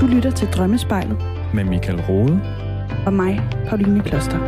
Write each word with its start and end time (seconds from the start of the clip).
Du 0.00 0.06
lytter 0.06 0.30
til 0.30 0.48
Drømmespejlet. 0.48 1.18
Med 1.54 1.64
Michael 1.64 2.00
Rode. 2.00 2.42
Og 3.06 3.12
mig, 3.12 3.40
Pauline 3.68 4.02
Kloster. 4.02 4.38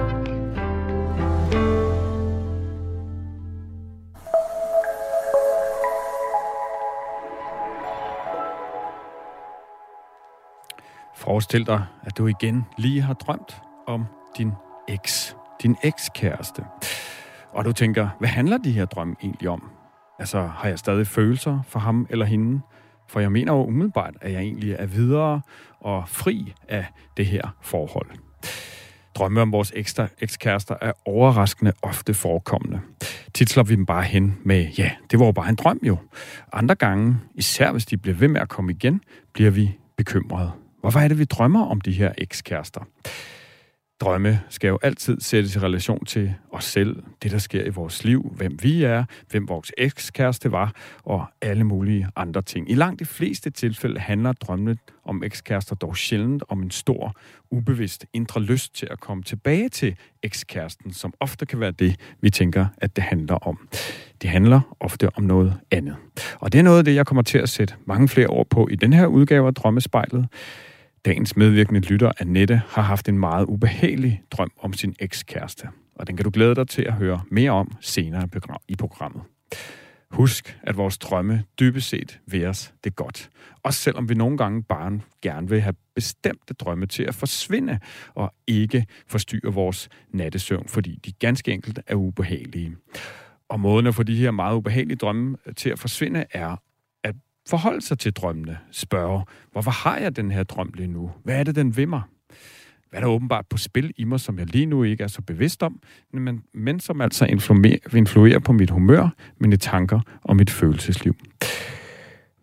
Forestil 11.14 11.66
dig, 11.66 11.86
at 12.02 12.18
du 12.18 12.26
igen 12.26 12.66
lige 12.78 13.00
har 13.00 13.14
drømt 13.14 13.62
om 13.86 14.06
din 14.38 14.52
eks, 14.88 15.36
din 15.62 15.76
ekskæreste. 15.82 16.64
Og 17.52 17.64
du 17.64 17.72
tænker, 17.72 18.08
hvad 18.18 18.28
handler 18.28 18.58
de 18.58 18.72
her 18.72 18.84
drømme 18.84 19.16
egentlig 19.22 19.48
om? 19.48 19.70
Altså, 20.18 20.40
har 20.40 20.68
jeg 20.68 20.78
stadig 20.78 21.06
følelser 21.06 21.60
for 21.68 21.78
ham 21.78 22.06
eller 22.10 22.24
hende? 22.24 22.60
For 23.10 23.20
jeg 23.20 23.32
mener 23.32 23.52
jo 23.52 23.66
umiddelbart, 23.66 24.14
at 24.20 24.32
jeg 24.32 24.40
egentlig 24.40 24.72
er 24.78 24.86
videre 24.86 25.40
og 25.80 26.08
fri 26.08 26.54
af 26.68 26.86
det 27.16 27.26
her 27.26 27.56
forhold. 27.62 28.06
Drømme 29.14 29.40
om 29.40 29.52
vores 29.52 29.72
ekstra 29.76 30.06
ekskærester 30.20 30.74
er 30.80 30.92
overraskende 31.04 31.72
ofte 31.82 32.14
forekommende. 32.14 32.80
Tit 33.34 33.50
slår 33.50 33.62
vi 33.62 33.76
dem 33.76 33.86
bare 33.86 34.02
hen 34.02 34.38
med, 34.44 34.68
ja, 34.78 34.90
det 35.10 35.18
var 35.18 35.26
jo 35.26 35.32
bare 35.32 35.48
en 35.48 35.54
drøm 35.54 35.80
jo. 35.82 35.96
Andre 36.52 36.74
gange, 36.74 37.16
især 37.34 37.72
hvis 37.72 37.86
de 37.86 37.96
bliver 37.96 38.16
ved 38.16 38.28
med 38.28 38.40
at 38.40 38.48
komme 38.48 38.72
igen, 38.72 39.00
bliver 39.32 39.50
vi 39.50 39.78
bekymrede. 39.96 40.50
Hvorfor 40.80 41.00
er 41.00 41.08
det, 41.08 41.18
vi 41.18 41.24
drømmer 41.24 41.66
om 41.66 41.80
de 41.80 41.92
her 41.92 42.12
ekskærester? 42.18 42.80
Drømme 44.00 44.40
skal 44.48 44.68
jo 44.68 44.78
altid 44.82 45.20
sættes 45.20 45.56
i 45.56 45.58
relation 45.58 46.04
til 46.04 46.34
os 46.52 46.64
selv, 46.64 47.02
det 47.22 47.30
der 47.30 47.38
sker 47.38 47.64
i 47.64 47.68
vores 47.68 48.04
liv, 48.04 48.32
hvem 48.36 48.58
vi 48.62 48.82
er, 48.82 49.04
hvem 49.30 49.48
vores 49.48 49.72
ekskæreste 49.78 50.52
var, 50.52 50.72
og 51.04 51.24
alle 51.42 51.64
mulige 51.64 52.08
andre 52.16 52.42
ting. 52.42 52.70
I 52.70 52.74
langt 52.74 53.00
de 53.00 53.04
fleste 53.04 53.50
tilfælde 53.50 54.00
handler 54.00 54.32
drømmene 54.32 54.76
om 55.04 55.22
ekskærester 55.22 55.74
dog 55.74 55.96
sjældent 55.96 56.42
om 56.48 56.62
en 56.62 56.70
stor, 56.70 57.16
ubevidst 57.50 58.06
indre 58.12 58.42
lyst 58.42 58.74
til 58.74 58.88
at 58.90 59.00
komme 59.00 59.22
tilbage 59.22 59.68
til 59.68 59.96
ekskæresten, 60.22 60.92
som 60.92 61.14
ofte 61.20 61.46
kan 61.46 61.60
være 61.60 61.70
det, 61.70 61.96
vi 62.20 62.30
tænker, 62.30 62.66
at 62.78 62.96
det 62.96 63.04
handler 63.04 63.34
om. 63.34 63.68
Det 64.22 64.30
handler 64.30 64.76
ofte 64.80 65.08
om 65.16 65.22
noget 65.22 65.54
andet. 65.70 65.96
Og 66.40 66.52
det 66.52 66.58
er 66.58 66.62
noget 66.62 66.78
af 66.78 66.84
det, 66.84 66.94
jeg 66.94 67.06
kommer 67.06 67.22
til 67.22 67.38
at 67.38 67.48
sætte 67.48 67.74
mange 67.84 68.08
flere 68.08 68.26
ord 68.26 68.46
på 68.50 68.68
i 68.68 68.74
den 68.74 68.92
her 68.92 69.06
udgave 69.06 69.46
af 69.46 69.54
Drømmespejlet. 69.54 70.28
Dagens 71.04 71.36
medvirkende 71.36 71.80
lytter, 71.80 72.12
Annette, 72.18 72.62
har 72.68 72.82
haft 72.82 73.08
en 73.08 73.18
meget 73.18 73.44
ubehagelig 73.44 74.22
drøm 74.30 74.50
om 74.58 74.72
sin 74.72 74.94
ekskæreste. 74.98 75.68
Og 75.94 76.06
den 76.06 76.16
kan 76.16 76.24
du 76.24 76.30
glæde 76.34 76.54
dig 76.54 76.68
til 76.68 76.82
at 76.82 76.92
høre 76.92 77.22
mere 77.30 77.50
om 77.50 77.76
senere 77.80 78.28
i 78.68 78.76
programmet. 78.76 79.22
Husk, 80.10 80.58
at 80.62 80.76
vores 80.76 80.98
drømme 80.98 81.44
dybest 81.60 81.88
set 81.88 82.20
ved 82.26 82.46
os 82.46 82.74
det 82.84 82.96
godt. 82.96 83.30
Også 83.62 83.80
selvom 83.80 84.08
vi 84.08 84.14
nogle 84.14 84.38
gange 84.38 84.62
bare 84.62 85.00
gerne 85.22 85.48
vil 85.48 85.60
have 85.60 85.74
bestemte 85.94 86.54
drømme 86.54 86.86
til 86.86 87.02
at 87.02 87.14
forsvinde 87.14 87.78
og 88.14 88.34
ikke 88.46 88.86
forstyrre 89.06 89.52
vores 89.54 89.88
nattesøvn, 90.12 90.68
fordi 90.68 91.00
de 91.04 91.12
ganske 91.12 91.52
enkelt 91.52 91.80
er 91.86 91.94
ubehagelige. 91.94 92.76
Og 93.48 93.60
måden 93.60 93.86
at 93.86 93.94
få 93.94 94.02
de 94.02 94.16
her 94.16 94.30
meget 94.30 94.56
ubehagelige 94.56 94.96
drømme 94.96 95.36
til 95.56 95.70
at 95.70 95.78
forsvinde 95.78 96.24
er 96.30 96.56
forholde 97.50 97.80
sig 97.80 97.98
til 97.98 98.12
drømmene. 98.12 98.58
Spørge, 98.70 99.24
hvorfor 99.52 99.70
har 99.70 99.98
jeg 99.98 100.16
den 100.16 100.30
her 100.30 100.42
drøm 100.42 100.72
lige 100.74 100.86
nu? 100.86 101.10
Hvad 101.24 101.38
er 101.40 101.44
det, 101.44 101.54
den 101.56 101.76
vil 101.76 101.88
mig? 101.88 102.02
Hvad 102.90 103.00
er 103.00 103.04
der 103.04 103.12
åbenbart 103.12 103.46
på 103.50 103.56
spil 103.56 103.92
i 103.96 104.04
mig, 104.04 104.20
som 104.20 104.38
jeg 104.38 104.46
lige 104.46 104.66
nu 104.66 104.82
ikke 104.82 105.04
er 105.04 105.08
så 105.08 105.22
bevidst 105.22 105.62
om, 105.62 105.80
men, 106.12 106.42
men 106.54 106.80
som 106.80 107.00
altså 107.00 107.26
influerer 107.92 108.38
på 108.38 108.52
mit 108.52 108.70
humør, 108.70 109.08
mine 109.38 109.56
tanker 109.56 110.00
og 110.22 110.36
mit 110.36 110.50
følelsesliv. 110.50 111.16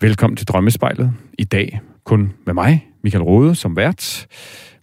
Velkommen 0.01 0.37
til 0.37 0.47
Drømmespejlet. 0.47 1.13
I 1.37 1.43
dag 1.43 1.79
kun 2.03 2.33
med 2.45 2.53
mig, 2.53 2.87
Michael 3.03 3.23
Rode, 3.23 3.55
som 3.55 3.75
vært. 3.75 4.27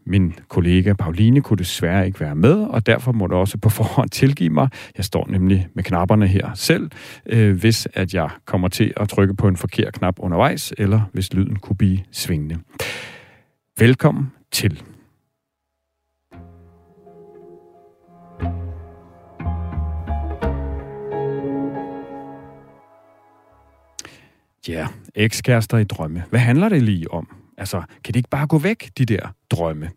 Min 0.07 0.35
kollega 0.49 0.93
Pauline 0.93 1.41
kunne 1.41 1.57
desværre 1.57 2.07
ikke 2.07 2.21
være 2.21 2.35
med, 2.35 2.53
og 2.53 2.87
derfor 2.87 3.13
må 3.13 3.27
du 3.27 3.37
også 3.37 3.59
på 3.59 3.69
forhånd 3.69 4.11
tilgive 4.21 4.51
mig. 4.51 4.69
Jeg 4.97 5.05
står 5.05 5.27
nemlig 5.31 5.69
med 5.75 5.85
knapperne 5.85 6.27
her 6.27 6.51
selv, 6.55 6.91
øh, 7.27 7.57
hvis 7.57 7.89
at 7.95 8.15
jeg 8.15 8.31
kommer 8.45 8.69
til 8.69 8.93
at 8.97 9.09
trykke 9.09 9.35
på 9.35 9.49
en 9.49 9.57
forkert 9.57 9.93
knap 9.93 10.15
undervejs, 10.19 10.73
eller 10.79 11.01
hvis 11.13 11.33
lyden 11.33 11.57
kunne 11.57 11.77
blive 11.77 11.99
svingende. 12.13 12.59
Velkommen 13.79 14.33
til. 14.53 14.83
Ja, 24.69 24.87
ekskærester 25.15 25.79
i 25.79 25.85
drømme. 25.85 26.25
Hvad 26.31 26.41
handler 26.41 26.69
det 26.69 26.83
lige 26.83 27.11
om? 27.11 27.44
Altså, 27.59 27.83
kan 28.05 28.15
det 28.15 28.17
ikke 28.17 28.29
bare 28.29 28.47
gå 28.47 28.59
væk, 28.59 28.91
de 28.99 29.05
der 29.05 29.35
drømme? 29.51 29.91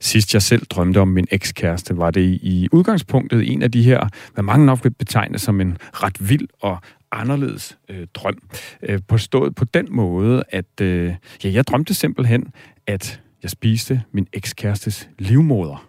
Sidst 0.00 0.34
jeg 0.34 0.42
selv 0.42 0.66
drømte 0.66 1.00
om 1.00 1.08
min 1.08 1.26
ekskæreste, 1.30 1.96
var 1.96 2.10
det 2.10 2.38
i 2.42 2.68
udgangspunktet 2.72 3.52
en 3.52 3.62
af 3.62 3.72
de 3.72 3.82
her, 3.82 4.08
hvad 4.34 4.44
mange 4.44 4.66
nok 4.66 4.84
vil 4.84 4.90
betegne 4.90 5.38
som 5.38 5.60
en 5.60 5.78
ret 5.92 6.28
vild 6.28 6.48
og 6.60 6.78
anderledes 7.12 7.78
øh, 7.88 8.06
drøm. 8.14 8.38
Øh, 8.82 8.98
påstået 9.08 9.54
på 9.54 9.64
den 9.64 9.86
måde, 9.90 10.42
at 10.48 10.80
øh, 10.80 11.14
ja, 11.44 11.50
jeg 11.50 11.66
drømte 11.66 11.94
simpelthen, 11.94 12.52
at 12.86 13.20
jeg 13.42 13.50
spiste 13.50 14.02
min 14.12 14.26
ekskærestes 14.32 15.08
livmoder. 15.18 15.88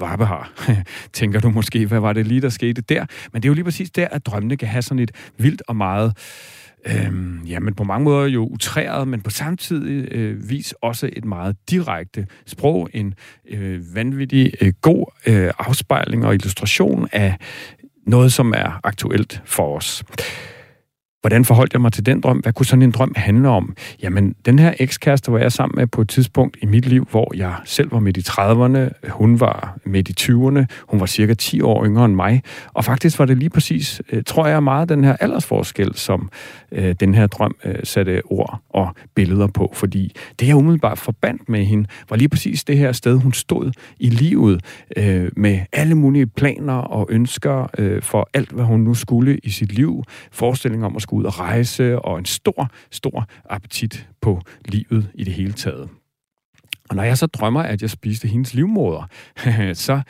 Varbehar, 0.00 0.52
tænker 1.12 1.40
du 1.40 1.50
måske, 1.50 1.86
hvad 1.86 2.00
var 2.00 2.12
det 2.12 2.26
lige, 2.26 2.40
der 2.40 2.48
skete 2.48 2.80
der? 2.80 3.06
Men 3.32 3.42
det 3.42 3.48
er 3.48 3.50
jo 3.50 3.54
lige 3.54 3.64
præcis 3.64 3.90
der, 3.90 4.08
at 4.08 4.26
drømmene 4.26 4.56
kan 4.56 4.68
have 4.68 4.82
sådan 4.82 4.98
et 4.98 5.10
vildt 5.38 5.62
og 5.68 5.76
meget 5.76 6.16
Øhm, 6.88 7.42
jamen 7.46 7.74
på 7.74 7.84
mange 7.84 8.04
måder 8.04 8.26
jo 8.26 8.46
utræret, 8.46 9.08
men 9.08 9.20
på 9.20 9.30
samtidig 9.30 10.12
øh, 10.12 10.50
vis 10.50 10.74
også 10.82 11.10
et 11.12 11.24
meget 11.24 11.56
direkte 11.70 12.26
sprog, 12.46 12.88
en 12.92 13.14
øh, 13.50 13.94
vanvittig 13.94 14.52
øh, 14.60 14.72
god 14.80 15.06
øh, 15.26 15.50
afspejling 15.58 16.26
og 16.26 16.34
illustration 16.34 17.08
af 17.12 17.36
noget, 18.06 18.32
som 18.32 18.54
er 18.56 18.80
aktuelt 18.84 19.42
for 19.44 19.76
os. 19.76 20.04
Hvordan 21.28 21.44
forholdt 21.44 21.72
jeg 21.72 21.80
mig 21.80 21.92
til 21.92 22.06
den 22.06 22.20
drøm? 22.20 22.38
Hvad 22.38 22.52
kunne 22.52 22.66
sådan 22.66 22.82
en 22.82 22.90
drøm 22.90 23.12
handle 23.16 23.48
om? 23.48 23.76
Jamen, 24.02 24.34
den 24.46 24.58
her 24.58 24.74
ekskæreste 24.78 25.32
var 25.32 25.38
jeg 25.38 25.52
sammen 25.52 25.78
med 25.78 25.86
på 25.86 26.00
et 26.00 26.08
tidspunkt 26.08 26.56
i 26.62 26.66
mit 26.66 26.86
liv, 26.86 27.08
hvor 27.10 27.32
jeg 27.36 27.54
selv 27.64 27.92
var 27.92 27.98
midt 27.98 28.16
i 28.16 28.20
30'erne, 28.20 29.10
hun 29.10 29.40
var 29.40 29.78
midt 29.84 30.08
i 30.08 30.14
20'erne, 30.20 30.64
hun 30.88 31.00
var 31.00 31.06
cirka 31.06 31.34
10 31.34 31.60
år 31.60 31.84
yngre 31.86 32.04
end 32.04 32.14
mig, 32.14 32.42
og 32.72 32.84
faktisk 32.84 33.18
var 33.18 33.24
det 33.24 33.38
lige 33.38 33.50
præcis, 33.50 34.02
øh, 34.12 34.22
tror 34.26 34.46
jeg, 34.46 34.62
meget 34.62 34.88
den 34.88 35.04
her 35.04 35.16
aldersforskel, 35.20 35.94
som 35.94 36.30
øh, 36.72 36.94
den 37.00 37.14
her 37.14 37.26
drøm 37.26 37.56
øh, 37.64 37.74
satte 37.84 38.22
ord 38.24 38.60
og 38.70 38.88
billeder 39.14 39.46
på, 39.46 39.70
fordi 39.74 40.12
det, 40.40 40.46
jeg 40.46 40.56
umiddelbart 40.56 40.98
forbandt 40.98 41.48
med 41.48 41.64
hende, 41.64 41.88
var 42.08 42.16
lige 42.16 42.28
præcis 42.28 42.64
det 42.64 42.78
her 42.78 42.92
sted, 42.92 43.16
hun 43.16 43.32
stod 43.32 43.72
i 43.98 44.08
livet, 44.08 44.64
øh, 44.96 45.30
med 45.36 45.60
alle 45.72 45.94
mulige 45.94 46.26
planer 46.26 46.74
og 46.74 47.06
ønsker 47.10 47.70
øh, 47.78 48.02
for 48.02 48.30
alt, 48.34 48.52
hvad 48.52 48.64
hun 48.64 48.80
nu 48.80 48.94
skulle 48.94 49.38
i 49.42 49.50
sit 49.50 49.72
liv, 49.72 50.04
forestilling 50.32 50.84
om 50.84 50.96
at 50.96 51.02
skulle 51.02 51.17
ud 51.18 51.24
og 51.24 51.38
rejse, 51.38 51.98
og 51.98 52.18
en 52.18 52.24
stor, 52.24 52.70
stor 52.90 53.26
appetit 53.50 54.08
på 54.20 54.40
livet 54.64 55.10
i 55.14 55.24
det 55.24 55.32
hele 55.32 55.52
taget. 55.52 55.88
Og 56.90 56.96
når 56.96 57.02
jeg 57.02 57.18
så 57.18 57.26
drømmer, 57.26 57.62
at 57.62 57.82
jeg 57.82 57.90
spiste 57.90 58.28
hendes 58.28 58.54
livmoder, 58.54 59.08
så, 59.74 60.00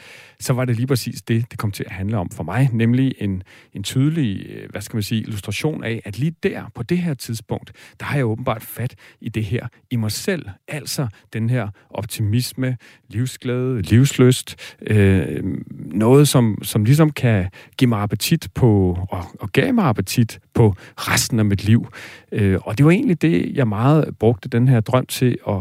så 0.41 0.53
var 0.53 0.65
det 0.65 0.77
lige 0.77 0.87
præcis 0.87 1.22
det, 1.22 1.50
det 1.50 1.59
kom 1.59 1.71
til 1.71 1.84
at 1.84 1.93
handle 1.93 2.16
om 2.16 2.31
for 2.31 2.44
mig, 2.44 2.69
nemlig 2.72 3.15
en, 3.19 3.43
en 3.72 3.83
tydelig, 3.83 4.47
øh, 4.49 4.71
hvad 4.71 4.81
skal 4.81 4.97
man 4.97 5.03
sige, 5.03 5.21
illustration 5.21 5.84
af, 5.84 6.03
at 6.05 6.19
lige 6.19 6.34
der, 6.43 6.65
på 6.75 6.83
det 6.83 6.99
her 6.99 7.15
tidspunkt, 7.15 7.72
der 8.00 8.06
har 8.06 8.16
jeg 8.16 8.27
åbenbart 8.27 8.62
fat 8.62 8.94
i 9.21 9.28
det 9.28 9.44
her 9.44 9.66
i 9.91 9.97
mig 9.97 10.12
selv. 10.12 10.47
Altså 10.69 11.09
den 11.33 11.50
her 11.50 11.69
optimisme, 11.91 12.77
livsglæde, 13.09 13.83
livsløst, 13.83 14.77
øh, 14.81 15.45
noget, 15.71 16.28
som, 16.28 16.59
som 16.62 16.84
ligesom 16.84 17.10
kan 17.10 17.49
give 17.77 17.89
mig 17.89 18.00
appetit 18.00 18.49
på, 18.55 18.99
og, 19.10 19.25
og 19.41 19.53
gav 19.53 19.75
mig 19.75 19.84
appetit 19.84 20.41
på 20.55 20.75
resten 20.97 21.39
af 21.39 21.45
mit 21.45 21.65
liv. 21.65 21.89
Øh, 22.33 22.59
og 22.62 22.78
det 22.78 22.87
var 22.87 22.93
egentlig 22.93 23.22
det, 23.22 23.56
jeg 23.56 23.69
meget 23.69 24.16
brugte 24.19 24.49
den 24.49 24.69
her 24.69 24.80
drøm 24.80 25.07
til 25.07 25.39
at 25.48 25.60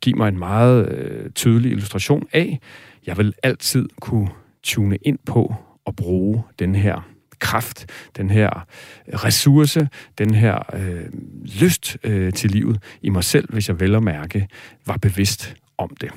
give 0.00 0.16
mig 0.16 0.28
en 0.28 0.38
meget 0.38 0.88
øh, 0.88 1.30
tydelig 1.30 1.70
illustration 1.70 2.26
af. 2.32 2.60
Jeg 3.06 3.18
vil 3.18 3.34
altid 3.42 3.88
kunne 4.00 4.28
tune 4.62 4.96
ind 4.96 5.18
på 5.26 5.54
og 5.84 5.96
bruge 5.96 6.42
den 6.58 6.74
her 6.74 7.08
kraft, 7.38 7.86
den 8.16 8.30
her 8.30 8.66
øh, 9.08 9.14
ressource, 9.14 9.88
den 10.18 10.34
her 10.34 10.58
øh, 10.72 11.04
lyst 11.60 11.96
øh, 12.04 12.32
til 12.32 12.50
livet 12.50 12.82
i 13.02 13.10
mig 13.10 13.24
selv, 13.24 13.52
hvis 13.52 13.68
jeg 13.68 13.80
vel 13.80 13.94
og 13.94 14.02
mærke 14.02 14.48
var 14.86 14.96
bevidst 14.96 15.56
om 15.78 15.96
det. 16.00 16.10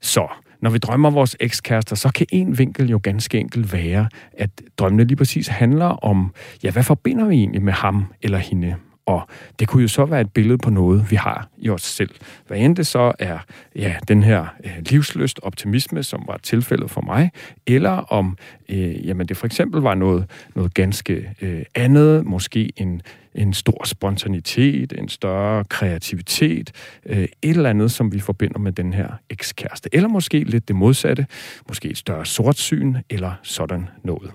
Så 0.00 0.28
når 0.62 0.70
vi 0.70 0.78
drømmer 0.78 1.10
vores 1.10 1.36
ekskærester, 1.40 1.96
så 1.96 2.12
kan 2.12 2.26
en 2.32 2.58
vinkel 2.58 2.90
jo 2.90 3.00
ganske 3.02 3.38
enkelt 3.38 3.72
være, 3.72 4.08
at 4.32 4.50
drømmene 4.78 5.04
lige 5.04 5.16
præcis 5.16 5.48
handler 5.48 5.86
om, 5.86 6.34
ja, 6.62 6.70
hvad 6.70 6.82
forbinder 6.82 7.24
vi 7.24 7.34
egentlig 7.34 7.62
med 7.62 7.72
ham 7.72 8.04
eller 8.22 8.38
hende? 8.38 8.76
Og 9.06 9.28
det 9.58 9.68
kunne 9.68 9.82
jo 9.82 9.88
så 9.88 10.04
være 10.04 10.20
et 10.20 10.32
billede 10.32 10.58
på 10.58 10.70
noget, 10.70 11.10
vi 11.10 11.16
har 11.16 11.48
i 11.58 11.68
os 11.70 11.82
selv. 11.82 12.10
Hvad 12.46 12.58
end 12.58 12.76
det 12.76 12.86
så 12.86 13.12
er 13.18 13.38
ja, 13.76 13.96
den 14.08 14.22
her 14.22 14.46
øh, 14.64 14.72
livsløst 14.80 15.40
optimisme, 15.42 16.02
som 16.02 16.24
var 16.26 16.36
tilfældet 16.36 16.90
for 16.90 17.00
mig, 17.00 17.30
eller 17.66 17.90
om 17.90 18.36
øh, 18.68 19.06
jamen 19.06 19.28
det 19.28 19.36
for 19.36 19.46
eksempel 19.46 19.80
var 19.80 19.94
noget, 19.94 20.30
noget 20.54 20.74
ganske 20.74 21.34
øh, 21.40 21.62
andet, 21.74 22.26
måske 22.26 22.72
en, 22.76 23.02
en 23.34 23.52
stor 23.52 23.84
spontanitet, 23.84 24.92
en 24.92 25.08
større 25.08 25.64
kreativitet, 25.64 26.72
øh, 27.06 27.18
et 27.18 27.30
eller 27.42 27.70
andet, 27.70 27.90
som 27.90 28.12
vi 28.12 28.20
forbinder 28.20 28.58
med 28.58 28.72
den 28.72 28.92
her 28.92 29.08
ekskæreste. 29.30 29.88
Eller 29.92 30.08
måske 30.08 30.44
lidt 30.44 30.68
det 30.68 30.76
modsatte, 30.76 31.26
måske 31.68 31.88
et 31.88 31.98
større 31.98 32.26
sortsyn, 32.26 32.94
eller 33.10 33.32
sådan 33.42 33.88
noget. 34.04 34.32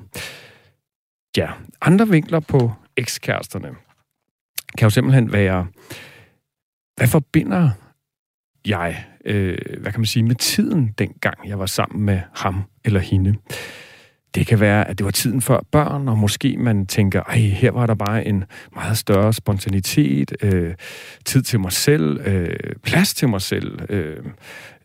Ja, 1.37 1.49
andre 1.81 2.07
vinkler 2.07 2.39
på 2.39 2.71
ekskæresterne 2.97 3.67
kan 4.77 4.85
jo 4.85 4.89
simpelthen 4.89 5.31
være, 5.31 5.67
hvad 6.97 7.07
forbinder 7.07 7.69
jeg, 8.67 9.05
øh, 9.25 9.57
hvad 9.81 9.91
kan 9.91 10.01
man 10.01 10.05
sige, 10.05 10.23
med 10.23 10.35
tiden 10.35 10.93
dengang 10.97 11.47
jeg 11.47 11.59
var 11.59 11.65
sammen 11.65 12.05
med 12.05 12.19
ham 12.33 12.63
eller 12.85 12.99
hende? 12.99 13.35
Det 14.35 14.47
kan 14.47 14.59
være, 14.59 14.87
at 14.87 14.97
det 14.97 15.05
var 15.05 15.11
tiden 15.11 15.41
før 15.41 15.59
børn, 15.71 16.07
og 16.07 16.17
måske 16.17 16.57
man 16.57 16.87
tænker, 16.87 17.23
ej, 17.23 17.37
her 17.37 17.71
var 17.71 17.85
der 17.85 17.95
bare 17.95 18.27
en 18.27 18.43
meget 18.75 18.97
større 18.97 19.33
spontanitet, 19.33 20.33
øh, 20.41 20.73
tid 21.25 21.41
til 21.41 21.59
mig 21.59 21.71
selv, 21.71 22.19
øh, 22.27 22.75
plads 22.83 23.13
til 23.13 23.29
mig 23.29 23.41
selv. 23.41 23.79
Øh, 23.89 24.23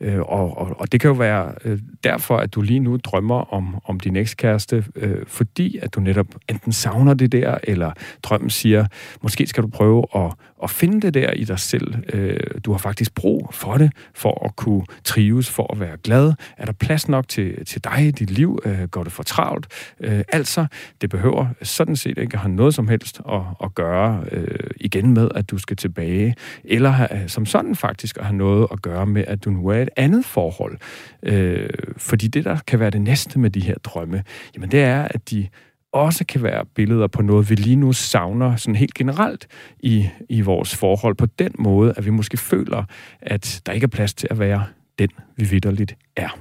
øh, 0.00 0.20
og, 0.20 0.58
og, 0.58 0.76
og 0.78 0.92
det 0.92 1.00
kan 1.00 1.08
jo 1.08 1.14
være 1.14 1.52
øh, 1.64 1.78
derfor, 2.04 2.36
at 2.36 2.54
du 2.54 2.62
lige 2.62 2.80
nu 2.80 2.96
drømmer 2.96 3.54
om, 3.54 3.76
om 3.84 4.00
din 4.00 4.16
ekskæreste, 4.16 4.84
øh, 4.96 5.26
fordi 5.26 5.78
at 5.82 5.94
du 5.94 6.00
netop 6.00 6.26
enten 6.48 6.72
savner 6.72 7.14
det 7.14 7.32
der, 7.32 7.58
eller 7.62 7.92
drømmen 8.22 8.50
siger, 8.50 8.86
måske 9.22 9.46
skal 9.46 9.62
du 9.62 9.68
prøve 9.68 10.04
at, 10.14 10.32
at 10.62 10.70
finde 10.70 11.00
det 11.00 11.14
der 11.14 11.30
i 11.30 11.44
dig 11.44 11.58
selv. 11.58 11.94
Øh, 12.12 12.40
du 12.64 12.70
har 12.70 12.78
faktisk 12.78 13.14
brug 13.14 13.48
for 13.52 13.76
det, 13.76 13.92
for 14.14 14.44
at 14.44 14.56
kunne 14.56 14.84
trives, 15.04 15.50
for 15.50 15.72
at 15.72 15.80
være 15.80 15.96
glad. 15.96 16.32
Er 16.56 16.64
der 16.64 16.72
plads 16.72 17.08
nok 17.08 17.28
til, 17.28 17.64
til 17.64 17.84
dig 17.84 18.06
i 18.06 18.10
dit 18.10 18.30
liv? 18.30 18.58
Øh, 18.64 18.82
går 18.88 19.04
det 19.04 19.12
for 19.12 19.22
travlt? 19.22 19.66
Øh, 20.00 20.22
altså, 20.32 20.66
det 21.00 21.10
behøver 21.10 21.46
sådan 21.62 21.96
set 21.96 22.18
ikke 22.18 22.34
at 22.34 22.40
have 22.40 22.52
noget 22.52 22.74
som 22.74 22.88
helst 22.88 23.20
at, 23.28 23.40
at 23.64 23.74
gøre 23.74 24.24
øh, 24.32 24.70
igen 24.76 25.14
med, 25.14 25.28
at 25.34 25.50
du 25.50 25.58
skal 25.58 25.76
tilbage, 25.76 26.34
eller 26.64 26.90
have, 26.90 27.28
som 27.28 27.46
sådan 27.46 27.74
faktisk 27.74 28.18
at 28.18 28.24
have 28.24 28.36
noget 28.36 28.66
at 28.72 28.82
gøre 28.82 29.06
med, 29.06 29.24
at 29.26 29.44
du 29.44 29.50
nu 29.50 29.68
er 29.68 29.85
et 29.86 29.92
andet 29.96 30.24
forhold. 30.24 30.78
Øh, 31.22 31.68
fordi 31.96 32.28
det, 32.28 32.44
der 32.44 32.58
kan 32.66 32.80
være 32.80 32.90
det 32.90 33.00
næste 33.00 33.38
med 33.38 33.50
de 33.50 33.60
her 33.60 33.74
drømme, 33.74 34.24
jamen 34.54 34.70
det 34.70 34.80
er, 34.80 35.02
at 35.02 35.30
de 35.30 35.48
også 35.92 36.24
kan 36.26 36.42
være 36.42 36.64
billeder 36.74 37.06
på 37.06 37.22
noget, 37.22 37.50
vi 37.50 37.54
lige 37.54 37.76
nu 37.76 37.92
savner 37.92 38.56
sådan 38.56 38.76
helt 38.76 38.94
generelt 38.94 39.46
i, 39.80 40.08
i 40.28 40.40
vores 40.40 40.76
forhold 40.76 41.14
på 41.14 41.26
den 41.26 41.52
måde, 41.58 41.94
at 41.96 42.04
vi 42.04 42.10
måske 42.10 42.36
føler, 42.36 42.84
at 43.20 43.62
der 43.66 43.72
ikke 43.72 43.84
er 43.84 43.88
plads 43.88 44.14
til 44.14 44.28
at 44.30 44.38
være 44.38 44.66
den, 44.98 45.08
vi 45.36 45.44
vidderligt 45.44 45.96
er. 46.16 46.38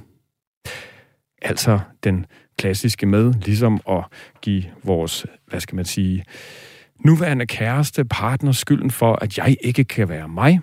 Altså 1.42 1.80
den 2.04 2.26
klassiske 2.58 3.06
med, 3.06 3.32
ligesom 3.32 3.80
at 3.90 4.04
give 4.42 4.64
vores, 4.84 5.26
hvad 5.46 5.60
skal 5.60 5.76
man 5.76 5.84
sige, 5.84 6.24
nuværende 7.04 7.46
kæreste, 7.46 8.04
partner 8.04 8.52
skylden 8.52 8.90
for, 8.90 9.18
at 9.22 9.38
jeg 9.38 9.56
ikke 9.60 9.84
kan 9.84 10.08
være 10.08 10.28
mig. 10.28 10.60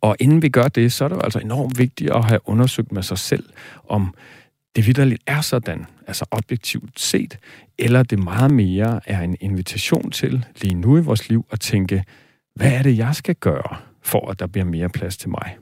Og 0.00 0.16
inden 0.20 0.42
vi 0.42 0.48
gør 0.48 0.68
det, 0.68 0.92
så 0.92 1.04
er 1.04 1.08
det 1.08 1.16
jo 1.16 1.20
altså 1.20 1.38
enormt 1.38 1.78
vigtigt 1.78 2.10
at 2.10 2.24
have 2.24 2.40
undersøgt 2.44 2.92
med 2.92 3.02
sig 3.02 3.18
selv, 3.18 3.44
om 3.88 4.14
det 4.76 4.86
vidderligt 4.86 5.22
er 5.26 5.40
sådan, 5.40 5.86
altså 6.06 6.24
objektivt 6.30 7.00
set, 7.00 7.38
eller 7.78 8.02
det 8.02 8.18
meget 8.18 8.50
mere 8.50 9.00
er 9.06 9.20
en 9.20 9.36
invitation 9.40 10.10
til 10.10 10.46
lige 10.62 10.74
nu 10.74 10.98
i 10.98 11.00
vores 11.00 11.28
liv 11.28 11.46
at 11.50 11.60
tænke, 11.60 12.04
hvad 12.54 12.72
er 12.72 12.82
det, 12.82 12.98
jeg 12.98 13.14
skal 13.14 13.34
gøre, 13.34 13.76
for 14.02 14.30
at 14.30 14.38
der 14.38 14.46
bliver 14.46 14.64
mere 14.64 14.88
plads 14.88 15.16
til 15.16 15.30
mig? 15.30 15.56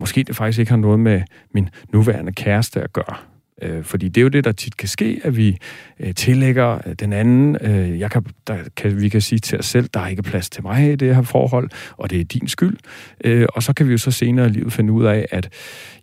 Måske 0.00 0.22
det 0.22 0.36
faktisk 0.36 0.58
ikke 0.58 0.70
har 0.70 0.78
noget 0.78 1.00
med 1.00 1.22
min 1.54 1.68
nuværende 1.92 2.32
kæreste 2.32 2.82
at 2.82 2.92
gøre, 2.92 3.16
Øh, 3.62 3.84
fordi 3.84 4.08
det 4.08 4.20
er 4.20 4.22
jo 4.22 4.28
det, 4.28 4.44
der 4.44 4.52
tit 4.52 4.76
kan 4.76 4.88
ske, 4.88 5.20
at 5.24 5.36
vi 5.36 5.56
øh, 6.00 6.14
tillægger 6.14 6.78
øh, 6.86 6.94
den 6.94 7.12
anden. 7.12 7.56
Øh, 7.60 8.00
jeg 8.00 8.10
kan, 8.10 8.26
der 8.46 8.58
kan, 8.76 9.00
vi 9.00 9.08
kan 9.08 9.20
sige 9.20 9.38
til 9.38 9.58
os 9.58 9.66
selv, 9.66 9.88
der 9.94 10.00
er 10.00 10.08
ikke 10.08 10.22
plads 10.22 10.50
til 10.50 10.62
mig 10.62 10.92
i 10.92 10.96
det 10.96 11.14
her 11.14 11.22
forhold, 11.22 11.70
og 11.96 12.10
det 12.10 12.20
er 12.20 12.24
din 12.24 12.48
skyld. 12.48 12.76
Øh, 13.24 13.46
og 13.54 13.62
så 13.62 13.72
kan 13.72 13.86
vi 13.86 13.92
jo 13.92 13.98
så 13.98 14.10
senere 14.10 14.46
i 14.46 14.50
livet 14.50 14.72
finde 14.72 14.92
ud 14.92 15.04
af, 15.04 15.26
at 15.30 15.48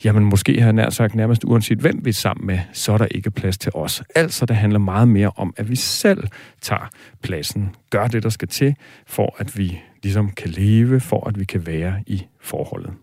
jamen, 0.03 0.23
måske 0.23 0.61
har 0.61 0.71
nær 0.71 0.89
sagt 0.89 1.15
nærmest 1.15 1.43
uanset 1.43 1.77
hvem 1.77 1.99
vi 2.03 2.09
er 2.09 2.13
sammen 2.13 2.47
med, 2.47 2.59
så 2.73 2.93
er 2.93 2.97
der 2.97 3.07
ikke 3.11 3.31
plads 3.31 3.57
til 3.57 3.71
os. 3.75 4.03
Altså, 4.15 4.45
det 4.45 4.55
handler 4.55 4.79
meget 4.79 5.07
mere 5.07 5.31
om, 5.35 5.53
at 5.57 5.69
vi 5.69 5.75
selv 5.75 6.27
tager 6.61 6.89
pladsen, 7.21 7.69
gør 7.89 8.07
det, 8.07 8.23
der 8.23 8.29
skal 8.29 8.47
til, 8.47 8.75
for 9.07 9.35
at 9.37 9.57
vi 9.57 9.79
ligesom 10.03 10.29
kan 10.29 10.49
leve, 10.49 10.99
for 10.99 11.27
at 11.27 11.39
vi 11.39 11.45
kan 11.45 11.67
være 11.67 12.03
i 12.07 12.23
forholdet. 12.41 12.93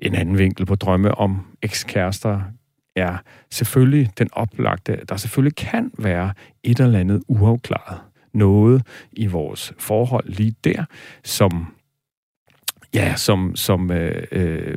En 0.00 0.14
anden 0.14 0.38
vinkel 0.38 0.66
på 0.66 0.74
drømme 0.74 1.14
om 1.14 1.46
ekskærester 1.62 2.40
er 2.96 3.16
selvfølgelig 3.50 4.10
den 4.18 4.28
oplagte, 4.32 5.00
der 5.08 5.16
selvfølgelig 5.16 5.56
kan 5.56 5.90
være 5.98 6.32
et 6.62 6.80
eller 6.80 6.98
andet 6.98 7.22
uafklaret 7.28 8.00
noget 8.32 8.82
i 9.12 9.26
vores 9.26 9.72
forhold 9.78 10.28
lige 10.28 10.54
der, 10.64 10.84
som 11.24 11.74
ja, 12.94 13.16
som, 13.16 13.56
som 13.56 13.90
øh, 13.90 14.22
øh, 14.32 14.74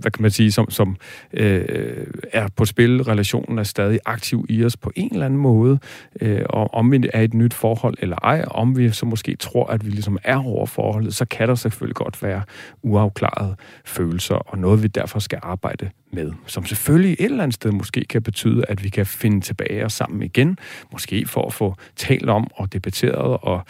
hvad 0.00 0.10
kan 0.10 0.22
man 0.22 0.30
sige, 0.30 0.52
som, 0.52 0.70
som 0.70 0.96
øh, 1.32 2.06
er 2.32 2.48
på 2.56 2.64
spil. 2.64 3.02
Relationen 3.02 3.58
er 3.58 3.62
stadig 3.62 4.00
aktiv 4.04 4.46
i 4.48 4.64
os 4.64 4.76
på 4.76 4.92
en 4.96 5.12
eller 5.12 5.26
anden 5.26 5.40
måde. 5.40 5.78
Øh, 6.20 6.42
og 6.48 6.74
om 6.74 6.92
vi 6.92 7.08
er 7.12 7.20
i 7.20 7.24
et 7.24 7.34
nyt 7.34 7.54
forhold 7.54 7.94
eller 7.98 8.16
ej, 8.16 8.44
om 8.50 8.76
vi 8.76 8.90
så 8.90 9.06
måske 9.06 9.36
tror, 9.36 9.66
at 9.66 9.86
vi 9.86 9.90
ligesom 9.90 10.18
er 10.24 10.44
over 10.46 10.66
forholdet, 10.66 11.14
så 11.14 11.24
kan 11.24 11.48
der 11.48 11.54
selvfølgelig 11.54 11.96
godt 11.96 12.22
være 12.22 12.42
uafklarede 12.82 13.56
følelser, 13.84 14.34
og 14.34 14.58
noget 14.58 14.82
vi 14.82 14.88
derfor 14.88 15.18
skal 15.18 15.38
arbejde 15.42 15.90
med. 16.12 16.32
Som 16.46 16.64
selvfølgelig 16.64 17.12
et 17.12 17.24
eller 17.24 17.42
andet 17.42 17.54
sted 17.54 17.70
måske 17.70 18.04
kan 18.08 18.22
betyde, 18.22 18.64
at 18.68 18.84
vi 18.84 18.88
kan 18.88 19.06
finde 19.06 19.40
tilbage 19.40 19.84
og 19.84 19.90
sammen 19.90 20.22
igen. 20.22 20.58
Måske 20.92 21.26
for 21.26 21.46
at 21.46 21.52
få 21.52 21.74
talt 21.96 22.28
om 22.28 22.50
og 22.54 22.72
debatteret 22.72 23.38
og 23.42 23.64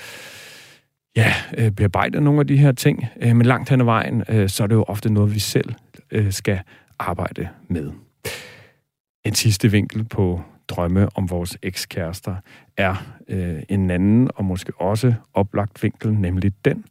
ja, 1.20 1.64
øh, 1.64 1.70
bearbejder 1.70 2.20
nogle 2.20 2.40
af 2.40 2.46
de 2.46 2.56
her 2.56 2.72
ting, 2.72 3.06
øh, 3.20 3.37
men 3.37 3.46
langt 3.46 3.69
hen 3.70 3.81
ad 3.81 3.84
vejen, 3.84 4.25
øh, 4.28 4.49
så 4.49 4.62
er 4.62 4.67
det 4.67 4.75
jo 4.75 4.82
ofte 4.82 5.12
noget, 5.12 5.34
vi 5.34 5.38
selv 5.38 5.75
skal 6.31 6.61
arbejde 6.99 7.49
med. 7.69 7.93
En 9.25 9.34
sidste 9.34 9.70
vinkel 9.70 10.05
på 10.05 10.43
drømme 10.69 11.08
om 11.14 11.31
vores 11.31 11.58
ekskærester 11.62 12.37
er 12.76 12.94
øh, 13.28 13.62
en 13.69 13.90
anden 13.90 14.31
og 14.34 14.44
måske 14.44 14.72
også 14.81 15.14
oplagt 15.34 15.82
vinkel, 15.82 16.14
nemlig 16.14 16.52
den, 16.64 16.84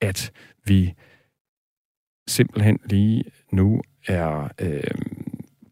at 0.00 0.32
vi 0.64 0.94
simpelthen 2.28 2.78
lige 2.84 3.24
nu 3.52 3.82
er 4.06 4.48
øh, 4.60 4.80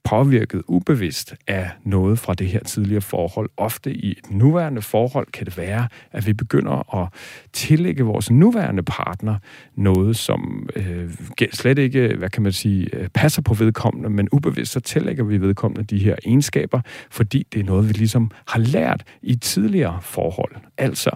påvirket 0.04 0.62
ubevidst 0.68 1.34
af 1.46 1.70
noget 1.84 2.18
fra 2.18 2.34
det 2.34 2.48
her 2.48 2.60
tidligere 2.60 3.00
forhold. 3.00 3.50
Ofte 3.56 3.92
i 3.92 4.10
et 4.10 4.30
nuværende 4.30 4.82
forhold 4.82 5.26
kan 5.32 5.46
det 5.46 5.58
være, 5.58 5.88
at 6.12 6.26
vi 6.26 6.32
begynder 6.32 7.02
at 7.02 7.08
tillægge 7.52 8.04
vores 8.04 8.30
nuværende 8.30 8.82
partner 8.82 9.36
noget, 9.74 10.16
som 10.16 10.68
øh, 10.76 11.10
slet 11.52 11.78
ikke, 11.78 12.14
hvad 12.18 12.30
kan 12.30 12.42
man 12.42 12.52
sige, 12.52 12.88
øh, 12.92 13.08
passer 13.08 13.42
på 13.42 13.54
vedkommende, 13.54 14.10
men 14.10 14.28
ubevidst 14.32 14.72
så 14.72 14.80
tillægger 14.80 15.24
vi 15.24 15.40
vedkommende 15.40 15.84
de 15.84 15.98
her 15.98 16.16
egenskaber, 16.24 16.80
fordi 17.10 17.46
det 17.52 17.60
er 17.60 17.64
noget, 17.64 17.88
vi 17.88 17.92
ligesom 17.92 18.30
har 18.46 18.58
lært 18.58 19.02
i 19.22 19.34
tidligere 19.34 19.98
forhold. 20.02 20.54
Altså, 20.78 21.10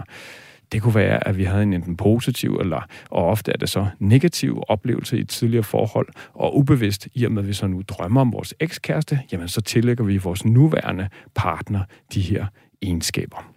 det 0.73 0.83
kunne 0.83 0.95
være, 0.95 1.29
at 1.29 1.39
vi 1.39 1.45
havde 1.45 1.63
en 1.63 1.73
enten 1.73 1.97
positiv, 1.97 2.55
eller, 2.61 2.81
og 3.11 3.27
ofte 3.27 3.53
er 3.53 3.57
det 3.57 3.69
så 3.69 3.87
negativ 3.99 4.63
oplevelse 4.69 5.19
i 5.19 5.21
et 5.21 5.29
tidligere 5.29 5.63
forhold, 5.63 6.09
og 6.35 6.57
ubevidst, 6.57 7.09
i 7.15 7.25
og 7.25 7.33
med 7.33 7.43
at 7.43 7.49
vi 7.49 7.53
så 7.53 7.67
nu 7.67 7.83
drømmer 7.89 8.21
om 8.21 8.33
vores 8.33 8.55
ekskæreste, 8.61 9.21
jamen 9.33 9.49
så 9.49 9.61
tillægger 9.61 10.05
vi 10.05 10.17
vores 10.17 10.45
nuværende 10.45 11.09
partner 11.35 11.81
de 12.15 12.21
her 12.21 12.47
egenskaber. 12.83 13.53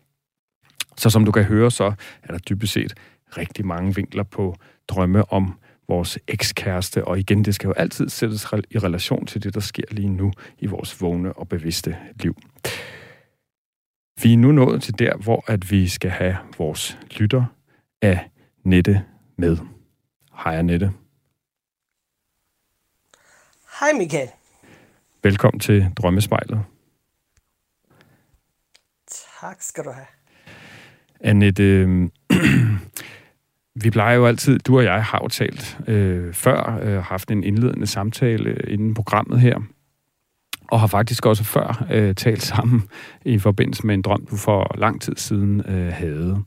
Så 0.98 1.10
som 1.10 1.26
du 1.26 1.32
kan 1.32 1.44
høre, 1.44 1.72
så 1.72 1.94
er 2.24 2.32
der 2.32 2.38
dybest 2.38 2.74
set 2.74 2.94
rigtig 3.38 3.66
mange 3.66 3.96
vinkler 3.96 4.24
på 4.24 4.56
drømme 4.88 5.34
om 5.34 5.60
vores 5.88 6.20
ekskæreste, 6.28 7.08
og 7.08 7.20
igen, 7.20 7.46
det 7.46 7.56
skal 7.56 7.68
jo 7.68 7.74
altid 7.74 8.10
sættes 8.10 8.46
i 8.72 8.78
relation 8.78 9.26
til 9.26 9.44
det, 9.44 9.54
der 9.54 9.60
sker 9.60 9.84
lige 9.92 10.10
nu 10.10 10.32
i 10.60 10.66
vores 10.66 11.02
vågne 11.02 11.34
og 11.34 11.48
bevidste 11.48 11.98
liv. 12.16 12.36
Vi 14.24 14.34
er 14.34 14.38
nu 14.38 14.52
nået 14.52 14.82
til 14.82 15.00
der, 15.00 15.18
hvor 15.18 15.44
at 15.48 15.72
vi 15.72 15.88
skal 15.88 16.10
have 16.10 16.38
vores 16.58 16.98
lytter 17.18 17.46
af 18.02 18.30
Nette 18.64 19.04
med. 19.38 19.58
Hej 20.44 20.56
Annette. 20.56 20.92
Hej 23.80 23.92
Michael. 23.98 24.30
Velkommen 25.24 25.60
til 25.60 25.88
Drømmespejlet. 25.98 26.64
Tak 29.42 29.62
skal 29.62 29.84
du 29.84 29.92
have. 29.92 30.06
Annette, 31.20 31.86
vi 33.84 33.90
plejer 33.90 34.16
jo 34.16 34.26
altid, 34.26 34.60
du 34.60 34.78
og 34.78 34.84
jeg 34.84 35.06
har 35.06 35.20
jo 35.24 35.28
talt 35.28 35.78
øh, 35.88 36.34
før, 36.34 36.80
øh, 36.82 37.04
haft 37.04 37.32
en 37.32 37.44
indledende 37.44 37.88
samtale 37.88 38.56
inden 38.68 38.94
programmet 38.94 39.40
her, 39.40 39.60
og 40.72 40.80
har 40.80 40.88
faktisk 40.88 41.26
også 41.26 41.44
før 41.44 41.86
øh, 41.92 42.16
talt 42.16 42.44
sammen 42.44 42.90
i 43.26 43.40
forbindelse 43.40 43.88
med 43.88 43.96
en 43.96 44.02
drøm, 44.02 44.26
du 44.32 44.36
for 44.36 44.76
lang 44.78 45.02
tid 45.02 45.16
siden 45.16 45.62
øh, 45.66 45.94
havde. 45.94 46.44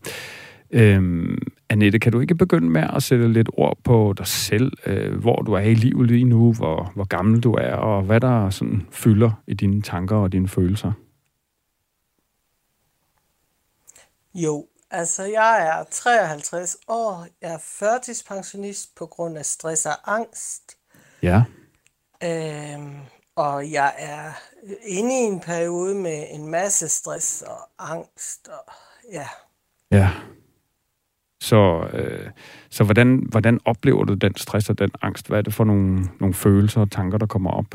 Øhm, 0.71 1.39
Annette, 1.69 1.99
kan 1.99 2.13
du 2.13 2.21
ikke 2.21 2.35
begynde 2.35 2.71
med 2.71 2.85
at 2.97 3.03
sætte 3.03 3.33
lidt 3.33 3.49
ord 3.53 3.79
på 3.85 4.15
dig 4.19 4.27
selv, 4.27 4.73
øh, 4.87 5.21
hvor 5.21 5.37
du 5.37 5.53
er 5.53 5.61
i 5.61 5.75
livet 5.75 6.07
lige 6.07 6.25
nu, 6.25 6.53
hvor, 6.53 6.93
hvor 6.95 7.05
gammel 7.05 7.41
du 7.41 7.53
er, 7.53 7.75
og 7.75 8.03
hvad 8.03 8.21
der 8.21 8.51
sådan 8.51 8.87
fylder 8.91 9.31
i 9.47 9.55
dine 9.55 9.83
tanker 9.83 10.17
og 10.17 10.33
dine 10.33 10.49
følelser? 10.49 10.93
Jo, 14.35 14.67
altså 14.91 15.23
jeg 15.23 15.67
er 15.67 15.85
53 15.91 16.77
år. 16.89 17.27
Jeg 17.43 17.55
er 17.55 17.59
førtidspensionist 17.63 18.95
på 18.97 19.07
grund 19.07 19.39
af 19.39 19.45
stress 19.45 19.87
og 19.87 20.15
angst. 20.15 20.77
Ja. 21.23 21.43
Øhm, 22.23 22.97
og 23.37 23.71
jeg 23.71 23.95
er 23.99 24.33
inde 24.83 25.15
i 25.15 25.23
en 25.25 25.41
periode 25.41 25.95
med 25.95 26.27
en 26.31 26.49
masse 26.49 26.89
stress 26.89 27.43
og 27.43 27.59
angst. 27.79 28.49
Og, 28.49 28.73
ja. 29.13 29.29
Ja. 29.91 30.11
Så, 31.41 31.89
øh, 31.93 32.31
så 32.71 32.85
hvordan, 32.85 33.27
hvordan 33.31 33.61
oplever 33.65 34.05
du 34.05 34.15
den 34.15 34.37
stress 34.37 34.71
og 34.71 34.79
den 34.79 34.91
angst? 35.03 35.27
Hvad 35.29 35.39
er 35.39 35.43
det 35.43 35.55
for 35.55 35.65
nogle, 35.65 36.11
nogle 36.21 36.35
følelser 36.35 36.81
og 36.81 36.91
tanker, 36.91 37.19
der 37.19 37.27
kommer 37.27 37.51
op? 37.51 37.75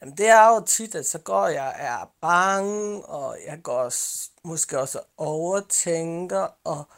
Jamen, 0.00 0.16
det 0.16 0.28
er 0.28 0.54
jo 0.54 0.64
tit, 0.66 0.94
at 0.94 1.06
så 1.06 1.18
går 1.18 1.46
jeg 1.46 1.74
er 1.78 2.10
bange, 2.20 3.04
og 3.04 3.36
jeg 3.46 3.62
går 3.62 3.78
også, 3.78 4.30
måske 4.44 4.80
også 4.80 5.00
overtænker, 5.16 6.48
og 6.64 6.88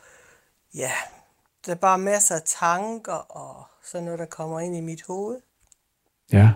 ja, 0.74 0.92
der 1.66 1.72
er 1.72 1.76
bare 1.76 1.98
masser 1.98 2.34
af 2.34 2.42
tanker 2.44 3.12
og 3.12 3.69
sådan 3.90 4.04
noget, 4.04 4.18
der 4.18 4.26
kommer 4.26 4.60
ind 4.60 4.76
i 4.76 4.80
mit 4.80 5.02
hoved. 5.02 5.40
Ja. 6.32 6.50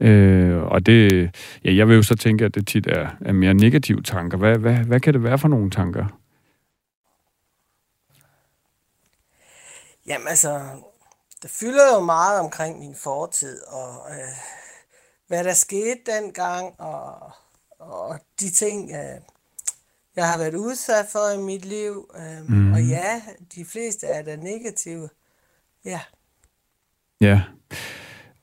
Øh, 0.00 0.62
og 0.62 0.86
det, 0.86 1.30
ja, 1.64 1.74
jeg 1.74 1.88
vil 1.88 1.96
jo 1.96 2.02
så 2.02 2.16
tænke, 2.16 2.44
at 2.44 2.54
det 2.54 2.66
tit 2.66 2.86
er, 2.86 3.10
er 3.20 3.32
mere 3.32 3.54
negative 3.54 4.02
tanker. 4.02 4.38
Hvad, 4.38 4.58
hvad, 4.58 4.76
hvad 4.76 5.00
kan 5.00 5.14
det 5.14 5.22
være 5.22 5.38
for 5.38 5.48
nogle 5.48 5.70
tanker? 5.70 6.06
Jamen 10.06 10.28
altså, 10.28 10.60
det 11.42 11.50
fylder 11.50 11.94
jo 11.94 12.00
meget 12.00 12.40
omkring 12.40 12.78
min 12.78 12.94
fortid, 12.94 13.62
og 13.62 14.10
øh, 14.10 14.36
hvad 15.26 15.44
der 15.44 15.54
skete 15.54 16.00
dengang, 16.06 16.80
og, 16.80 17.30
og 17.78 18.18
de 18.40 18.50
ting, 18.50 18.90
øh, 18.90 19.20
jeg 20.16 20.28
har 20.28 20.38
været 20.38 20.54
udsat 20.54 21.06
for 21.12 21.40
i 21.40 21.42
mit 21.42 21.64
liv. 21.64 22.10
Øh, 22.16 22.48
mm. 22.48 22.72
Og 22.72 22.82
ja, 22.82 23.22
de 23.54 23.64
fleste 23.64 24.06
er 24.06 24.22
da 24.22 24.36
negative. 24.36 25.08
Ja. 25.86 26.00
Ja. 27.20 27.42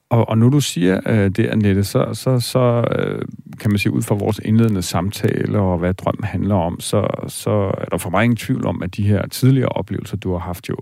Og, 0.10 0.30
og 0.30 0.38
nu 0.38 0.50
du 0.50 0.60
siger 0.60 1.02
øh, 1.06 1.30
det, 1.30 1.48
Annette, 1.48 1.84
så, 1.84 2.14
så, 2.14 2.40
så 2.40 2.86
øh, 3.00 3.22
kan 3.60 3.72
man 3.72 3.78
sige, 3.78 3.94
ud 3.94 4.02
fra 4.02 4.16
vores 4.16 4.40
indledende 4.46 4.82
samtale 4.82 5.60
og 5.60 5.78
hvad 5.78 5.94
drømmen 5.94 6.24
handler 6.24 6.56
om, 6.56 6.80
så, 6.80 7.08
så 7.28 7.52
er 7.78 7.86
der 7.86 7.98
for 7.98 8.10
mig 8.10 8.24
ingen 8.24 8.38
tvivl 8.38 8.66
om, 8.66 8.84
at 8.84 8.96
de 8.96 9.04
her 9.04 9.28
tidligere 9.28 9.70
oplevelser, 9.70 10.18
du 10.18 10.32
har 10.32 10.40
haft 10.40 10.70
jo, 10.70 10.76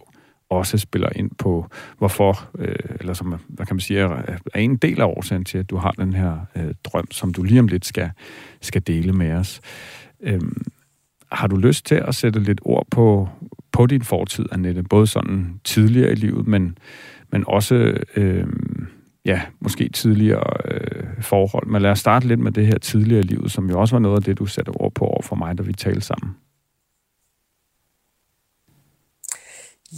også 0.51 0.77
spiller 0.77 1.09
ind 1.15 1.31
på, 1.37 1.65
hvorfor, 1.97 2.49
øh, 2.57 2.75
eller 2.99 3.13
som, 3.13 3.35
hvad 3.47 3.65
kan 3.65 3.75
man 3.75 3.81
sige, 3.81 3.99
er, 3.99 4.37
er 4.53 4.59
en 4.59 4.77
del 4.77 5.01
af 5.01 5.05
årsagen 5.05 5.45
til, 5.45 5.57
at 5.57 5.69
du 5.69 5.77
har 5.77 5.91
den 5.91 6.13
her 6.13 6.37
øh, 6.55 6.73
drøm, 6.83 7.11
som 7.11 7.33
du 7.33 7.43
lige 7.43 7.59
om 7.59 7.67
lidt 7.67 7.85
skal, 7.85 8.11
skal 8.61 8.81
dele 8.87 9.13
med 9.13 9.31
os. 9.31 9.61
Øhm, 10.21 10.61
har 11.31 11.47
du 11.47 11.55
lyst 11.55 11.85
til 11.85 11.95
at 11.95 12.15
sætte 12.15 12.39
lidt 12.39 12.61
ord 12.65 12.87
på, 12.91 13.29
på 13.71 13.85
din 13.85 14.03
fortid, 14.03 14.45
Annette? 14.51 14.83
Både 14.83 15.07
sådan 15.07 15.59
tidligere 15.63 16.11
i 16.11 16.15
livet, 16.15 16.47
men, 16.47 16.77
men 17.29 17.43
også, 17.47 18.03
øh, 18.15 18.47
ja, 19.25 19.41
måske 19.59 19.89
tidligere 19.89 20.43
øh, 20.65 21.23
forhold. 21.23 21.67
Men 21.67 21.81
lad 21.81 21.91
os 21.91 21.99
starte 21.99 22.27
lidt 22.27 22.39
med 22.39 22.51
det 22.51 22.67
her 22.67 22.77
tidligere 22.77 23.19
i 23.19 23.27
livet, 23.27 23.51
som 23.51 23.69
jo 23.69 23.79
også 23.79 23.95
var 23.95 23.99
noget 23.99 24.17
af 24.17 24.23
det, 24.23 24.39
du 24.39 24.45
satte 24.45 24.69
ord 24.69 24.93
på 24.93 25.05
over 25.05 25.21
for 25.21 25.35
mig, 25.35 25.57
da 25.57 25.63
vi 25.63 25.73
talte 25.73 26.01
sammen. 26.01 26.35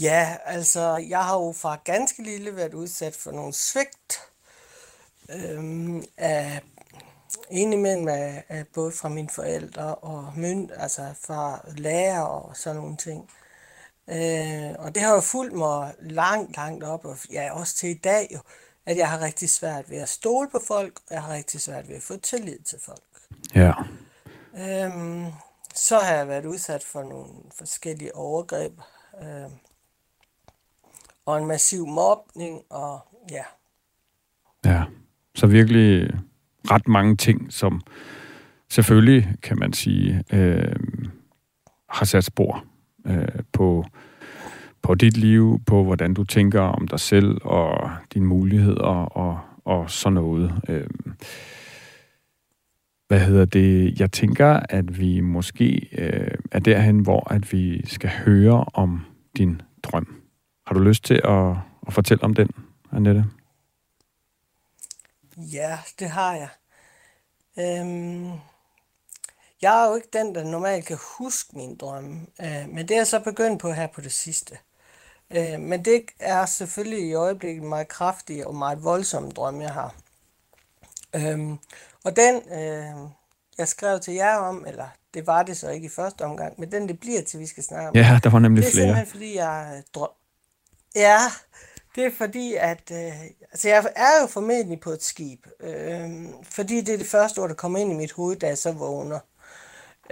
Ja, 0.01 0.35
altså, 0.45 1.05
jeg 1.09 1.19
har 1.19 1.33
jo 1.33 1.53
fra 1.61 1.79
ganske 1.85 2.23
lille 2.23 2.55
været 2.55 2.73
udsat 2.73 3.17
for 3.23 3.31
nogle 3.31 3.53
svigt 3.53 4.19
øhm, 5.29 6.03
af 6.17 6.61
indimellem 7.49 8.07
af, 8.07 8.43
af 8.49 8.65
både 8.73 8.91
fra 8.91 9.09
mine 9.09 9.29
forældre 9.29 9.95
og 9.95 10.33
mynd, 10.35 10.69
altså 10.77 11.01
fra 11.25 11.65
lærer 11.77 12.21
og 12.21 12.57
sådan 12.57 12.81
nogle 12.81 12.97
ting. 12.97 13.29
Øh, 14.09 14.75
og 14.79 14.95
det 14.95 15.03
har 15.03 15.13
jo 15.13 15.21
fulgt 15.21 15.53
mig 15.53 15.93
langt, 15.99 16.55
langt 16.55 16.83
op, 16.83 17.05
og 17.05 17.17
ja, 17.31 17.53
også 17.53 17.75
til 17.75 17.89
i 17.89 17.99
dag 18.03 18.27
jo, 18.33 18.39
at 18.85 18.97
jeg 18.97 19.09
har 19.09 19.21
rigtig 19.21 19.49
svært 19.49 19.89
ved 19.89 19.97
at 19.97 20.09
stole 20.09 20.49
på 20.49 20.59
folk, 20.67 20.99
og 21.09 21.13
jeg 21.13 21.23
har 21.23 21.33
rigtig 21.33 21.61
svært 21.61 21.89
ved 21.89 21.95
at 21.95 22.01
få 22.01 22.17
tillid 22.17 22.59
til 22.59 22.79
folk. 22.85 23.03
Ja. 23.55 23.73
Øhm, 24.57 25.25
så 25.75 25.99
har 25.99 26.15
jeg 26.15 26.27
været 26.27 26.45
udsat 26.45 26.83
for 26.83 27.03
nogle 27.03 27.33
forskellige 27.57 28.15
overgreb, 28.15 28.73
øh, 29.21 29.51
og 31.25 31.37
en 31.37 31.45
massiv 31.45 31.87
mobning, 31.87 32.61
og 32.69 32.99
ja. 33.31 33.43
Ja, 34.65 34.83
så 35.35 35.47
virkelig 35.47 36.09
ret 36.71 36.87
mange 36.87 37.17
ting, 37.17 37.53
som 37.53 37.81
selvfølgelig, 38.69 39.35
kan 39.43 39.59
man 39.59 39.73
sige, 39.73 40.23
øh, 40.33 40.75
har 41.89 42.05
sat 42.05 42.23
spor 42.23 42.65
øh, 43.05 43.27
på, 43.51 43.85
på 44.81 44.95
dit 44.95 45.17
liv, 45.17 45.59
på 45.67 45.83
hvordan 45.83 46.13
du 46.13 46.23
tænker 46.23 46.61
om 46.61 46.87
dig 46.87 46.99
selv 46.99 47.37
og 47.41 47.91
dine 48.13 48.25
muligheder 48.25 49.05
og, 49.17 49.39
og 49.65 49.89
sådan 49.89 50.13
noget. 50.13 50.61
Øh, 50.69 50.87
hvad 53.07 53.19
hedder 53.19 53.45
det? 53.45 53.99
Jeg 53.99 54.11
tænker, 54.11 54.59
at 54.69 54.99
vi 54.99 55.19
måske 55.19 55.89
øh, 55.97 56.37
er 56.51 56.59
derhen, 56.59 56.99
hvor 56.99 57.33
at 57.33 57.53
vi 57.53 57.87
skal 57.87 58.09
høre 58.09 58.65
om 58.73 59.05
din 59.37 59.61
drøm. 59.83 60.21
Har 60.67 60.73
du 60.73 60.79
lyst 60.79 61.03
til 61.03 61.21
at, 61.23 61.55
at 61.87 61.93
fortælle 61.93 62.23
om 62.23 62.33
den, 62.33 62.49
Annette? 62.91 63.25
Ja, 65.37 65.77
det 65.99 66.09
har 66.09 66.33
jeg. 66.33 66.49
Øhm, 67.59 68.31
jeg 69.63 69.83
er 69.83 69.89
jo 69.89 69.95
ikke 69.95 70.09
den, 70.13 70.35
der 70.35 70.43
normalt 70.43 70.85
kan 70.85 70.97
huske 71.17 71.57
min 71.57 71.75
drømme, 71.75 72.21
øh, 72.41 72.69
men 72.69 72.87
det 72.87 72.91
er 72.91 72.99
jeg 72.99 73.07
så 73.07 73.19
begyndt 73.19 73.61
på 73.61 73.71
her 73.71 73.87
på 73.87 74.01
det 74.01 74.13
sidste. 74.13 74.57
Øh, 75.31 75.59
men 75.59 75.85
det 75.85 76.05
er 76.19 76.45
selvfølgelig 76.45 77.07
i 77.07 77.13
øjeblikket 77.13 77.63
meget 77.63 77.87
kraftige 77.87 78.47
og 78.47 78.55
meget 78.55 78.83
voldsomme 78.83 79.31
drømme, 79.31 79.63
jeg 79.63 79.73
har. 79.73 79.95
Øhm, 81.15 81.57
og 82.03 82.15
den, 82.15 82.35
øh, 82.35 83.09
jeg 83.57 83.67
skrev 83.67 83.99
til 83.99 84.13
jer 84.13 84.35
om, 84.35 84.65
eller 84.67 84.87
det 85.13 85.27
var 85.27 85.43
det 85.43 85.57
så 85.57 85.69
ikke 85.69 85.85
i 85.85 85.89
første 85.89 86.21
omgang, 86.21 86.59
men 86.59 86.71
den 86.71 86.87
det 86.87 86.99
bliver 86.99 87.21
til, 87.21 87.39
vi 87.39 87.45
skal 87.45 87.63
snakke 87.63 87.89
om. 87.89 87.95
Ja, 87.95 88.19
der 88.23 88.29
var 88.29 88.39
nemlig 88.39 88.63
det 88.63 88.69
er 88.69 88.73
flere. 88.73 88.85
simpelthen 88.85 89.11
fordi, 89.11 89.35
jeg 89.35 89.83
drøm... 89.93 90.09
Ja, 90.95 91.19
det 91.95 92.05
er 92.05 92.11
fordi, 92.17 92.53
at 92.53 92.91
øh, 92.91 93.21
altså 93.51 93.69
jeg 93.69 93.85
er 93.95 94.21
jo 94.21 94.27
formentlig 94.27 94.79
på 94.79 94.89
et 94.89 95.03
skib, 95.03 95.47
øh, 95.59 96.09
fordi 96.43 96.81
det 96.81 96.93
er 96.93 96.97
det 96.97 97.07
første 97.07 97.39
ord, 97.39 97.49
der 97.49 97.55
kommer 97.55 97.79
ind 97.79 97.91
i 97.91 97.95
mit 97.95 98.11
hoved, 98.11 98.35
da 98.35 98.47
jeg 98.47 98.57
så 98.57 98.71
vågner. 98.71 99.19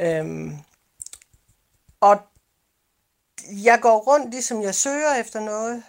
Øhm, 0.01 0.57
og 1.99 2.17
jeg 3.51 3.79
går 3.81 3.97
rundt, 3.97 4.31
ligesom 4.31 4.61
jeg 4.61 4.75
søger 4.75 5.13
efter 5.13 5.39
noget, 5.39 5.83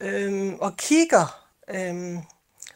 øhm, 0.00 0.54
og 0.60 0.76
kigger. 0.76 1.48
Øhm, 1.68 2.18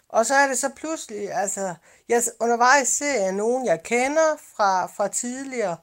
og 0.08 0.26
så 0.26 0.34
er 0.34 0.46
det 0.48 0.58
så 0.58 0.70
pludselig, 0.76 1.32
altså, 1.32 1.74
jeg, 2.08 2.22
undervejs 2.40 2.88
ser 2.88 3.22
jeg 3.22 3.32
nogen, 3.32 3.66
jeg 3.66 3.82
kender 3.82 4.36
fra, 4.56 4.86
fra 4.86 5.08
tidligere, 5.08 5.76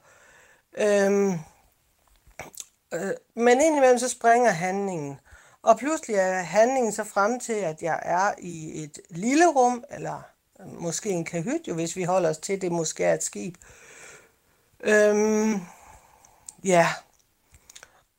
Øhm, 0.78 1.32
øh, 2.94 3.10
men 3.34 3.60
indimellem 3.60 3.98
så 3.98 4.08
springer 4.08 4.50
handlingen. 4.50 5.20
Og 5.62 5.78
pludselig 5.78 6.16
er 6.16 6.42
handlingen 6.42 6.92
så 6.92 7.04
frem 7.04 7.40
til, 7.40 7.52
at 7.52 7.82
jeg 7.82 8.00
er 8.02 8.32
i 8.38 8.82
et 8.82 8.98
lille 9.10 9.46
rum, 9.46 9.84
eller 9.90 10.22
måske 10.64 11.10
en 11.10 11.24
kahyt, 11.24 11.68
jo, 11.68 11.74
hvis 11.74 11.96
vi 11.96 12.02
holder 12.02 12.30
os 12.30 12.38
til, 12.38 12.60
det 12.60 12.72
måske 12.72 13.04
er 13.04 13.14
et 13.14 13.22
skib. 13.22 13.56
Øhm, 14.80 15.60
ja. 16.64 16.88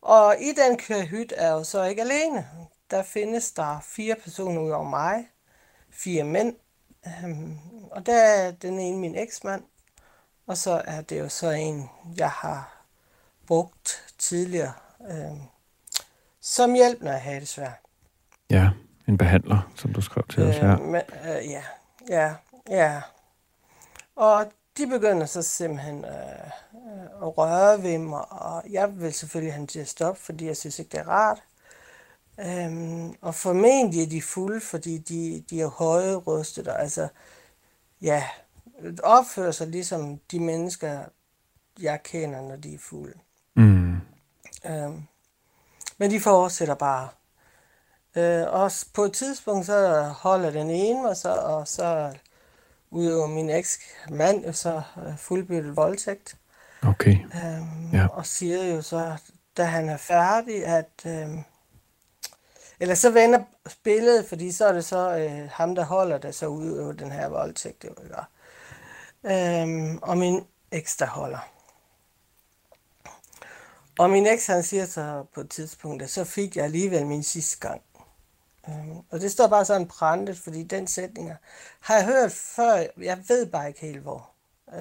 Og 0.01 0.35
i 0.39 0.53
den 0.53 0.77
kahyt 0.77 1.33
er 1.37 1.45
jeg 1.45 1.51
jo 1.51 1.63
så 1.63 1.83
ikke 1.83 2.01
alene. 2.01 2.47
Der 2.91 3.03
findes 3.03 3.51
der 3.51 3.79
fire 3.83 4.15
personer 4.15 4.61
ud 4.61 4.69
over 4.69 4.89
mig. 4.89 5.27
Fire 5.89 6.23
mænd. 6.23 6.55
Øhm, 7.07 7.57
og 7.91 8.05
der 8.05 8.21
er 8.23 8.51
den 8.51 8.79
ene 8.79 8.99
min 8.99 9.15
eksmand. 9.15 9.63
Og 10.47 10.57
så 10.57 10.81
er 10.85 11.01
det 11.01 11.19
jo 11.19 11.29
så 11.29 11.49
en, 11.49 11.89
jeg 12.17 12.29
har 12.29 12.85
brugt 13.47 14.13
tidligere. 14.17 14.73
Øhm, 15.09 15.41
som 16.41 16.73
hjælp, 16.73 17.01
når 17.01 17.11
jeg 17.11 17.21
har 17.21 17.31
det 17.31 17.47
svært. 17.47 17.79
Ja, 18.49 18.69
en 19.07 19.17
behandler, 19.17 19.71
som 19.75 19.93
du 19.93 20.01
skrev 20.01 20.23
til 20.29 20.43
os 20.43 20.57
her. 20.57 20.81
Øh, 20.81 20.87
men, 20.87 21.01
øh, 21.25 21.49
ja, 21.49 21.63
ja, 22.09 22.35
ja. 22.69 23.01
Og 24.15 24.51
de 24.77 24.87
begynder 24.87 25.25
så 25.25 25.41
simpelthen 25.41 26.05
øh, 26.05 26.11
øh, 26.11 27.27
at 27.27 27.37
røre 27.37 27.83
ved 27.83 27.97
mig, 27.97 28.31
og 28.31 28.63
jeg 28.69 28.99
vil 29.01 29.13
selvfølgelig 29.13 29.53
have 29.53 29.67
til 29.67 29.79
at 29.79 29.87
stoppe, 29.87 30.21
fordi 30.21 30.45
jeg 30.45 30.57
synes 30.57 30.79
ikke, 30.79 30.89
det 30.89 30.99
er 30.99 31.07
rart. 31.07 31.43
Øhm, 32.39 33.15
og 33.21 33.35
formentlig 33.35 34.03
er 34.03 34.09
de 34.09 34.21
fulde, 34.21 34.61
fordi 34.61 34.97
de, 34.97 35.43
de 35.49 35.61
er 35.61 35.67
høje 35.67 36.15
rystet, 36.15 36.67
og 36.67 36.81
altså, 36.81 37.07
ja, 38.01 38.23
opfører 39.03 39.51
sig 39.51 39.67
ligesom 39.67 40.19
de 40.31 40.39
mennesker, 40.39 41.03
jeg 41.79 42.03
kender, 42.03 42.41
når 42.41 42.55
de 42.55 42.73
er 42.73 42.79
fulde. 42.79 43.19
Mm. 43.55 43.95
Øhm, 44.65 45.03
men 45.97 46.11
de 46.11 46.19
fortsætter 46.19 46.75
bare. 46.75 47.09
Øh, 48.15 48.47
og 48.47 48.71
på 48.93 49.03
et 49.03 49.13
tidspunkt, 49.13 49.65
så 49.65 50.01
holder 50.01 50.51
den 50.51 50.69
ene 50.69 51.01
mig 51.01 51.17
så, 51.17 51.35
og 51.35 51.67
så 51.67 52.13
udøver 52.91 53.27
min 53.27 53.49
eks-mand 53.49 54.45
jo 54.45 54.51
så 54.53 54.81
øh, 54.97 55.17
fuldbyrdet 55.17 55.75
voldtægt. 55.75 56.35
Okay. 56.83 57.17
Øhm, 57.19 57.91
Ja. 57.93 58.07
Og 58.07 58.25
siger 58.25 58.63
jo 58.63 58.81
så, 58.81 59.17
da 59.57 59.63
han 59.63 59.89
er 59.89 59.97
færdig, 59.97 60.65
at... 60.65 60.89
Øhm, 61.05 61.43
eller 62.79 62.95
så 62.95 63.09
vender 63.09 63.39
billedet, 63.83 64.25
fordi 64.29 64.51
så 64.51 64.65
er 64.65 64.71
det 64.73 64.85
så 64.85 65.17
øh, 65.17 65.49
ham, 65.51 65.75
der 65.75 65.85
holder, 65.85 66.17
der 66.17 66.31
så 66.31 66.47
udøver 66.47 66.91
den 66.93 67.11
her 67.11 67.27
voldtægt. 67.27 67.83
Jo, 67.83 67.89
ikke? 68.03 69.61
Øhm, 69.61 69.97
og 70.01 70.17
min 70.17 70.45
eks, 70.71 70.95
der 70.95 71.05
holder. 71.05 71.49
Og 73.99 74.09
min 74.09 74.27
eks, 74.27 74.47
han 74.47 74.63
siger 74.63 74.85
så 74.85 75.25
på 75.33 75.41
et 75.41 75.49
tidspunkt, 75.49 76.03
at 76.03 76.09
så 76.09 76.23
fik 76.23 76.55
jeg 76.55 76.65
alligevel 76.65 77.05
min 77.05 77.23
sidste 77.23 77.67
gang. 77.67 77.81
Øhm, 78.69 78.97
og 79.09 79.21
det 79.21 79.31
står 79.31 79.47
bare 79.47 79.65
sådan 79.65 79.87
prantet, 79.87 80.37
fordi 80.37 80.63
den 80.63 80.87
sætning 80.87 81.31
har 81.79 81.95
jeg 81.95 82.05
hørt 82.05 82.31
før, 82.31 82.83
jeg 82.97 83.23
ved 83.27 83.45
bare 83.45 83.67
ikke 83.67 83.81
helt 83.81 83.99
hvor. 83.99 84.29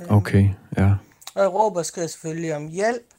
Okay, 0.09 0.50
ja. 0.76 0.95
Og 1.35 1.43
jeg 1.43 1.52
råber 1.52 1.78
og 1.78 1.87
skriger 1.87 2.09
selvfølgelig 2.09 2.57
om 2.57 2.69
hjælp, 2.69 3.14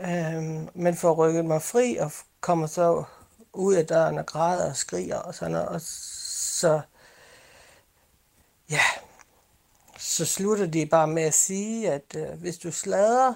øhm, 0.00 0.68
men 0.74 0.96
får 0.96 1.12
rykket 1.12 1.44
mig 1.44 1.62
fri 1.62 1.96
og 1.96 2.12
kommer 2.40 2.66
så 2.66 3.04
ud 3.52 3.74
af 3.74 3.86
døren 3.86 4.18
og 4.18 4.26
græder 4.26 4.70
og 4.70 4.76
skriger 4.76 5.16
og 5.16 5.34
sådan 5.34 5.52
noget. 5.52 5.68
Og 5.68 5.80
så, 5.80 6.80
ja, 8.70 8.80
så 9.98 10.26
slutter 10.26 10.66
de 10.66 10.86
bare 10.86 11.06
med 11.06 11.22
at 11.22 11.34
sige, 11.34 11.92
at 11.92 12.16
øh, 12.16 12.40
hvis 12.40 12.58
du 12.58 12.70
slader, 12.70 13.34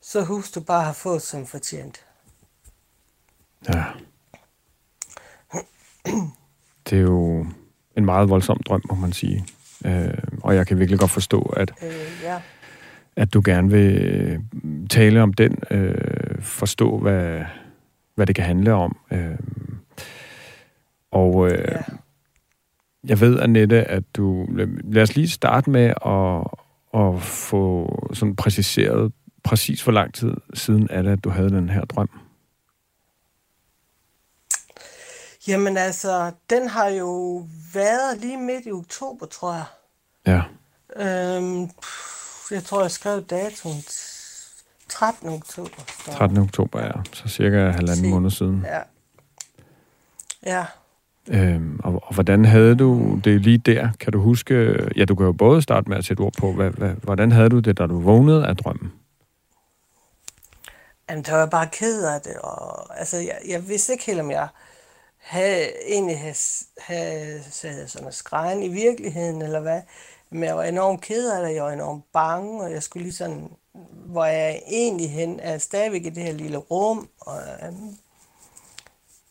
så 0.00 0.24
husk 0.24 0.54
du 0.54 0.60
bare 0.60 0.84
har 0.84 0.92
fået 0.92 1.22
som 1.22 1.46
fortjent. 1.46 2.06
Ja. 3.68 3.84
Det 6.90 6.98
er 6.98 7.02
jo 7.02 7.46
en 7.96 8.04
meget 8.04 8.28
voldsom 8.28 8.60
drøm, 8.66 8.82
må 8.88 8.94
man 8.94 9.12
sige. 9.12 9.44
Øh, 9.86 10.14
og 10.42 10.54
jeg 10.54 10.66
kan 10.66 10.78
virkelig 10.78 10.98
godt 11.00 11.10
forstå, 11.10 11.40
at, 11.56 11.72
Øh, 11.82 11.90
ja. 12.22 12.40
at 13.16 13.34
du 13.34 13.42
gerne 13.44 13.70
vil 13.70 13.96
øh, 13.96 14.38
tale 14.90 15.22
om 15.22 15.32
den, 15.32 15.58
øh, 15.70 16.42
forstå, 16.42 16.98
hvad, 16.98 17.40
hvad 18.14 18.26
det 18.26 18.34
kan 18.36 18.44
handle 18.44 18.72
om. 18.72 18.96
Øh, 19.12 19.38
og 21.10 21.46
øh, 21.52 21.58
Ja. 21.68 21.78
jeg 23.08 23.20
ved, 23.20 23.40
Annette, 23.40 23.84
at 23.84 24.04
du... 24.16 24.46
Lad 24.84 25.02
os 25.02 25.16
lige 25.16 25.28
starte 25.28 25.70
med 25.70 25.92
at, 26.06 26.46
at 27.00 27.22
få 27.22 27.98
sådan 28.12 28.36
præciseret 28.36 29.12
præcis 29.44 29.82
hvor 29.82 29.92
lang 29.92 30.14
tid 30.14 30.34
siden 30.54 30.86
er 30.90 31.02
det, 31.02 31.10
at 31.10 31.24
du 31.24 31.30
havde 31.30 31.50
den 31.50 31.68
her 31.68 31.84
drøm. 31.84 32.10
Jamen 35.46 35.76
altså, 35.76 36.32
den 36.50 36.68
har 36.68 36.88
jo 36.88 37.44
været 37.74 38.18
lige 38.18 38.36
midt 38.36 38.66
i 38.66 38.72
oktober, 38.72 39.26
tror 39.26 39.52
jeg. 39.54 39.64
Ja, 40.26 40.42
Øhm, 40.96 41.70
jeg 42.50 42.64
tror, 42.64 42.80
jeg 42.82 42.90
skrev 42.90 43.22
datoen 43.24 43.76
t- 43.78 44.86
13. 44.88 45.28
oktober. 45.28 45.70
der. 46.06 46.12
13. 46.12 46.38
oktober, 46.38 46.80
ja. 46.80 46.90
Så 47.12 47.28
cirka 47.28 47.56
halvanden 47.70 48.04
Se. 48.04 48.10
måned 48.10 48.30
siden. 48.30 48.66
Ja. 48.66 48.80
Ja. 50.46 50.64
Øhm, 51.28 51.80
og, 51.84 52.02
og 52.06 52.14
hvordan 52.14 52.44
havde 52.44 52.74
du 52.74 53.20
det 53.24 53.40
lige 53.40 53.58
der? 53.58 53.88
Kan 54.00 54.12
du 54.12 54.20
huske... 54.20 54.76
Ja, 54.96 55.04
du 55.04 55.14
kan 55.14 55.26
jo 55.26 55.32
både 55.32 55.62
starte 55.62 55.88
med 55.88 55.96
at 55.96 56.04
sætte 56.04 56.20
ord 56.20 56.32
på, 56.38 56.52
hvad, 56.52 56.70
hvad, 56.70 56.90
hvordan 56.90 57.32
havde 57.32 57.48
du 57.48 57.58
det, 57.58 57.78
da 57.78 57.86
du 57.86 58.00
vågnede 58.00 58.46
af 58.46 58.56
drømmen? 58.56 58.92
Jamen, 61.10 61.24
der 61.24 61.32
var 61.32 61.38
jeg 61.38 61.50
bare 61.50 61.68
ked 61.72 62.04
af 62.04 62.20
det, 62.20 62.36
og 62.36 62.98
altså, 62.98 63.16
jeg, 63.16 63.38
jeg 63.48 63.68
vidste 63.68 63.92
ikke 63.92 64.04
helt, 64.06 64.20
om 64.20 64.30
jeg 64.30 64.48
havde, 65.22 65.66
egentlig 65.88 66.18
havde, 66.18 66.34
havde, 66.78 67.42
havde 67.62 67.88
sådan 67.88 68.06
en 68.08 68.12
skrejen 68.12 68.62
i 68.62 68.68
virkeligheden, 68.68 69.42
eller 69.42 69.60
hvad. 69.60 69.80
Men 70.30 70.44
jeg 70.44 70.56
var 70.56 70.62
enormt 70.64 71.00
ked 71.00 71.30
af 71.30 71.46
det, 71.48 71.54
jeg 71.54 71.64
var 71.64 71.70
enormt 71.72 72.04
bange, 72.12 72.62
og 72.62 72.72
jeg 72.72 72.82
skulle 72.82 73.02
lige 73.02 73.14
sådan, 73.14 73.48
hvor 74.06 74.24
jeg 74.24 74.62
egentlig 74.66 75.10
hen, 75.10 75.40
er 75.40 75.58
stadigvæk 75.58 76.06
i 76.06 76.10
det 76.10 76.22
her 76.22 76.32
lille 76.32 76.56
rum, 76.58 77.08
og, 77.20 77.38
øhm, 77.66 77.96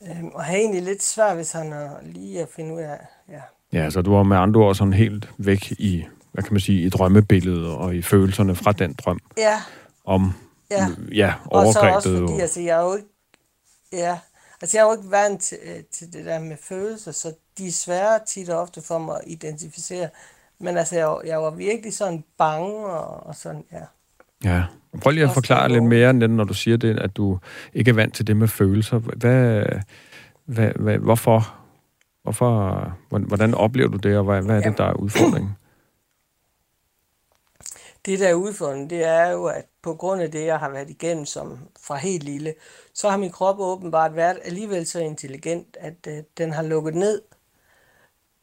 øhm, 0.01 0.27
og 0.27 0.43
har 0.43 0.53
egentlig 0.55 0.81
lidt 0.81 1.03
svært 1.03 1.37
ved 1.37 1.43
sådan 1.43 1.73
at 1.73 1.89
lige 2.03 2.41
at 2.41 2.47
finde 2.55 2.73
ud 2.73 2.79
af, 2.81 2.97
ja, 3.29 3.41
Ja, 3.73 3.89
så 3.89 4.01
du 4.01 4.13
var 4.15 4.23
med 4.23 4.37
andre 4.37 4.61
ord 4.61 4.75
sådan 4.75 4.93
helt 4.93 5.29
væk 5.37 5.71
i, 5.71 6.05
hvad 6.31 6.43
kan 6.43 6.53
man 6.53 6.59
sige, 6.61 6.81
i 6.85 6.89
drømmebilledet 6.89 7.67
og 7.75 7.95
i 7.95 8.01
følelserne 8.01 8.55
fra 8.55 8.71
den 8.71 8.93
drøm 8.93 9.19
ja, 9.37 9.61
om, 10.05 10.33
ja. 10.71 10.87
ja, 11.13 11.33
Og 11.45 11.73
så 11.73 11.79
overgrebet. 11.79 11.95
også 11.95 12.09
fordi, 12.17 12.33
og- 12.33 12.41
altså, 12.41 12.61
jeg 12.61 12.79
er 12.79 12.83
jo 12.83 12.95
ikke, 12.95 13.07
ja, 13.91 14.19
altså, 14.61 14.77
jeg 14.77 14.83
er 14.83 14.87
jo 14.91 14.97
ikke 14.97 15.11
vant 15.11 15.41
til, 15.41 15.57
øh, 15.63 15.83
til 15.91 16.13
det 16.13 16.25
der 16.25 16.39
med 16.39 16.57
følelser, 16.63 17.11
så 17.11 17.33
de 17.57 17.67
er 17.67 17.71
svære 17.71 18.19
tit 18.27 18.49
og 18.49 18.59
ofte 18.61 18.81
for 18.81 18.97
mig 18.97 19.15
at 19.15 19.23
identificere. 19.27 20.09
Men 20.59 20.77
altså, 20.77 20.95
jeg, 20.95 21.07
var- 21.07 21.21
jeg 21.25 21.41
var 21.41 21.49
virkelig 21.49 21.93
sådan 21.93 22.23
bange 22.37 22.85
og, 22.85 23.27
og 23.27 23.35
sådan, 23.35 23.63
ja. 23.71 23.81
Ja. 24.43 24.63
Prøv 25.01 25.11
lige 25.11 25.23
at 25.23 25.33
forklare 25.33 25.69
lidt 25.69 25.83
mere 25.83 26.13
når 26.13 26.43
du 26.43 26.53
siger 26.53 26.77
det, 26.77 26.99
at 26.99 27.17
du 27.17 27.39
ikke 27.73 27.89
er 27.91 27.95
vant 27.95 28.15
til 28.15 28.27
det 28.27 28.37
med 28.37 28.47
følelser. 28.47 28.97
Hvad, 28.99 29.63
hvad, 30.45 30.71
hvad, 30.75 30.97
hvorfor, 30.97 31.55
hvorfor, 32.23 32.91
hvordan 33.09 33.53
oplever 33.53 33.89
du 33.89 33.97
det, 33.97 34.17
og 34.17 34.23
hvad, 34.23 34.41
hvad 34.41 34.57
er 34.57 34.69
det, 34.69 34.77
der 34.77 34.83
er 34.85 34.93
udfordringen? 34.93 35.55
Det, 38.05 38.19
der 38.19 38.27
er 38.27 38.33
udfordringen, 38.33 38.89
det 38.89 39.03
er 39.03 39.27
jo, 39.27 39.45
at 39.45 39.65
på 39.81 39.95
grund 39.95 40.21
af 40.21 40.31
det, 40.31 40.45
jeg 40.45 40.59
har 40.59 40.69
været 40.69 40.89
igennem 40.89 41.25
som 41.25 41.59
fra 41.81 41.95
helt 41.95 42.23
lille, 42.23 42.53
så 42.93 43.09
har 43.09 43.17
min 43.17 43.31
krop 43.31 43.59
åbenbart 43.59 44.15
været 44.15 44.39
alligevel 44.43 44.87
så 44.87 44.99
intelligent, 44.99 45.77
at 45.79 46.07
øh, 46.07 46.23
den 46.37 46.53
har 46.53 46.63
lukket 46.63 46.95
ned 46.95 47.21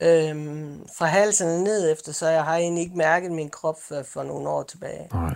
øhm, 0.03 0.87
fra 0.99 1.07
halsen 1.07 1.65
ned 1.65 1.93
efter, 1.93 2.13
så 2.13 2.29
jeg 2.29 2.45
har 2.45 2.57
egentlig 2.57 2.83
ikke 2.83 2.97
mærket 2.97 3.33
min 3.33 3.51
krop 3.51 3.83
før 3.83 4.03
for 4.03 4.23
nogle 4.23 4.49
år 4.49 4.63
tilbage. 4.63 5.09
Nej. 5.13 5.35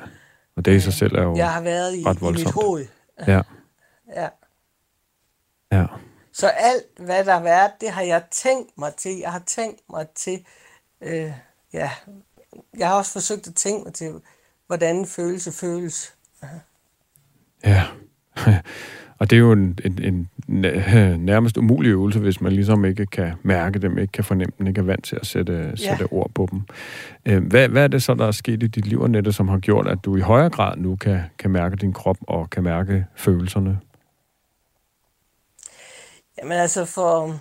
Og 0.56 0.64
det 0.64 0.76
i 0.76 0.80
sig 0.80 0.92
selv 0.92 1.16
er 1.16 1.22
jo... 1.22 1.37
Jeg 1.37 1.52
har 1.52 1.61
været 1.61 1.94
i, 1.94 2.00
i 2.00 2.32
mit 2.32 2.50
hoved. 2.50 2.87
Ja, 3.26 3.42
Ja. 4.14 4.28
ja. 5.72 5.87
Så 6.32 6.46
alt, 6.48 6.98
hvad 6.98 7.24
der 7.24 7.32
har 7.32 7.42
været, 7.42 7.70
det 7.80 7.90
har 7.90 8.02
jeg 8.02 8.22
tænkt 8.30 8.78
mig 8.78 8.94
til. 8.94 9.18
Jeg 9.18 9.32
har 9.32 9.42
tænkt 9.46 9.80
mig 9.90 10.08
til, 10.14 10.46
øh, 11.00 11.32
ja, 11.72 11.90
jeg 12.78 12.88
har 12.88 12.94
også 12.94 13.12
forsøgt 13.12 13.46
at 13.48 13.54
tænke 13.54 13.85
mig 13.85 13.94
til, 13.94 14.12
hvordan 14.66 15.06
følelse 15.06 15.52
føles. 15.52 16.14
Ja. 17.64 17.82
Og 19.18 19.30
det 19.30 19.37
er 19.37 19.40
jo 19.40 19.52
en, 19.52 19.78
en, 19.85 20.02
en 20.02 20.28
næ- 20.48 21.16
nærmest 21.16 21.56
umulig 21.56 21.88
øvelse, 21.90 22.18
hvis 22.20 22.40
man 22.40 22.52
ligesom 22.52 22.85
ikke 22.85 23.06
kan 23.06 23.35
mærke 23.42 23.78
dem, 23.78 23.98
ikke 23.98 24.12
kan 24.12 24.24
fornemme 24.24 24.52
dem, 24.58 24.66
ikke 24.66 24.78
er 24.78 24.85
vant 24.85 25.04
til 25.04 25.16
at 25.16 25.26
sætte, 25.26 25.76
sætte 25.76 26.12
ord 26.12 26.30
på 26.35 26.48
dem. 26.50 26.62
Øh, 27.26 27.46
Hvad, 27.46 27.68
hvad 27.68 27.85
er 27.85 27.88
det 27.88 28.02
så, 28.02 28.14
der 28.14 28.26
er 28.26 28.30
sket 28.30 28.62
i 28.62 28.66
dit 28.66 28.87
liv, 28.87 29.00
Annette, 29.04 29.32
som 29.32 29.48
har 29.48 29.58
gjort, 29.58 29.88
at 29.88 29.98
du 30.04 30.16
i 30.16 30.20
højere 30.20 30.50
grad 30.50 30.76
nu 30.76 30.96
kan, 30.96 31.20
kan 31.38 31.50
mærke 31.50 31.76
din 31.76 31.92
krop 31.92 32.16
og 32.20 32.50
kan 32.50 32.62
mærke 32.62 33.06
følelserne? 33.16 33.80
Jamen 36.38 36.58
altså, 36.58 36.85
for 36.85 37.40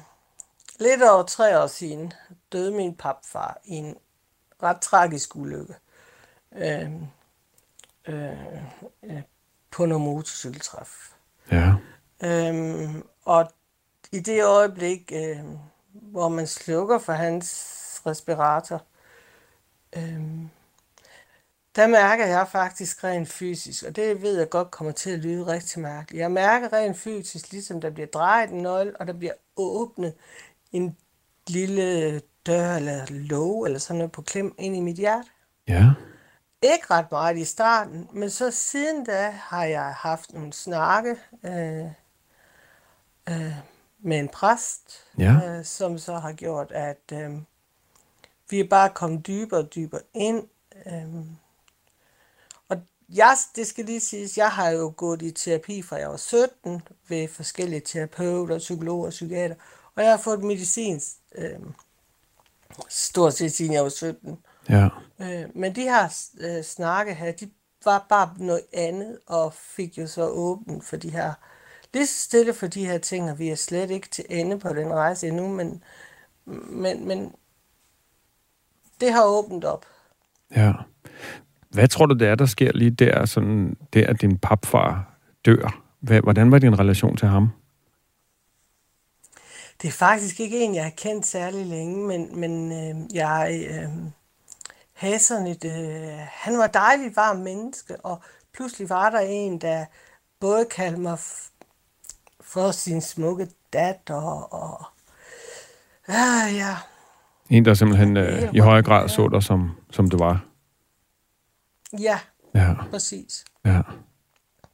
lidt 0.80 1.02
over 1.12 1.24
tre 1.24 1.60
år 1.64 1.68
siden 1.68 2.14
døde 2.52 2.72
min 2.72 2.96
papfar 2.96 3.58
i 3.66 3.74
en 3.74 3.96
ret 4.64 4.82
tragisk 4.82 5.36
ulykke 5.36 5.76
øh, 6.56 6.92
øh, 8.08 8.64
øh, 9.04 9.22
på 9.72 9.86
noget 9.86 10.02
motorcykeltræf. 10.02 11.14
Ja. 11.52 11.74
Øhm, 12.24 13.04
og 13.26 13.52
i 14.12 14.20
det 14.20 14.44
øjeblik, 14.44 15.12
øh, 15.16 15.40
hvor 15.94 16.30
man 16.30 16.48
slukker 16.48 17.00
for 17.00 17.14
hans 17.14 18.02
respirator, 18.06 18.84
øhm, 19.98 20.50
der 21.76 21.88
mærker 21.88 22.26
jeg 22.26 22.48
faktisk 22.52 23.04
rent 23.04 23.30
fysisk, 23.30 23.84
og 23.84 23.96
det 23.96 24.22
ved 24.22 24.38
jeg 24.38 24.50
godt 24.50 24.72
kommer 24.72 24.94
til 24.94 25.10
at 25.10 25.20
lyde 25.20 25.48
rigtig 25.48 25.82
mærkeligt. 25.82 26.22
Jeg 26.22 26.32
mærker 26.32 26.74
rent 26.74 26.98
fysisk, 26.98 27.52
ligesom 27.52 27.82
der 27.82 27.90
bliver 27.90 28.08
drejet 28.08 28.50
en 28.50 28.62
nøgle, 28.62 28.98
og 29.00 29.08
der 29.08 29.14
bliver 29.14 29.34
åbnet 29.56 30.14
en 30.72 30.98
lille 31.48 32.22
dør 32.46 32.76
eller 32.76 33.06
låg 33.10 33.66
eller 33.66 33.80
sådan 33.80 33.98
noget 33.98 34.12
på 34.12 34.22
klem 34.22 34.56
ind 34.60 34.76
i 34.76 34.80
mit 34.80 34.96
hjerte. 34.98 35.30
Ja. 35.68 35.90
Ikke 36.62 36.86
ret 36.92 37.12
meget 37.12 37.38
i 37.38 37.46
starten, 37.46 38.08
men 38.14 38.30
så 38.30 38.52
siden 38.52 39.06
da 39.06 39.30
har 39.30 39.66
jeg 39.66 39.94
haft 39.94 40.34
nogle 40.34 40.54
snakke 40.54 41.16
øh, 41.44 41.86
øh, 43.30 43.56
med 44.00 44.20
en 44.20 44.30
præst, 44.30 44.94
Ja. 45.18 45.58
øh, 45.58 45.66
som 45.66 45.98
så 45.98 46.16
har 46.18 46.32
gjort, 46.34 46.72
at 46.72 47.12
øh, 47.14 47.32
vi 48.50 48.60
er 48.60 48.68
bare 48.70 48.90
kommet 48.90 49.28
dybere 49.28 49.60
og 49.60 49.76
dybere 49.76 50.02
ind. 50.14 50.48
Øh, 50.86 51.26
og 52.70 52.78
jeg, 53.10 53.38
det 53.56 53.68
skal 53.68 53.86
lige 53.86 54.00
siges, 54.00 54.38
jeg 54.38 54.50
har 54.52 54.70
jo 54.70 54.94
gået 54.98 55.22
i 55.22 55.32
terapi 55.32 55.82
fra 55.82 55.96
jeg 55.96 56.10
var 56.10 56.18
17 56.18 56.82
ved 57.08 57.28
forskellige 57.28 57.80
terapeuter, 57.82 58.58
psykologer 58.58 59.06
og 59.06 59.10
psykiater, 59.12 59.56
og 59.96 60.04
jeg 60.04 60.12
har 60.12 60.18
fået 60.18 60.44
medicin 60.44 61.02
øh, 61.36 61.60
stort 62.90 63.34
set 63.34 63.52
siden 63.52 63.74
jeg 63.74 63.84
var 63.84 63.90
17. 63.90 64.38
Ja. 64.70 64.90
Øh, 65.22 65.46
men 65.56 65.76
de 65.76 65.82
her 65.82 66.04
øh, 66.40 66.64
snakke 66.64 67.14
her, 67.14 67.32
de 67.32 67.50
var 67.86 68.06
bare 68.10 68.30
noget 68.38 68.62
andet, 68.74 69.18
og 69.28 69.54
fik 69.54 69.98
jo 69.98 70.08
så 70.08 70.28
åbent 70.28 70.86
for 70.86 70.98
de 70.98 71.10
her, 71.10 71.34
lidt 71.94 72.10
stille 72.10 72.54
for 72.54 72.68
de 72.68 72.86
her 72.86 72.98
ting, 72.98 73.32
og 73.32 73.40
vi 73.40 73.50
er 73.50 73.56
slet 73.56 73.92
ikke 73.92 74.10
til 74.10 74.26
ende 74.30 74.60
på 74.60 74.70
den 74.70 74.94
rejse 74.94 75.28
endnu, 75.28 75.48
men, 75.48 75.84
men, 76.70 77.08
men 77.08 77.32
det 79.02 79.14
har 79.14 79.26
åbent 79.26 79.64
op. 79.64 79.86
Ja. 80.56 80.74
Hvad 81.70 81.88
tror 81.88 82.06
du, 82.06 82.16
det 82.16 82.28
er, 82.28 82.36
der 82.36 82.46
sker 82.46 82.72
lige 82.74 82.92
der, 82.92 83.26
sådan, 83.26 83.78
der 83.94 84.14
din 84.14 84.38
papfar 84.38 85.18
dør? 85.46 85.84
Hvordan 86.00 86.52
var 86.52 86.60
din 86.60 86.80
relation 86.80 87.18
til 87.18 87.28
ham? 87.28 87.50
Det 89.82 89.88
er 89.88 89.92
faktisk 89.92 90.40
ikke 90.40 90.60
en, 90.60 90.76
jeg 90.76 90.84
har 90.84 90.92
kendt 90.98 91.26
særlig 91.26 91.66
længe, 91.66 92.08
men, 92.08 92.40
men 92.40 92.72
øh, 92.72 93.16
jeg 93.16 93.68
øh, 93.72 93.90
havde 94.94 95.20
sådan 95.20 95.48
et... 95.48 95.66
Øh, 95.66 96.18
han 96.32 96.58
var 96.58 96.68
dejligt 96.68 97.16
varm 97.16 97.38
menneske, 97.38 98.06
og 98.06 98.22
pludselig 98.54 98.90
var 98.90 99.10
der 99.10 99.20
en, 99.20 99.62
der 99.62 99.86
både 100.40 100.66
kaldte 100.66 101.02
mig 101.02 101.18
for 102.42 102.72
sin 102.72 103.02
smukke 103.02 103.48
datter, 103.74 104.16
og... 104.16 104.54
og 104.54 104.86
ah, 106.08 106.56
ja. 106.56 106.76
En, 107.50 107.66
der 107.66 107.74
simpelthen 107.74 108.18
øh, 108.18 108.54
i 108.54 108.60
højere 108.60 108.84
grad 108.84 109.10
så 109.10 109.28
dig, 109.28 109.44
som, 109.44 109.72
som 109.92 110.10
du 110.10 110.18
var. 110.18 110.46
Ja, 112.00 112.20
ja, 112.56 112.74
præcis. 112.92 113.46
Ja, 113.66 113.82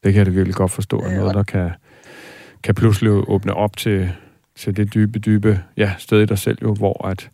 det 0.04 0.14
kan 0.14 0.16
jeg 0.16 0.26
da 0.26 0.32
virkelig 0.32 0.56
godt 0.56 0.72
forstå. 0.72 1.06
Øh, 1.06 1.12
noget, 1.12 1.36
der 1.36 1.44
kan, 1.44 1.72
kan 2.64 2.76
pludselig 2.76 3.12
åbne 3.12 3.54
op 3.54 3.78
til, 3.78 4.14
til 4.58 4.78
det 4.78 4.94
dybe, 4.94 5.20
dybe 5.20 5.64
ja, 5.78 5.94
sted 5.98 6.22
i 6.22 6.26
dig 6.26 6.38
selv, 6.38 6.58
jo, 6.62 6.74
hvor 6.74 7.08
at 7.08 7.30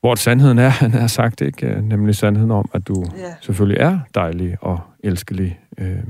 hvor 0.00 0.14
sandheden 0.14 0.58
er, 0.58 0.68
han 0.84 0.92
har 0.92 1.06
sagt, 1.06 1.40
ikke? 1.40 1.80
Nemlig 1.80 2.14
sandheden 2.14 2.50
om, 2.50 2.70
at 2.72 2.88
du 2.88 3.04
ja. 3.16 3.34
selvfølgelig 3.40 3.80
er 3.80 3.98
dejlig 4.14 4.56
og 4.60 4.80
elskelig, 5.04 5.60
øh, 5.78 6.02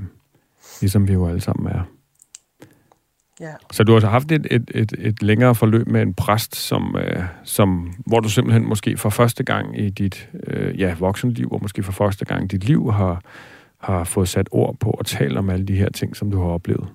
ligesom 0.81 1.09
vi 1.09 1.13
jo 1.13 1.29
alle 1.29 1.41
sammen 1.41 1.73
er. 1.73 1.83
Ja. 3.41 3.53
Så 3.73 3.85
du 3.85 3.93
har 3.93 3.97
altså 3.97 4.09
haft 4.09 4.33
et, 4.33 4.47
et, 4.51 4.71
et, 4.75 4.95
et 4.99 5.23
længere 5.23 5.55
forløb 5.55 5.87
med 5.87 6.03
en 6.03 6.15
præst, 6.15 6.57
som, 6.57 6.97
øh, 6.97 7.23
som, 7.45 7.95
hvor 8.07 8.21
du 8.21 8.29
simpelthen 8.29 8.69
måske 8.69 8.97
for 8.97 9.11
første 9.11 9.45
gang 9.45 9.81
i 9.81 9.91
dit 9.91 10.29
øh, 10.47 10.81
ja, 10.81 10.95
voksenliv, 10.99 11.53
og 11.53 11.59
måske 11.63 11.83
for 11.83 11.93
første 11.93 12.25
gang 12.25 12.45
i 12.45 12.47
dit 12.47 12.65
liv, 12.65 12.93
har, 12.93 13.23
har 13.79 14.05
fået 14.05 14.29
sat 14.29 14.49
ord 14.51 14.77
på 14.81 14.91
og 14.91 15.07
tale 15.07 15.39
om 15.39 15.51
alle 15.51 15.67
de 15.67 15.77
her 15.77 15.91
ting, 15.91 16.17
som 16.17 16.31
du 16.31 16.39
har 16.41 16.49
oplevet. 16.49 16.89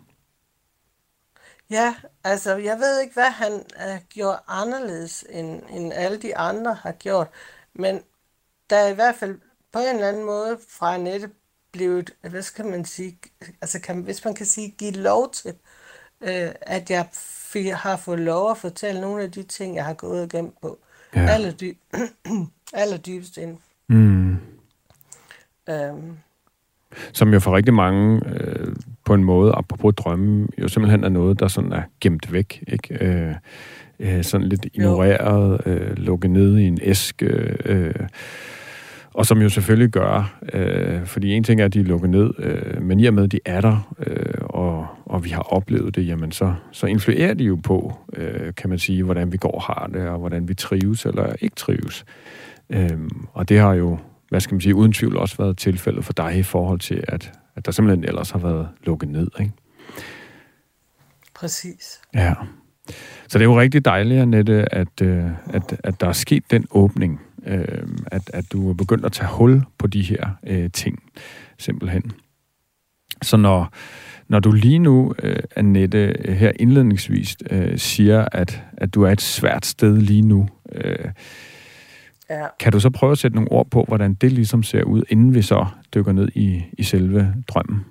Ja, 1.69 1.95
altså 2.23 2.55
jeg 2.55 2.79
ved 2.79 3.01
ikke, 3.01 3.13
hvad 3.13 3.31
han 3.31 3.63
har 3.75 3.99
gjort 4.09 4.39
anderledes, 4.47 5.25
end, 5.29 5.61
end 5.69 5.93
alle 5.93 6.17
de 6.17 6.37
andre 6.37 6.73
har 6.73 6.91
gjort, 6.91 7.27
men 7.73 8.01
der 8.69 8.75
er 8.75 8.87
i 8.87 8.93
hvert 8.93 9.15
fald 9.15 9.39
på 9.71 9.79
en 9.79 9.95
eller 9.95 10.07
anden 10.07 10.25
måde 10.25 10.59
fra 10.69 10.97
nettet 10.97 11.31
blevet, 11.71 12.11
hvad 12.21 12.41
skal 12.41 12.65
man 12.65 12.85
sige, 12.85 13.17
altså 13.61 13.81
kan, 13.81 14.01
hvis 14.01 14.25
man 14.25 14.33
kan 14.33 14.45
sige, 14.45 14.69
give 14.69 14.91
lov 14.91 15.31
til, 15.31 15.53
øh, 16.21 16.51
at 16.61 16.89
jeg 16.89 17.07
fik, 17.11 17.65
har 17.65 17.97
fået 17.97 18.19
lov 18.19 18.51
at 18.51 18.57
fortælle 18.57 19.01
nogle 19.01 19.23
af 19.23 19.31
de 19.31 19.43
ting, 19.43 19.75
jeg 19.75 19.85
har 19.85 19.93
gået 19.93 20.33
igennem 20.33 20.53
på. 20.61 20.79
Ja. 21.15 21.25
Allerdy, 21.29 21.77
allerdybest 22.73 23.37
ind. 23.37 23.57
Mm. 23.87 24.37
Øhm. 25.69 26.17
Som 27.13 27.33
jo 27.33 27.39
for 27.39 27.55
rigtig 27.55 27.73
mange 27.73 28.21
øh, 28.25 28.75
på 29.05 29.13
en 29.13 29.23
måde, 29.23 29.53
apropos 29.55 29.93
drømme, 29.97 30.47
jo 30.61 30.67
simpelthen 30.67 31.03
er 31.03 31.09
noget, 31.09 31.39
der 31.39 31.47
sådan 31.47 31.71
er 31.71 31.81
gemt 32.01 32.33
væk, 32.33 32.63
ikke? 32.67 33.05
Øh, 33.05 33.35
øh, 33.99 34.23
sådan 34.23 34.47
lidt 34.47 34.65
ignoreret, 34.73 35.61
øh, 35.65 35.97
lukket 35.97 36.31
ned 36.31 36.57
i 36.57 36.63
en 36.63 36.79
æske, 36.81 37.25
øh, 37.65 38.07
og 39.13 39.25
som 39.25 39.41
jo 39.41 39.49
selvfølgelig 39.49 39.89
gør, 39.89 40.39
øh, 40.53 41.05
fordi 41.05 41.33
en 41.33 41.43
ting 41.43 41.61
er, 41.61 41.65
at 41.65 41.73
de 41.73 41.79
er 41.79 41.83
lukket 41.83 42.09
ned, 42.09 42.31
øh, 42.37 42.81
men 42.81 42.99
i 42.99 43.05
og 43.05 43.13
med, 43.13 43.23
at 43.23 43.31
de 43.31 43.39
er 43.45 43.61
der, 43.61 43.93
øh, 44.07 44.33
og, 44.41 44.87
og 45.05 45.25
vi 45.25 45.29
har 45.29 45.41
oplevet 45.53 45.95
det, 45.95 46.07
jamen 46.07 46.31
så, 46.31 46.53
så 46.71 46.87
influerer 46.87 47.33
de 47.33 47.43
jo 47.43 47.55
på, 47.55 47.93
øh, 48.17 48.53
kan 48.57 48.69
man 48.69 48.79
sige, 48.79 49.03
hvordan 49.03 49.31
vi 49.31 49.37
går 49.37 49.51
og 49.51 49.61
har 49.61 49.89
det, 49.93 50.07
og 50.07 50.19
hvordan 50.19 50.47
vi 50.47 50.53
trives 50.53 51.05
eller 51.05 51.33
ikke 51.41 51.55
trives. 51.55 52.05
Øh, 52.69 52.97
og 53.33 53.49
det 53.49 53.59
har 53.59 53.73
jo, 53.73 53.97
hvad 54.29 54.39
skal 54.39 54.55
man 54.55 54.61
sige, 54.61 54.75
uden 54.75 54.93
tvivl 54.93 55.17
også 55.17 55.37
været 55.37 55.57
tilfældet 55.57 56.05
for 56.05 56.13
dig 56.13 56.35
i 56.37 56.43
forhold 56.43 56.79
til, 56.79 57.03
at, 57.07 57.31
at 57.55 57.65
der 57.65 57.71
simpelthen 57.71 58.03
ellers 58.03 58.31
har 58.31 58.39
været 58.39 58.69
lukket 58.83 59.09
ned, 59.09 59.27
ikke? 59.39 59.51
Præcis. 61.33 62.01
Ja. 62.13 62.33
Så 63.27 63.37
det 63.37 63.41
er 63.41 63.49
jo 63.49 63.59
rigtig 63.59 63.85
dejligt, 63.85 64.21
Annette, 64.21 64.73
at, 64.75 65.01
øh, 65.01 65.25
at, 65.49 65.79
at 65.83 66.01
der 66.01 66.07
er 66.07 66.13
sket 66.13 66.51
den 66.51 66.65
åbning, 66.71 67.21
øh, 67.45 67.87
at, 68.05 68.31
at 68.33 68.45
du 68.51 68.69
er 68.69 68.73
begyndt 68.73 69.05
at 69.05 69.11
tage 69.11 69.29
hul 69.29 69.61
på 69.77 69.87
de 69.87 70.01
her 70.01 70.29
øh, 70.47 70.71
ting, 70.71 71.03
simpelthen. 71.57 72.11
Så 73.21 73.37
når, 73.37 73.73
når 74.27 74.39
du 74.39 74.51
lige 74.51 74.79
nu, 74.79 75.13
øh, 75.23 75.35
Annette, 75.55 76.15
her 76.29 76.51
indledningsvis 76.59 77.37
øh, 77.49 77.77
siger, 77.77 78.25
at, 78.31 78.63
at 78.77 78.93
du 78.93 79.03
er 79.03 79.11
et 79.11 79.21
svært 79.21 79.65
sted 79.65 79.97
lige 79.97 80.21
nu, 80.21 80.49
øh, 80.71 81.09
ja. 82.39 82.47
kan 82.59 82.71
du 82.71 82.79
så 82.79 82.89
prøve 82.89 83.11
at 83.11 83.17
sætte 83.17 83.35
nogle 83.35 83.51
ord 83.51 83.69
på, 83.69 83.83
hvordan 83.87 84.13
det 84.13 84.31
ligesom 84.31 84.63
ser 84.63 84.83
ud, 84.83 85.03
inden 85.09 85.33
vi 85.33 85.41
så 85.41 85.67
dykker 85.93 86.11
ned 86.11 86.29
i, 86.35 86.63
i 86.77 86.83
selve 86.83 87.35
drømmen? 87.47 87.85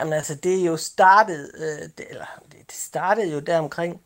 Jamen 0.00 0.12
altså, 0.12 0.34
det 0.34 0.60
er 0.60 0.64
jo 0.64 0.76
startet, 0.76 1.50
øh, 1.58 1.88
det, 1.98 2.06
eller 2.10 2.24
det 2.52 2.72
startede 2.72 3.32
jo 3.32 3.40
der 3.40 3.58
omkring. 3.58 4.00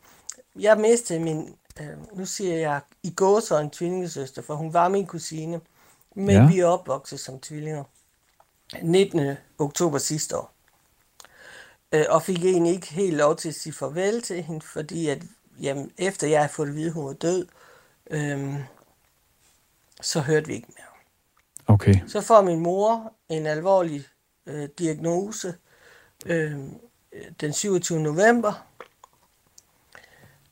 Jeg 0.59 0.77
mistede 0.77 1.21
min 1.21 1.55
øh, 1.81 2.19
nu 2.19 2.27
siger 2.27 2.57
jeg 2.57 2.81
i 3.03 3.11
går 3.11 3.41
så 3.41 3.59
en 3.59 3.71
tvillingesøster, 3.71 4.43
for 4.43 4.55
hun 4.55 4.73
var 4.73 4.89
min 4.89 5.07
kusine, 5.07 5.61
men 6.15 6.37
ja. 6.37 6.47
vi 6.47 6.59
er 6.59 6.67
opvokset 6.67 7.21
som 7.21 7.41
tvillinger. 7.41 7.85
19. 8.83 9.37
oktober 9.59 9.99
sidste 9.99 10.37
år. 10.37 10.53
Øh, 11.93 12.05
og 12.09 12.23
fik 12.23 12.45
egentlig 12.45 12.73
ikke 12.73 12.93
helt 12.93 13.17
lov 13.17 13.37
til 13.37 13.49
at 13.49 13.55
sige 13.55 13.73
farvel 13.73 14.23
til 14.23 14.43
hende, 14.43 14.61
fordi 14.61 15.09
at, 15.09 15.23
jamen, 15.61 15.91
efter 15.99 16.29
jeg 16.29 16.41
havde 16.41 16.53
fået 16.53 16.69
at 16.69 16.75
vide, 16.75 16.87
at 16.87 16.93
hun 16.93 17.07
var 17.07 17.13
død, 17.13 17.47
øh, 17.47 17.49
så 20.01 20.21
hørte 20.21 20.47
vi 20.47 20.55
ikke 20.55 20.73
mere. 20.77 20.87
Okay. 21.67 21.95
Så 22.07 22.21
får 22.21 22.43
min 22.43 22.61
mor 22.61 23.13
en 23.29 23.47
alvorlig 23.47 24.07
øh, 24.47 24.69
diagnose 24.79 25.55
øh, 26.27 26.59
den 27.41 27.53
27. 27.53 28.01
november. 28.01 28.67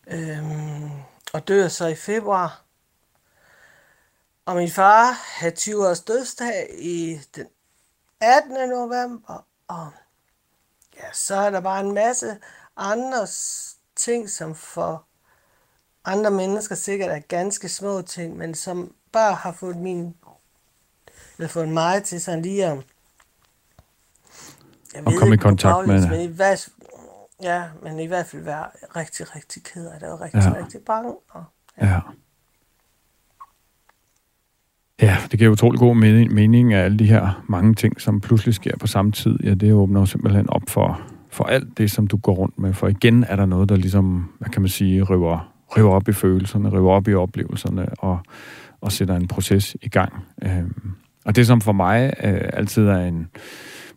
Øh, 0.07 0.45
og 1.33 1.49
dør 1.49 1.69
så 1.69 1.87
i 1.87 1.95
februar. 1.95 2.65
Og 4.47 4.57
min 4.57 4.71
far 4.71 5.13
havde 5.41 5.55
20 5.55 5.89
års 5.89 6.01
dødsdag 6.01 6.71
i 6.79 7.21
den 7.37 7.47
18. 8.21 8.69
november, 8.69 9.47
og 9.69 9.93
ja, 10.97 11.13
så 11.13 11.35
er 11.35 11.51
der 11.51 11.61
bare 11.61 11.81
en 11.81 11.95
masse 11.95 12.39
andre 12.77 13.27
ting, 13.97 14.31
som 14.31 14.55
for 14.55 15.08
andre 16.13 16.31
mennesker 16.31 16.75
sikkert 16.75 17.11
er 17.11 17.19
ganske 17.19 17.69
små 17.69 18.03
ting, 18.03 18.37
men 18.37 18.55
som 18.55 18.93
bare 19.13 19.35
har 19.35 19.53
fået 19.53 19.77
min 19.77 20.15
eller 21.39 21.49
fået 21.49 21.69
mig 21.69 22.03
til 22.03 22.21
sådan 22.21 22.43
lige 22.43 22.67
at 22.67 22.79
jeg 24.95 25.07
og 25.07 25.13
komme 25.19 25.35
i 25.35 25.39
kontakt 25.39 25.87
med. 25.87 26.09
Men 26.09 26.21
i 26.21 26.27
hvert, 26.27 26.69
Ja, 27.43 27.63
men 27.83 28.01
i 28.01 28.07
hvert 28.07 28.27
fald 28.27 28.43
være 28.43 28.65
rigtig, 28.97 29.37
rigtig 29.37 29.63
ked 29.63 29.87
af 29.87 30.01
det, 30.01 30.09
og 30.09 30.21
rigtig, 30.21 30.43
ja. 30.43 30.65
rigtig 30.65 30.81
bange. 30.87 31.15
Og, 31.31 31.45
ja. 31.81 31.87
ja. 31.87 32.01
Ja, 35.03 35.17
det 35.31 35.39
giver 35.39 35.51
utrolig 35.51 35.79
god 35.81 35.97
mening, 35.97 36.35
mening 36.35 36.75
af 36.75 36.85
alle 36.85 36.99
de 36.99 37.07
her 37.07 37.45
mange 37.49 37.75
ting, 37.75 38.01
som 38.01 38.21
pludselig 38.21 38.55
sker 38.55 38.77
på 38.77 38.87
samme 38.87 39.13
tid. 39.13 39.39
Ja, 39.45 39.55
det 39.55 39.73
åbner 39.73 40.05
simpelthen 40.05 40.51
op 40.51 40.63
for, 40.69 41.01
for 41.31 41.45
alt 41.45 41.79
det, 41.79 41.91
som 41.91 42.07
du 42.07 42.17
går 42.17 42.35
rundt 42.35 42.59
med. 42.59 42.75
For 42.75 42.89
igen 42.89 43.25
er 43.25 43.37
der 43.37 43.47
noget, 43.47 43.69
der 43.69 43.77
ligesom, 43.77 44.33
hvad 44.39 44.49
kan 44.49 44.63
man 44.63 44.69
sige, 44.69 45.05
river, 45.05 45.53
river 45.77 45.91
op 45.91 46.09
i 46.09 46.13
følelserne, 46.13 46.73
river 46.73 46.93
op 46.93 47.09
i 47.09 47.15
oplevelserne, 47.15 47.89
og, 47.99 48.19
og 48.81 48.93
sætter 48.93 49.17
en 49.17 49.29
proces 49.29 49.77
i 49.83 49.89
gang. 49.89 50.13
Øhm, 50.43 50.93
og 51.25 51.37
det, 51.37 51.47
som 51.47 51.61
for 51.61 51.73
mig 51.73 52.13
øh, 52.25 52.41
altid 52.53 52.87
er 52.87 52.99
en, 52.99 53.29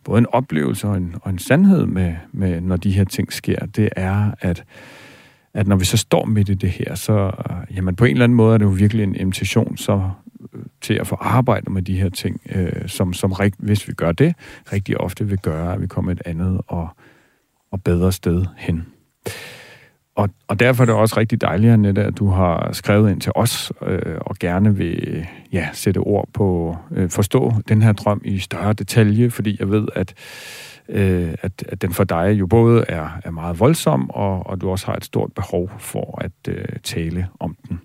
både 0.04 0.18
en 0.18 0.26
oplevelse 0.32 0.88
og 0.88 0.96
en, 0.96 1.14
og 1.22 1.30
en 1.30 1.38
sandhed 1.38 1.86
med, 1.86 2.14
med, 2.32 2.60
når 2.60 2.76
de 2.76 2.92
her 2.92 3.04
ting 3.04 3.32
sker, 3.32 3.66
det 3.66 3.88
er, 3.96 4.30
at, 4.40 4.64
at 5.54 5.66
når 5.66 5.76
vi 5.76 5.84
så 5.84 5.96
står 5.96 6.24
midt 6.24 6.48
i 6.48 6.54
det 6.54 6.70
her, 6.70 6.94
så 6.94 7.12
øh, 7.12 7.76
jamen 7.76 7.96
på 7.96 8.04
en 8.04 8.12
eller 8.12 8.24
anden 8.24 8.36
måde 8.36 8.54
er 8.54 8.58
det 8.58 8.64
jo 8.64 8.70
virkelig 8.70 9.02
en 9.02 9.16
invitation 9.16 9.76
så, 9.76 10.10
øh, 10.54 10.62
til 10.80 10.94
at 10.94 11.06
få 11.06 11.16
arbejdet 11.20 11.68
med 11.68 11.82
de 11.82 12.00
her 12.00 12.08
ting, 12.08 12.40
øh, 12.54 12.88
som, 12.88 13.12
som 13.12 13.32
rigt, 13.32 13.56
hvis 13.58 13.88
vi 13.88 13.92
gør 13.92 14.12
det, 14.12 14.34
rigtig 14.72 15.00
ofte 15.00 15.28
vil 15.28 15.38
gøre, 15.38 15.74
at 15.74 15.80
vi 15.80 15.86
kommer 15.86 16.12
et 16.12 16.22
andet 16.24 16.60
og, 16.66 16.88
og 17.70 17.82
bedre 17.82 18.12
sted 18.12 18.44
hen. 18.56 18.86
Og, 20.14 20.28
og 20.48 20.60
derfor 20.60 20.84
er 20.84 20.86
det 20.86 20.94
også 20.94 21.16
rigtig 21.16 21.40
dejligt, 21.40 21.72
Annette, 21.72 22.04
at 22.04 22.18
du 22.18 22.28
har 22.28 22.72
skrevet 22.72 23.10
ind 23.10 23.20
til 23.20 23.32
os 23.34 23.72
øh, 23.86 24.16
og 24.20 24.36
gerne 24.36 24.76
vil 24.76 25.26
ja, 25.52 25.68
sætte 25.72 25.98
ord 25.98 26.28
på, 26.34 26.76
øh, 26.90 27.10
forstå 27.10 27.52
den 27.68 27.82
her 27.82 27.92
drøm 27.92 28.20
i 28.24 28.38
større 28.38 28.72
detalje, 28.72 29.30
fordi 29.30 29.56
jeg 29.60 29.70
ved, 29.70 29.88
at, 29.94 30.14
øh, 30.88 31.34
at, 31.42 31.64
at 31.68 31.82
den 31.82 31.92
for 31.92 32.04
dig 32.04 32.36
jo 32.40 32.46
både 32.46 32.84
er, 32.88 33.08
er 33.24 33.30
meget 33.30 33.60
voldsom, 33.60 34.10
og, 34.10 34.46
og 34.46 34.60
du 34.60 34.70
også 34.70 34.86
har 34.86 34.94
et 34.94 35.04
stort 35.04 35.32
behov 35.32 35.70
for 35.78 36.18
at 36.24 36.32
øh, 36.48 36.64
tale 36.82 37.28
om 37.40 37.56
den. 37.68 37.80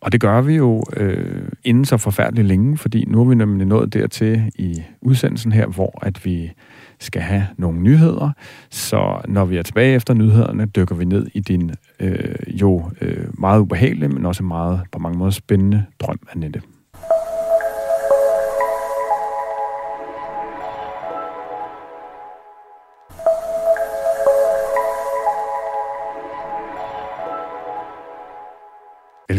Og 0.00 0.12
det 0.12 0.20
gør 0.20 0.40
vi 0.40 0.54
jo 0.54 0.84
øh, 0.96 1.48
inden 1.64 1.84
så 1.84 1.96
forfærdeligt 1.96 2.46
længe, 2.46 2.78
fordi 2.78 3.04
nu 3.04 3.20
er 3.20 3.24
vi 3.24 3.34
nemlig 3.34 3.66
nået 3.66 3.92
dertil 3.94 4.52
i 4.54 4.82
udsendelsen 5.00 5.52
her, 5.52 5.66
hvor 5.66 5.98
at 6.02 6.24
vi 6.24 6.52
skal 7.00 7.22
have 7.22 7.46
nogle 7.56 7.80
nyheder. 7.80 8.30
Så 8.70 9.20
når 9.28 9.44
vi 9.44 9.56
er 9.56 9.62
tilbage 9.62 9.94
efter 9.94 10.14
nyhederne, 10.14 10.66
dykker 10.66 10.94
vi 10.94 11.04
ned 11.04 11.26
i 11.34 11.40
din 11.40 11.70
øh, 12.00 12.34
jo 12.48 12.90
øh, 13.00 13.40
meget 13.40 13.60
ubehagelige, 13.60 14.08
men 14.08 14.26
også 14.26 14.42
meget 14.42 14.80
på 14.92 14.98
mange 14.98 15.18
måder 15.18 15.30
spændende 15.30 15.84
drøm, 16.00 16.18
Annette. 16.32 16.62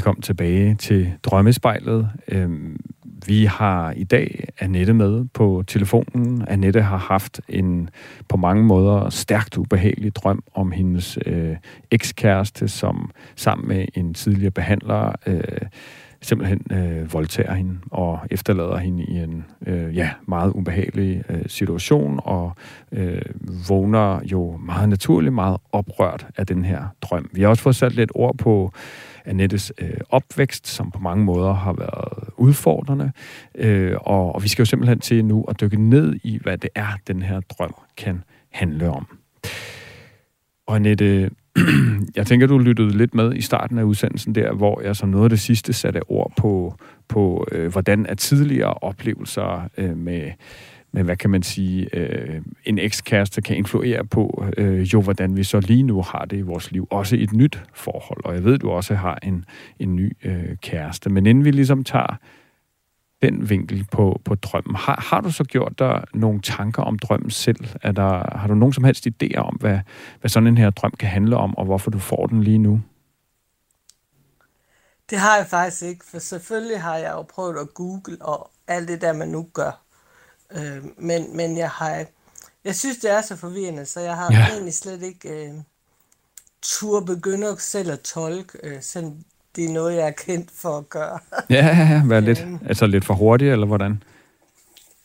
Velkommen 0.02 0.22
tilbage 0.22 0.76
til 0.76 1.14
Drømmespejlet. 1.24 2.10
Øhm, 2.28 2.80
vi 3.28 3.46
har 3.46 3.92
i 3.92 4.04
dag 4.04 4.48
Annette 4.60 4.94
med 4.94 5.26
på 5.34 5.64
telefonen. 5.68 6.46
Annette 6.48 6.82
har 6.82 6.98
haft 6.98 7.42
en 7.50 7.90
på 8.30 8.38
mange 8.38 8.64
måder 8.64 9.10
stærkt 9.10 9.58
ubehagelig 9.58 10.16
drøm 10.16 10.44
om 10.54 10.72
hendes 10.72 11.20
øh, 11.26 11.56
ekskæreste, 11.92 12.68
som 12.68 13.12
sammen 13.36 13.68
med 13.68 13.86
en 13.94 14.14
tidligere 14.14 14.52
behandler 14.52 15.12
øh, 15.26 15.44
simpelthen 16.22 16.62
øh, 16.72 17.14
voldtager 17.14 17.54
hende 17.54 17.78
og 17.92 18.20
efterlader 18.32 18.78
hende 18.78 19.04
i 19.04 19.18
en 19.18 19.46
øh, 19.68 19.98
ja, 19.98 20.10
meget 20.28 20.52
ubehagelig 20.52 21.24
øh, 21.30 21.42
situation 21.48 22.20
og 22.24 22.56
øh, 22.92 23.22
vågner 23.70 24.22
jo 24.26 24.58
meget 24.58 24.90
naturligt, 24.90 25.34
meget 25.34 25.58
oprørt 25.72 26.28
af 26.38 26.48
den 26.48 26.66
her 26.66 26.84
drøm. 27.02 27.30
Vi 27.34 27.42
har 27.42 27.50
også 27.50 27.64
fået 27.64 27.76
sat 27.76 27.96
lidt 27.96 28.12
ord 28.16 28.38
på 28.38 28.72
Annettes 29.26 29.74
øh, 29.78 29.98
opvækst, 30.10 30.68
som 30.68 30.92
på 30.92 31.00
mange 31.00 31.26
måder 31.26 31.54
har 31.54 31.74
været 31.74 32.30
udfordrende. 32.38 33.12
Øh, 33.56 33.96
og, 34.02 34.36
og 34.36 34.44
vi 34.44 34.48
skal 34.48 34.62
jo 34.62 34.66
simpelthen 34.66 35.00
til 35.00 35.26
nu 35.26 35.46
at 35.48 35.62
dykke 35.62 35.82
ned 35.82 36.16
i, 36.24 36.40
hvad 36.42 36.58
det 36.58 36.70
er, 36.76 36.98
den 37.08 37.22
her 37.22 37.40
drøm 37.40 37.76
kan 37.98 38.24
handle 38.52 38.90
om. 38.90 39.08
Og 40.68 40.76
Annette, 40.76 41.30
jeg 42.16 42.28
tænker, 42.28 42.48
du 42.48 42.58
lyttede 42.58 42.98
lidt 42.98 43.16
med 43.16 43.34
i 43.36 43.42
starten 43.42 43.78
af 43.78 43.84
udsendelsen 43.84 44.36
der, 44.36 44.54
hvor 44.54 44.82
jeg 44.82 44.96
som 44.96 45.10
noget 45.10 45.24
af 45.24 45.30
det 45.30 45.40
sidste 45.40 45.74
satte 45.74 46.10
ord 46.10 46.34
på, 46.38 46.76
på 47.08 47.48
øh, 47.52 47.72
hvordan 47.72 48.06
at 48.06 48.18
tidligere 48.18 48.74
oplevelser 48.74 49.70
øh, 49.78 49.98
med 49.98 50.32
med, 50.94 51.04
hvad 51.04 51.16
kan 51.16 51.30
man 51.30 51.44
sige, 51.44 51.96
øh, 51.96 52.42
en 52.66 52.80
ekskæreste 52.80 53.42
kan 53.42 53.58
influere 53.58 54.06
på, 54.06 54.46
øh, 54.58 54.82
jo 54.94 55.02
hvordan 55.02 55.38
vi 55.38 55.44
så 55.44 55.60
lige 55.60 55.84
nu 55.84 56.02
har 56.02 56.26
det 56.26 56.38
i 56.38 56.42
vores 56.42 56.72
liv, 56.72 56.88
også 56.90 57.16
i 57.16 57.24
et 57.24 57.34
nyt 57.34 57.64
forhold. 57.74 58.26
Og 58.26 58.34
jeg 58.34 58.44
ved, 58.44 58.58
du 58.58 58.70
også 58.70 58.96
har 58.96 59.20
en, 59.24 59.46
en 59.80 59.96
ny 59.96 60.18
øh, 60.24 60.58
kæreste. 60.62 61.10
Men 61.10 61.26
inden 61.26 61.46
vi 61.46 61.52
ligesom 61.52 61.84
tager 61.84 62.18
den 63.22 63.50
vinkel 63.50 63.88
på, 63.92 64.22
på 64.26 64.36
drømmen, 64.36 64.76
har, 64.76 65.06
har 65.10 65.22
du 65.22 65.32
så 65.32 65.44
gjort 65.44 65.80
dig 65.80 66.04
nogle 66.14 66.42
tanker 66.42 66.84
om 66.84 67.00
drømmen 67.00 67.32
selv? 67.32 67.68
Er 67.82 67.92
der, 67.92 68.38
har 68.38 68.48
du 68.48 68.56
nogen 68.56 68.74
som 68.74 68.84
helst 68.84 69.08
idéer 69.08 69.40
om, 69.40 69.56
hvad, 69.56 69.80
hvad 70.20 70.30
sådan 70.30 70.48
en 70.48 70.58
her 70.58 70.70
drøm 70.70 70.92
kan 71.00 71.10
handle 71.10 71.38
om, 71.38 71.58
og 71.58 71.66
hvorfor 71.66 71.92
du 71.92 72.00
får 72.00 72.28
den 72.28 72.44
lige 72.44 72.58
nu? 72.58 72.82
Det 75.10 75.20
har 75.20 75.38
jeg 75.38 75.48
faktisk 75.48 75.84
ikke, 75.84 76.06
for 76.06 76.20
selvfølgelig 76.20 76.82
har 76.82 76.98
jeg 76.98 77.12
jo 77.12 77.22
prøvet 77.22 77.58
at 77.60 77.74
google 77.74 78.18
og 78.22 78.52
alt 78.68 78.88
det 78.88 79.02
der, 79.02 79.14
man 79.14 79.28
nu 79.28 79.48
gør. 79.54 79.82
Øh, 80.52 80.84
men, 80.98 81.38
men 81.38 81.58
jeg 81.58 81.70
har, 81.70 82.06
jeg 82.64 82.76
synes, 82.76 82.98
det 82.98 83.12
er 83.12 83.22
så 83.22 83.36
forvirrende, 83.36 83.86
så 83.86 84.00
jeg 84.00 84.16
har 84.16 84.32
ja. 84.32 84.48
egentlig 84.52 84.74
slet 84.74 85.02
ikke 85.02 85.48
øh, 85.48 85.54
tur 86.62 87.00
begynde 87.00 87.60
selv 87.60 87.92
at 87.92 88.00
tolke, 88.00 88.60
øh, 88.64 88.82
selvom 88.82 89.24
det 89.56 89.66
er 89.66 89.74
noget, 89.74 89.96
jeg 89.96 90.08
er 90.08 90.12
kendt 90.12 90.52
for 90.56 90.78
at 90.78 90.90
gøre. 90.90 91.20
ja, 91.50 91.66
ja, 91.66 91.88
ja. 91.94 92.02
Vær 92.06 92.20
lidt, 92.20 92.42
øhm. 92.42 92.60
altså 92.66 92.86
lidt 92.86 93.06
for 93.06 93.14
hurtigt, 93.14 93.52
eller 93.52 93.68
hvordan? 93.68 94.04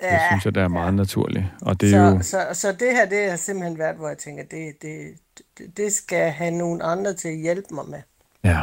Ja, 0.02 0.12
det 0.12 0.20
synes 0.30 0.44
jeg, 0.44 0.54
det 0.54 0.62
er 0.62 0.68
meget 0.68 0.92
ja. 0.92 0.96
naturligt. 0.96 1.44
Og 1.62 1.80
det 1.80 1.94
er 1.94 2.10
så, 2.10 2.16
jo... 2.16 2.22
så, 2.22 2.60
så 2.60 2.72
det 2.72 2.92
her, 2.92 3.06
det 3.06 3.30
har 3.30 3.36
simpelthen 3.36 3.78
været, 3.78 3.96
hvor 3.96 4.08
jeg 4.08 4.18
tænker, 4.18 4.42
det, 4.42 4.82
det, 4.82 5.14
det, 5.58 5.76
det 5.76 5.92
skal 5.92 6.30
have 6.30 6.50
nogen 6.50 6.80
andre 6.84 7.14
til 7.14 7.28
at 7.28 7.36
hjælpe 7.36 7.74
mig 7.74 7.84
med. 7.88 7.98
Ja. 8.44 8.62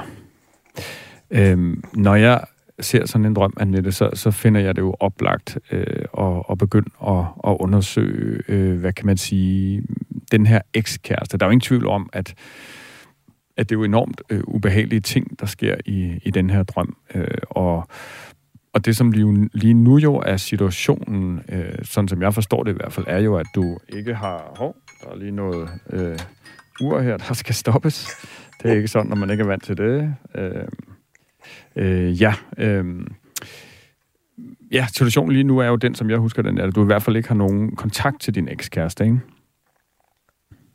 Øhm, 1.31 1.83
når 1.93 2.15
jeg 2.15 2.43
ser 2.79 3.05
sådan 3.05 3.25
en 3.25 3.33
drøm, 3.33 3.53
Annette, 3.59 3.91
så, 3.91 4.09
så 4.13 4.31
finder 4.31 4.61
jeg 4.61 4.75
det 4.75 4.81
jo 4.81 4.95
oplagt 4.99 5.57
øh, 5.71 6.05
at, 6.17 6.43
at 6.49 6.57
begynde 6.57 6.89
at, 7.07 7.25
at 7.47 7.57
undersøge, 7.59 8.43
øh, 8.47 8.79
hvad 8.79 8.93
kan 8.93 9.05
man 9.05 9.17
sige, 9.17 9.83
den 10.31 10.45
her 10.45 10.61
ekskæreste. 10.73 11.37
Der 11.37 11.45
er 11.45 11.47
jo 11.47 11.51
ingen 11.51 11.61
tvivl 11.61 11.87
om, 11.87 12.09
at, 12.13 12.33
at 13.57 13.69
det 13.69 13.75
er 13.75 13.79
jo 13.79 13.83
enormt 13.83 14.21
øh, 14.29 14.41
ubehagelige 14.47 14.99
ting, 14.99 15.39
der 15.39 15.45
sker 15.45 15.75
i, 15.85 16.19
i 16.23 16.31
den 16.31 16.49
her 16.49 16.63
drøm. 16.63 16.97
Øh, 17.15 17.27
og, 17.49 17.87
og 18.73 18.85
det, 18.85 18.95
som 18.95 19.11
lige, 19.11 19.49
lige 19.53 19.73
nu 19.73 19.97
jo 19.97 20.15
er 20.15 20.37
situationen, 20.37 21.41
øh, 21.49 21.75
sådan 21.83 22.07
som 22.07 22.21
jeg 22.21 22.33
forstår 22.33 22.63
det 22.63 22.71
i 22.71 22.75
hvert 22.75 22.93
fald, 22.93 23.05
er 23.09 23.19
jo, 23.19 23.35
at 23.37 23.47
du 23.55 23.77
ikke 23.89 24.15
har... 24.15 24.53
Hov, 24.57 24.75
der 25.03 25.09
er 25.09 25.15
lige 25.15 25.31
noget 25.31 25.69
øh, 25.89 26.19
ur 26.81 26.99
her, 26.99 27.17
der 27.17 27.33
skal 27.33 27.55
stoppes. 27.55 28.07
Det 28.63 28.71
er 28.71 28.75
ikke 28.75 28.87
sådan, 28.87 29.07
når 29.07 29.15
man 29.15 29.29
ikke 29.29 29.41
er 29.41 29.47
vant 29.47 29.63
til 29.63 29.77
det. 29.77 30.15
Øh, 30.35 30.67
Øh, 31.75 32.21
ja, 32.21 32.33
øh, 32.57 32.85
ja, 34.71 34.87
situationen 34.93 35.33
lige 35.33 35.43
nu 35.43 35.57
er 35.57 35.67
jo 35.67 35.75
den, 35.75 35.95
som 35.95 36.09
jeg 36.09 36.17
husker 36.17 36.41
den, 36.41 36.57
at 36.57 36.75
du 36.75 36.83
i 36.83 36.85
hvert 36.85 37.03
fald 37.03 37.15
ikke 37.15 37.27
har 37.27 37.35
nogen 37.35 37.75
kontakt 37.75 38.21
til 38.21 38.35
din 38.35 38.47
ekskæreste, 38.47 39.03
ikke? 39.03 39.19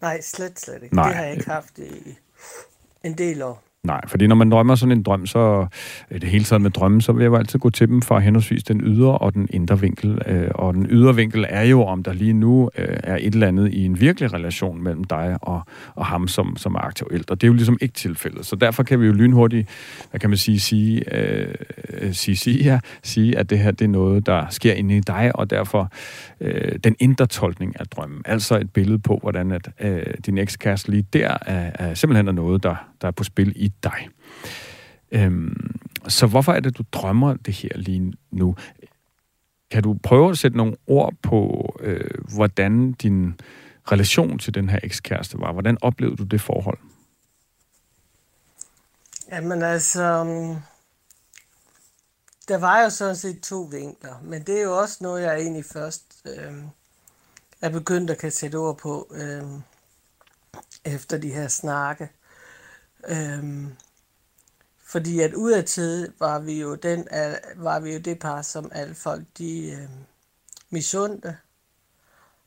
Nej, 0.01 0.21
slet, 0.21 0.61
slet 0.61 0.83
ikke. 0.83 0.95
Nej. 0.95 1.09
Det 1.09 1.17
har 1.17 1.25
jeg 1.25 1.33
ikke 1.33 1.51
haft 1.51 1.79
i 1.79 2.19
en 3.05 3.13
del 3.13 3.43
år. 3.43 3.69
Nej, 3.83 4.01
fordi 4.07 4.27
når 4.27 4.35
man 4.35 4.51
drømmer 4.51 4.75
sådan 4.75 4.93
en 4.93 5.03
drøm, 5.03 5.27
så 5.27 5.67
det 6.11 6.25
hele 6.25 6.45
taget 6.45 6.63
med 6.63 6.71
drømmen, 6.71 7.01
så 7.01 7.13
vil 7.13 7.23
jeg 7.23 7.31
jo 7.31 7.37
altid 7.37 7.59
gå 7.59 7.71
til 7.71 7.89
dem 7.89 8.03
fra 8.03 8.19
henholdsvis 8.19 8.65
den 8.65 8.81
ydre 8.81 9.19
og 9.19 9.35
den 9.35 9.49
indre 9.51 9.81
vinkel. 9.81 10.23
Øh, 10.27 10.51
og 10.55 10.75
den 10.75 10.87
ydre 10.91 11.17
vinkel 11.17 11.47
er 11.49 11.63
jo, 11.63 11.83
om 11.83 12.03
der 12.03 12.13
lige 12.13 12.33
nu 12.33 12.71
øh, 12.79 12.97
er 13.03 13.17
et 13.21 13.35
eller 13.35 13.49
andet 13.49 13.73
i 13.73 13.85
en 13.85 14.01
virkelig 14.01 14.33
relation 14.33 14.83
mellem 14.83 15.05
dig 15.05 15.39
og, 15.43 15.61
og 15.95 16.07
ham, 16.07 16.29
som, 16.29 16.57
som 16.57 16.75
er 16.75 16.79
aktuelt. 16.79 17.31
Og 17.31 17.41
det 17.41 17.47
er 17.47 17.49
jo 17.49 17.55
ligesom 17.55 17.79
ikke 17.81 17.95
tilfældet. 17.95 18.47
Så 18.47 18.57
derfor 18.57 18.83
kan 18.83 19.01
vi 19.01 19.07
jo 19.07 19.13
lynhurtigt, 19.13 19.69
hvad 20.11 20.21
kan 20.21 20.31
man 20.31 20.37
sige, 20.37 20.61
sige, 20.61 21.15
øh, 21.15 21.55
øh 22.01 22.13
sige, 22.13 22.37
sige, 22.37 22.65
ja, 22.65 22.81
sige 23.03 23.39
at 23.39 23.51
det 23.51 23.59
her 23.59 23.71
det 23.71 23.85
er 23.85 23.89
noget, 23.89 24.27
der 24.27 24.47
sker 24.51 24.73
inde 24.73 24.97
i 24.97 25.01
dig, 25.01 25.31
og 25.35 25.51
derfor 25.51 25.93
øh, 26.41 26.79
den 26.85 26.97
indre 26.99 27.27
tolkning 27.27 27.81
af 27.81 27.87
drømmen. 27.87 28.23
Altså 28.25 28.59
et 28.59 28.73
billede 28.73 28.99
på, 28.99 29.19
hvordan 29.23 29.53
at, 29.53 29.69
øh, 29.81 30.15
din 30.27 30.39
ekskæreste 30.39 30.91
lige 30.91 31.07
der 31.13 31.39
er, 31.47 31.71
er 31.75 31.95
simpelthen 31.95 32.29
er 32.29 32.33
noget, 32.33 32.63
der, 32.63 32.77
der 33.01 33.09
er 33.09 33.13
på 33.13 33.25
spil 33.25 33.53
i 33.57 33.73
dig. 33.83 34.09
Øhm, 35.11 35.77
så 36.09 36.27
hvorfor 36.27 36.53
er 36.53 36.61
det, 36.61 36.79
du 36.79 36.85
drømmer 36.93 37.35
det 37.35 37.55
her 37.55 37.71
lige 37.75 38.13
nu? 38.31 38.57
Kan 39.71 39.83
du 39.83 39.99
prøve 40.03 40.31
at 40.31 40.39
sætte 40.39 40.57
nogle 40.57 40.77
ord 40.87 41.15
på, 41.23 41.69
øh, 41.81 42.11
hvordan 42.35 42.93
din 42.93 43.41
relation 43.93 44.39
til 44.39 44.55
den 44.55 44.69
her 44.69 44.79
ekskæreste 44.83 45.39
var? 45.39 45.53
Hvordan 45.53 45.79
oplevede 45.83 46.17
du 46.17 46.25
det 46.25 46.41
forhold? 46.41 46.79
Jamen 49.33 49.63
altså, 49.63 50.25
mm, 50.25 50.57
der 52.49 52.59
var 52.59 52.83
jo 52.83 52.91
sådan 52.91 53.17
set 53.17 53.41
to 53.41 53.61
vinkler, 53.61 54.21
men 54.23 54.43
det 54.43 54.59
er 54.59 54.63
jo 54.63 54.79
også 54.79 54.99
noget, 55.01 55.23
jeg 55.23 55.41
egentlig 55.41 55.65
først 55.65 56.08
øh, 56.25 56.65
er 57.61 57.69
begyndt 57.69 58.11
at 58.11 58.19
kan 58.19 58.31
sætte 58.31 58.57
ord 58.57 58.79
på 58.79 59.13
øh, 59.15 59.45
efter 60.85 61.19
de 61.19 61.33
her 61.33 61.49
snakke. 61.49 62.11
Øh, 63.09 63.67
fordi 64.85 65.21
at 65.21 65.35
udadtil 65.35 66.13
var 66.19 66.39
vi 66.39 66.61
jo 66.61 66.75
den, 66.75 67.09
var 67.57 67.81
vi 67.81 67.93
jo 67.93 67.99
det 67.99 68.19
par, 68.19 68.43
som 68.43 68.71
alle 68.75 68.95
folk 68.95 69.25
de 69.39 69.71
øh, 69.71 69.89
misundte, 70.71 71.37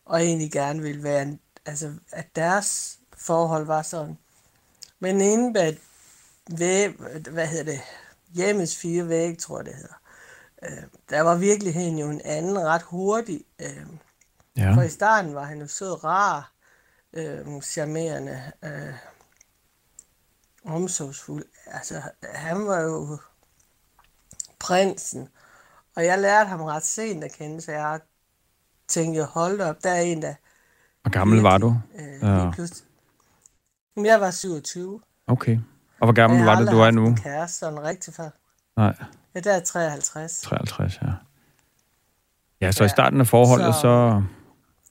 og 0.05 0.21
egentlig 0.21 0.51
gerne 0.51 0.81
ville 0.81 1.03
være, 1.03 1.37
altså 1.65 1.93
at 2.11 2.35
deres 2.35 2.99
forhold 3.17 3.65
var 3.65 3.81
sådan. 3.81 4.17
Men 4.99 5.21
inden 5.21 5.53
bag 5.53 5.79
væg, 6.57 6.95
hvad 7.31 7.47
hedder 7.47 7.63
det, 7.71 7.81
hjemmes 8.33 8.77
fire 8.77 9.09
væg, 9.09 9.37
tror 9.37 9.57
jeg 9.57 9.65
det 9.65 9.75
hedder, 9.75 10.00
øh, 10.63 10.83
der 11.09 11.21
var 11.21 11.35
virkeligheden 11.35 11.97
jo 11.97 12.09
en 12.09 12.21
anden 12.25 12.59
ret 12.59 12.81
hurtig. 12.81 13.43
Øh, 13.61 13.87
ja. 14.57 14.73
For 14.75 14.81
i 14.81 14.89
starten 14.89 15.35
var 15.35 15.43
han 15.43 15.61
jo 15.61 15.67
så 15.67 15.93
rar, 15.93 16.51
øh, 17.13 17.61
charmerende, 17.61 18.51
øh, 18.63 18.93
omsorgsfuld. 20.65 21.45
Altså, 21.67 22.01
han 22.23 22.65
var 22.67 22.79
jo 22.79 23.17
prinsen. 24.59 25.29
Og 25.95 26.05
jeg 26.05 26.19
lærte 26.19 26.47
ham 26.47 26.61
ret 26.61 26.85
sent 26.85 27.23
at 27.23 27.31
kende, 27.31 27.61
så 27.61 27.71
jeg 27.71 27.99
tænkte, 28.87 29.23
hold 29.23 29.61
op, 29.61 29.83
der 29.83 29.89
er 29.89 30.01
en, 30.01 30.21
der... 30.21 30.33
Hvor 31.01 31.11
gammel 31.11 31.41
var 31.41 31.57
du? 31.57 31.75
Øh, 31.95 32.21
ja. 32.21 32.51
Jeg 33.95 34.21
var 34.21 34.31
27. 34.31 35.01
Okay. 35.27 35.59
Og 35.99 36.05
hvor 36.05 36.13
gammel 36.13 36.45
var 36.45 36.59
det, 36.59 36.71
du 36.71 36.79
er 36.79 36.91
nu? 36.91 37.03
Jeg 37.03 37.11
har 37.11 37.23
kæreste, 37.23 37.57
sådan 37.57 37.83
rigtig 37.83 38.13
før. 38.13 38.29
Nej. 38.77 38.95
Ja, 39.35 39.39
der 39.39 39.53
er 39.53 39.59
53. 39.59 40.41
53, 40.41 40.99
ja. 41.01 41.07
Ja, 42.61 42.71
så 42.71 42.83
ja, 42.83 42.85
i 42.85 42.89
starten 42.89 43.21
af 43.21 43.27
forholdet, 43.27 43.75
så... 43.75 43.81
så, 43.81 44.23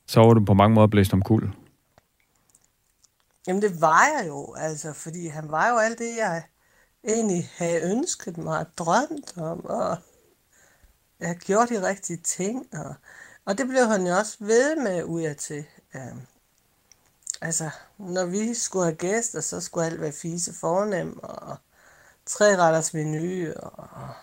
så 0.07 0.21
var 0.21 0.35
du 0.35 0.45
på 0.45 0.55
mange 0.55 0.75
måder 0.75 0.87
blæst 0.87 1.13
om 1.13 1.23
kul. 1.23 1.53
Jamen 3.47 3.63
det 3.63 3.81
var 3.81 4.05
jeg 4.19 4.29
jo, 4.29 4.55
altså, 4.55 4.93
fordi 4.93 5.27
han 5.27 5.51
var 5.51 5.69
jo 5.69 5.77
alt 5.77 5.99
det, 5.99 6.17
jeg 6.17 6.43
egentlig 7.05 7.51
havde 7.57 7.83
ønsket 7.83 8.39
mig 8.39 8.59
og 8.59 8.67
drømt 8.79 9.39
om, 9.39 9.65
og 9.65 9.97
jeg 11.21 11.29
har 11.29 11.35
gjort 11.35 11.69
de 11.69 11.89
rigtige 11.89 12.17
ting, 12.17 12.67
og, 12.73 12.95
og 13.45 13.59
det 13.59 13.69
blev 13.69 13.87
han 13.87 14.07
jo 14.07 14.17
også 14.17 14.37
ved 14.41 14.77
med 14.77 15.05
ud 15.05 15.23
af 15.23 15.37
til. 15.37 15.65
Um, 15.95 16.21
altså, 17.41 17.71
når 17.99 18.25
vi 18.25 18.55
skulle 18.55 18.85
have 18.85 18.97
gæster, 18.97 19.41
så 19.41 19.61
skulle 19.61 19.87
alt 19.87 20.01
være 20.01 20.13
fise 20.13 20.55
fornem, 20.61 21.19
og 21.23 21.57
tre 22.27 22.57
retters 22.57 22.95
menu, 22.95 23.53
og 23.57 24.15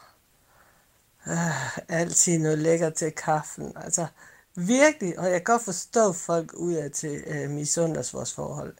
uh, 1.29 1.77
altid 1.89 2.39
noget 2.39 2.57
lækker 2.57 2.89
til 2.89 3.11
kaffen. 3.11 3.73
Altså, 3.75 4.07
virkelig, 4.55 5.19
og 5.19 5.25
jeg 5.25 5.33
kan 5.33 5.43
godt 5.43 5.63
forstå 5.63 6.13
folk 6.13 6.53
ud 6.53 6.73
af 6.73 6.91
til 6.91 7.23
uh, 7.27 7.51
misunders 7.51 8.13
vores 8.13 8.33
forhold. 8.33 8.75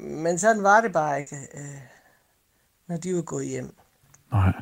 Men 0.00 0.38
sådan 0.38 0.62
var 0.62 0.80
det 0.80 0.92
bare 0.92 1.20
ikke, 1.20 1.48
uh, 1.54 1.80
når 2.86 2.96
de 2.96 3.14
var 3.14 3.22
gået 3.22 3.46
hjem. 3.46 3.76
Nej. 4.30 4.52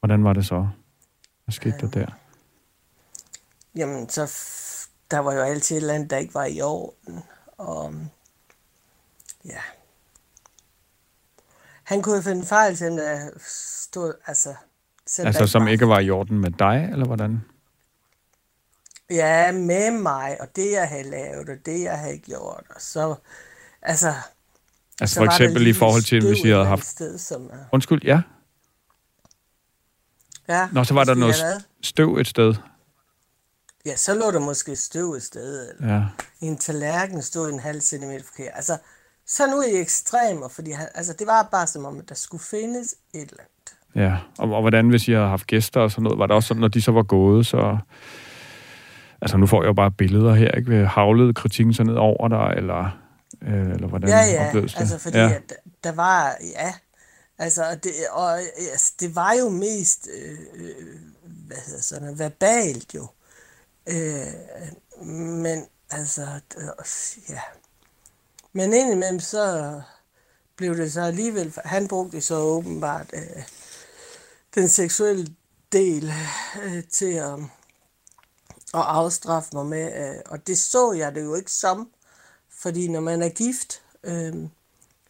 Hvordan 0.00 0.24
var 0.24 0.32
det 0.32 0.46
så? 0.46 0.68
Hvad 1.44 1.52
skete 1.52 1.78
der 1.78 1.90
der? 1.90 2.06
Jamen, 3.74 4.08
så 4.08 4.24
f- 4.24 4.88
der 5.10 5.18
var 5.18 5.32
jo 5.32 5.40
altid 5.40 5.76
et 5.76 5.80
eller 5.80 5.94
andet, 5.94 6.10
der 6.10 6.16
ikke 6.16 6.34
var 6.34 6.44
i 6.44 6.60
orden. 6.60 7.22
Og 7.58 7.94
ja. 9.44 9.60
Han 11.82 12.02
kunne 12.02 12.16
jo 12.16 12.22
finde 12.22 12.46
fejl, 12.46 12.76
selvom 12.76 12.96
der 12.96 13.30
stod, 13.48 14.14
altså... 14.26 14.54
selvom 15.06 15.32
der 15.32 15.40
Altså, 15.40 15.52
som 15.52 15.62
var- 15.64 15.68
ikke 15.70 15.88
var 15.88 16.00
i 16.00 16.10
orden 16.10 16.38
med 16.38 16.50
dig, 16.50 16.88
eller 16.92 17.06
hvordan? 17.06 17.40
Ja, 19.10 19.52
med 19.52 19.90
mig, 19.90 20.36
og 20.40 20.48
det, 20.56 20.72
jeg 20.72 20.88
havde 20.88 21.10
lavet, 21.10 21.48
og 21.48 21.56
det, 21.66 21.82
jeg 21.82 21.98
havde 21.98 22.18
gjort. 22.18 22.64
Og 22.74 22.80
så, 22.80 23.14
altså... 23.82 24.14
Altså 25.00 25.14
så 25.14 25.20
for 25.20 25.24
eksempel 25.26 25.66
i 25.66 25.72
forhold 25.72 26.02
til, 26.02 26.26
hvis 26.26 26.38
I 26.44 26.48
havde 26.48 26.66
haft... 26.66 26.86
Sted, 26.86 27.18
som, 27.18 27.46
er- 27.46 27.64
Undskyld, 27.72 28.04
ja. 28.04 28.22
ja, 30.48 30.68
Nå, 30.72 30.84
så 30.84 30.94
var 30.94 31.04
der 31.04 31.14
noget 31.14 31.34
støv 31.82 32.16
et 32.16 32.26
sted. 32.26 32.54
Ja, 33.84 33.96
så 33.96 34.14
lå 34.14 34.30
der 34.30 34.38
måske 34.40 34.76
støv 34.76 35.12
et 35.12 35.22
sted, 35.22 35.70
eller 35.70 35.94
Ja. 35.94 36.02
en 36.40 36.58
tallerken 36.58 37.22
stod 37.22 37.50
en 37.52 37.60
halv 37.60 37.80
centimeter 37.80 38.24
forkert. 38.24 38.52
Altså, 38.54 38.78
så 39.26 39.46
nu 39.46 39.62
i 39.62 39.80
ekstremer, 39.80 40.48
fordi 40.48 40.70
han, 40.70 40.88
altså, 40.94 41.12
det 41.12 41.26
var 41.26 41.48
bare 41.52 41.66
som 41.66 41.84
om, 41.84 41.98
at 41.98 42.08
der 42.08 42.14
skulle 42.14 42.42
findes 42.44 42.94
et 43.14 43.20
eller 43.20 43.38
andet. 43.40 43.75
Ja, 43.96 44.16
og, 44.38 44.50
og 44.52 44.60
hvordan, 44.60 44.88
hvis 44.88 45.08
I 45.08 45.12
havde 45.12 45.28
haft 45.28 45.46
gæster 45.46 45.80
og 45.80 45.90
sådan 45.90 46.02
noget, 46.02 46.18
var 46.18 46.26
det 46.26 46.36
også 46.36 46.46
sådan, 46.46 46.60
når 46.60 46.68
de 46.68 46.82
så 46.82 46.92
var 46.92 47.02
gået, 47.02 47.46
så... 47.46 47.78
Altså, 49.20 49.36
nu 49.36 49.46
får 49.46 49.62
jeg 49.62 49.68
jo 49.68 49.72
bare 49.72 49.90
billeder 49.90 50.34
her, 50.34 50.50
ikke? 50.50 50.86
Havlede 50.86 51.34
kritikken 51.34 51.74
så 51.74 51.84
ned 51.84 51.94
over 51.94 52.28
dig, 52.28 52.54
eller, 52.56 52.98
øh, 53.42 53.70
eller 53.70 53.86
hvordan 53.88 54.08
Ja, 54.08 54.18
ja, 54.18 54.48
opleves 54.48 54.72
det? 54.72 54.80
altså 54.80 54.98
fordi 54.98 55.18
ja. 55.18 55.32
at 55.32 55.52
der 55.84 55.92
var, 55.92 56.36
ja, 56.54 56.74
altså 57.38 57.78
det, 57.82 57.92
og, 58.12 58.38
altså, 58.72 58.92
det 59.00 59.16
var 59.16 59.32
jo 59.40 59.48
mest, 59.48 60.08
øh, 60.22 60.38
øh, 60.54 60.74
hvad 61.46 61.56
hedder 61.66 61.82
sådan 61.82 62.02
noget, 62.02 62.18
verbalt 62.18 62.94
jo. 62.94 63.06
Øh, 63.88 65.06
men 65.16 65.64
altså, 65.90 66.26
ja. 67.28 67.40
Men 68.52 68.72
indimellem 68.72 69.20
så 69.20 69.80
blev 70.56 70.76
det 70.76 70.92
så 70.92 71.00
alligevel, 71.00 71.52
han 71.64 71.88
brugte 71.88 72.20
så 72.20 72.34
åbenbart 72.34 73.06
øh, 73.14 73.42
den 74.56 74.68
seksuelle 74.68 75.26
del 75.72 76.12
øh, 76.64 76.82
til 76.90 77.12
at, 77.12 77.34
at 78.74 78.82
afstraffe 78.86 79.50
mig 79.52 79.66
med, 79.66 80.08
øh, 80.08 80.16
og 80.26 80.46
det 80.46 80.58
så 80.58 80.92
jeg 80.92 81.14
det 81.14 81.24
jo 81.24 81.34
ikke 81.34 81.52
som, 81.52 81.88
fordi 82.50 82.88
når 82.88 83.00
man 83.00 83.22
er 83.22 83.28
gift, 83.28 83.82
øh, 84.04 84.34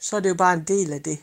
så 0.00 0.16
er 0.16 0.20
det 0.20 0.28
jo 0.28 0.34
bare 0.34 0.54
en 0.54 0.64
del 0.64 0.92
af 0.92 1.02
det. 1.02 1.18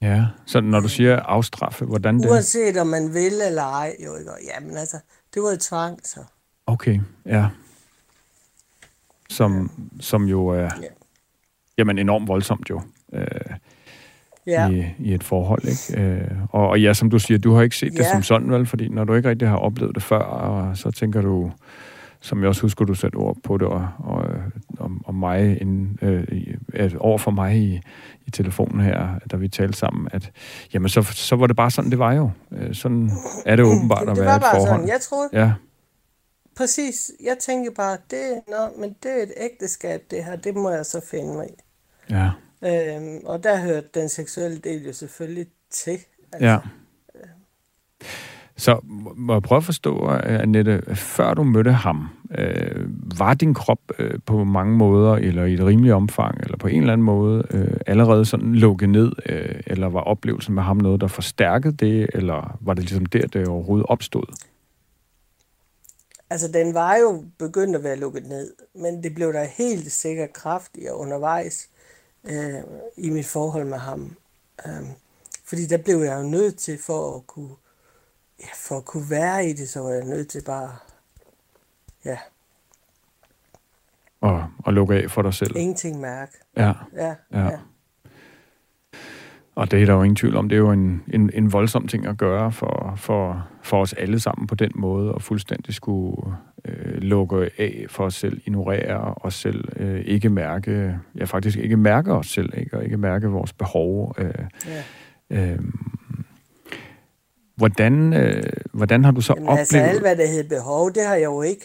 Ja, 0.00 0.26
så 0.46 0.60
når 0.60 0.80
du 0.80 0.88
siger 0.88 1.20
afstraffe, 1.20 1.84
hvordan 1.84 2.18
det... 2.20 2.30
Uanset 2.30 2.76
om 2.76 2.86
man 2.86 3.14
vil 3.14 3.40
eller 3.40 3.62
ej, 3.62 3.96
jo 4.04 4.16
ikke? 4.16 4.30
Jamen 4.46 4.76
altså, 4.76 4.98
det 5.34 5.42
var 5.42 5.50
jo 5.50 5.56
tvang, 5.56 6.06
så. 6.06 6.24
Okay, 6.66 7.00
ja. 7.26 7.48
Som, 9.30 9.70
som 10.00 10.24
jo 10.24 10.46
er 10.46 10.70
Ja. 10.82 10.88
jamen, 11.78 11.98
enormt 11.98 12.28
voldsomt 12.28 12.70
jo 12.70 12.82
øh, 13.12 13.26
Ja, 14.48 14.68
i, 14.70 14.84
i 14.98 15.14
et 15.14 15.24
forhold. 15.24 15.62
Ikke? 15.64 16.02
Øh, 16.02 16.30
og, 16.50 16.68
og 16.68 16.80
ja, 16.80 16.94
som 16.94 17.10
du 17.10 17.18
siger, 17.18 17.38
du 17.38 17.54
har 17.54 17.62
ikke 17.62 17.76
set 17.76 17.92
det 17.92 17.98
Ja. 17.98 18.10
som 18.12 18.22
sådan, 18.22 18.50
vel? 18.50 18.66
Fordi 18.66 18.88
når 18.88 19.04
du 19.04 19.14
ikke 19.14 19.28
rigtig 19.28 19.48
har 19.48 19.56
oplevet 19.56 19.94
det 19.94 20.02
før, 20.02 20.18
og 20.18 20.76
så 20.76 20.90
tænker 20.90 21.20
du, 21.22 21.52
som 22.20 22.40
jeg 22.40 22.48
også 22.48 22.62
husker, 22.62 22.84
du 22.84 22.94
satte 22.94 23.16
ord 23.16 23.36
på 23.44 23.58
det, 23.58 23.66
og, 23.66 23.88
og 23.98 24.24
om, 24.78 25.02
om 25.06 25.14
mig, 25.14 25.60
inden, 25.60 25.98
øh, 26.02 26.24
øh, 26.74 26.92
over 26.98 27.18
for 27.18 27.30
mig 27.30 27.56
i, 27.56 27.80
i 28.26 28.30
telefonen 28.30 28.80
her, 28.80 29.08
da 29.30 29.36
vi 29.36 29.48
talte 29.48 29.78
sammen, 29.78 30.08
at 30.12 30.30
jamen, 30.74 30.88
så, 30.88 31.02
så 31.02 31.36
var 31.36 31.46
det 31.46 31.56
bare 31.56 31.70
sådan, 31.70 31.90
det 31.90 31.98
var 31.98 32.12
jo. 32.12 32.30
Øh, 32.52 32.74
sådan 32.74 33.10
er 33.46 33.56
det 33.56 33.64
åbenbart 33.72 34.02
det, 34.02 34.10
at 34.10 34.16
det 34.16 34.24
være 34.24 34.30
var 34.30 34.36
et 34.36 34.42
bare 34.42 34.54
forhold. 34.56 34.68
sådan. 34.78 34.88
Jeg 34.88 35.00
troede, 35.00 35.28
Ja, 35.32 35.52
præcis, 36.56 37.10
jeg 37.24 37.36
tænkte 37.40 37.72
bare, 37.76 37.96
det, 38.10 38.40
nå, 38.48 38.80
men 38.80 38.94
det 39.02 39.10
er 39.18 39.22
et 39.22 39.32
ægteskab, 39.36 40.00
det 40.10 40.24
her, 40.24 40.36
det 40.36 40.54
må 40.56 40.70
jeg 40.70 40.86
så 40.86 41.00
finde 41.10 41.34
mig 41.34 41.46
i. 41.46 41.54
ja, 42.14 42.30
Øhm, 42.64 43.20
og 43.24 43.42
der 43.42 43.60
hørte 43.60 43.88
den 43.94 44.08
seksuelle 44.08 44.58
del 44.58 44.86
jo 44.86 44.92
selvfølgelig 44.92 45.46
til. 45.70 45.98
Altså, 46.32 46.48
ja. 46.48 46.58
Så 48.56 48.80
må 49.16 49.32
jeg 49.32 49.42
prøve 49.42 49.56
at 49.56 49.64
forstå, 49.64 50.12
øh, 50.12 50.40
Annette, 50.40 50.94
før 50.94 51.34
du 51.34 51.42
mødte 51.42 51.72
ham, 51.72 52.08
øh, 52.38 52.86
var 53.18 53.34
din 53.34 53.54
krop 53.54 53.78
øh, 53.98 54.18
på 54.26 54.44
mange 54.44 54.76
måder, 54.76 55.14
eller 55.14 55.44
i 55.44 55.54
et 55.54 55.60
rimeligt 55.60 55.94
omfang, 55.94 56.40
eller 56.40 56.56
på 56.56 56.68
en 56.68 56.80
eller 56.80 56.92
anden 56.92 57.04
måde, 57.04 57.44
øh, 57.50 57.80
allerede 57.86 58.24
sådan 58.24 58.54
lukket 58.54 58.88
ned, 58.88 59.12
øh, 59.26 59.60
eller 59.66 59.88
var 59.88 60.00
oplevelsen 60.00 60.54
med 60.54 60.62
ham 60.62 60.76
noget, 60.76 61.00
der 61.00 61.06
forstærkede 61.06 61.72
det, 61.72 62.10
eller 62.14 62.58
var 62.60 62.74
det 62.74 62.84
ligesom 62.84 63.06
der, 63.06 63.26
det 63.26 63.48
overhovedet 63.48 63.86
opstod? 63.88 64.24
Altså, 66.30 66.48
den 66.48 66.74
var 66.74 66.96
jo 66.96 67.24
begyndt 67.38 67.76
at 67.76 67.84
være 67.84 67.96
lukket 67.96 68.26
ned, 68.26 68.52
men 68.74 69.02
det 69.02 69.14
blev 69.14 69.32
der 69.32 69.44
helt 69.44 69.92
sikkert 69.92 70.32
kraftigere 70.32 70.96
undervejs 70.96 71.68
øh, 72.28 72.62
i 72.96 73.10
mit 73.10 73.26
forhold 73.26 73.64
med 73.64 73.78
ham. 73.78 74.16
Øh, 74.66 74.82
fordi 75.44 75.66
der 75.66 75.76
blev 75.76 75.96
jeg 75.98 76.18
jo 76.18 76.28
nødt 76.28 76.56
til, 76.56 76.78
for 76.86 77.16
at 77.16 77.26
kunne, 77.26 77.50
ja, 78.40 78.46
for 78.56 78.76
at 78.76 78.84
kunne 78.84 79.10
være 79.10 79.46
i 79.46 79.52
det, 79.52 79.68
så 79.68 79.80
var 79.80 79.90
jeg 79.90 80.04
nødt 80.04 80.28
til 80.28 80.42
bare, 80.46 80.76
ja, 82.04 82.18
Og, 84.20 84.44
og 84.58 84.72
lukke 84.74 84.94
af 84.94 85.10
for 85.10 85.22
dig 85.22 85.34
selv? 85.34 85.56
ingenting 85.56 86.00
mærke. 86.00 86.32
Ja. 86.56 86.72
Ja, 86.96 87.14
Ja. 87.32 87.44
ja. 87.44 87.58
Og 89.54 89.70
det 89.70 89.82
er 89.82 89.86
der 89.86 89.92
jo 89.94 90.02
ingen 90.02 90.16
tvivl 90.16 90.36
om. 90.36 90.48
Det 90.48 90.56
er 90.56 90.60
jo 90.60 90.72
en, 90.72 91.02
en, 91.12 91.30
en 91.34 91.52
voldsom 91.52 91.88
ting 91.88 92.06
at 92.06 92.16
gøre 92.16 92.52
for, 92.52 92.94
for, 92.96 93.48
for 93.62 93.80
os 93.80 93.92
alle 93.92 94.20
sammen 94.20 94.46
på 94.46 94.54
den 94.54 94.70
måde, 94.74 95.14
og 95.14 95.22
fuldstændig 95.22 95.74
skulle 95.74 96.36
øh, 96.64 96.94
lukke 97.02 97.50
af 97.58 97.86
for 97.88 98.04
os 98.04 98.14
selv, 98.14 98.40
ignorere 98.44 99.14
os 99.16 99.34
selv, 99.34 99.64
øh, 99.76 100.00
ikke 100.00 100.28
mærke, 100.28 100.98
ja 101.18 101.24
faktisk 101.24 101.58
ikke 101.58 101.76
mærke 101.76 102.12
os 102.12 102.26
selv, 102.26 102.52
ikke? 102.56 102.76
og 102.76 102.84
ikke 102.84 102.96
mærke 102.96 103.28
vores 103.28 103.52
behov. 103.52 104.14
Øh, 104.18 104.34
ja. 105.30 105.52
øh, 105.52 105.58
hvordan, 107.56 108.12
øh, 108.12 108.42
hvordan 108.72 109.04
har 109.04 109.10
du 109.12 109.20
så 109.20 109.32
Jamen, 109.36 109.48
oplevet... 109.48 109.58
altså, 109.58 109.78
alt 109.78 110.00
hvad 110.00 110.16
der 110.16 110.26
hed 110.26 110.48
behov, 110.48 110.90
det 110.94 111.02
har 111.06 111.14
jeg 111.14 111.24
jo 111.24 111.42
ikke. 111.42 111.64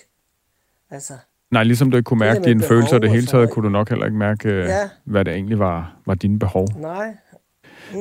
Altså, 0.92 1.14
Nej, 1.52 1.64
ligesom 1.64 1.92
du 1.92 1.98
ikke 1.98 2.06
kunne 2.08 2.26
Det 2.26 2.34
mærke 2.36 2.46
dine 2.50 2.64
følelser 2.64 3.00
det 3.00 3.12
hele 3.12 3.26
taget, 3.26 3.50
kunne 3.50 3.66
du 3.66 3.70
nok 3.70 3.90
heller 3.90 4.06
ikke 4.06 4.18
mærke, 4.18 4.50
øh, 4.50 4.66
Ja. 4.66 4.90
hvad 5.04 5.26
det 5.26 5.34
egentlig 5.34 5.60
var, 5.60 5.96
var 6.06 6.14
dine 6.16 6.40
behov. 6.40 6.68
nej. 6.78 7.16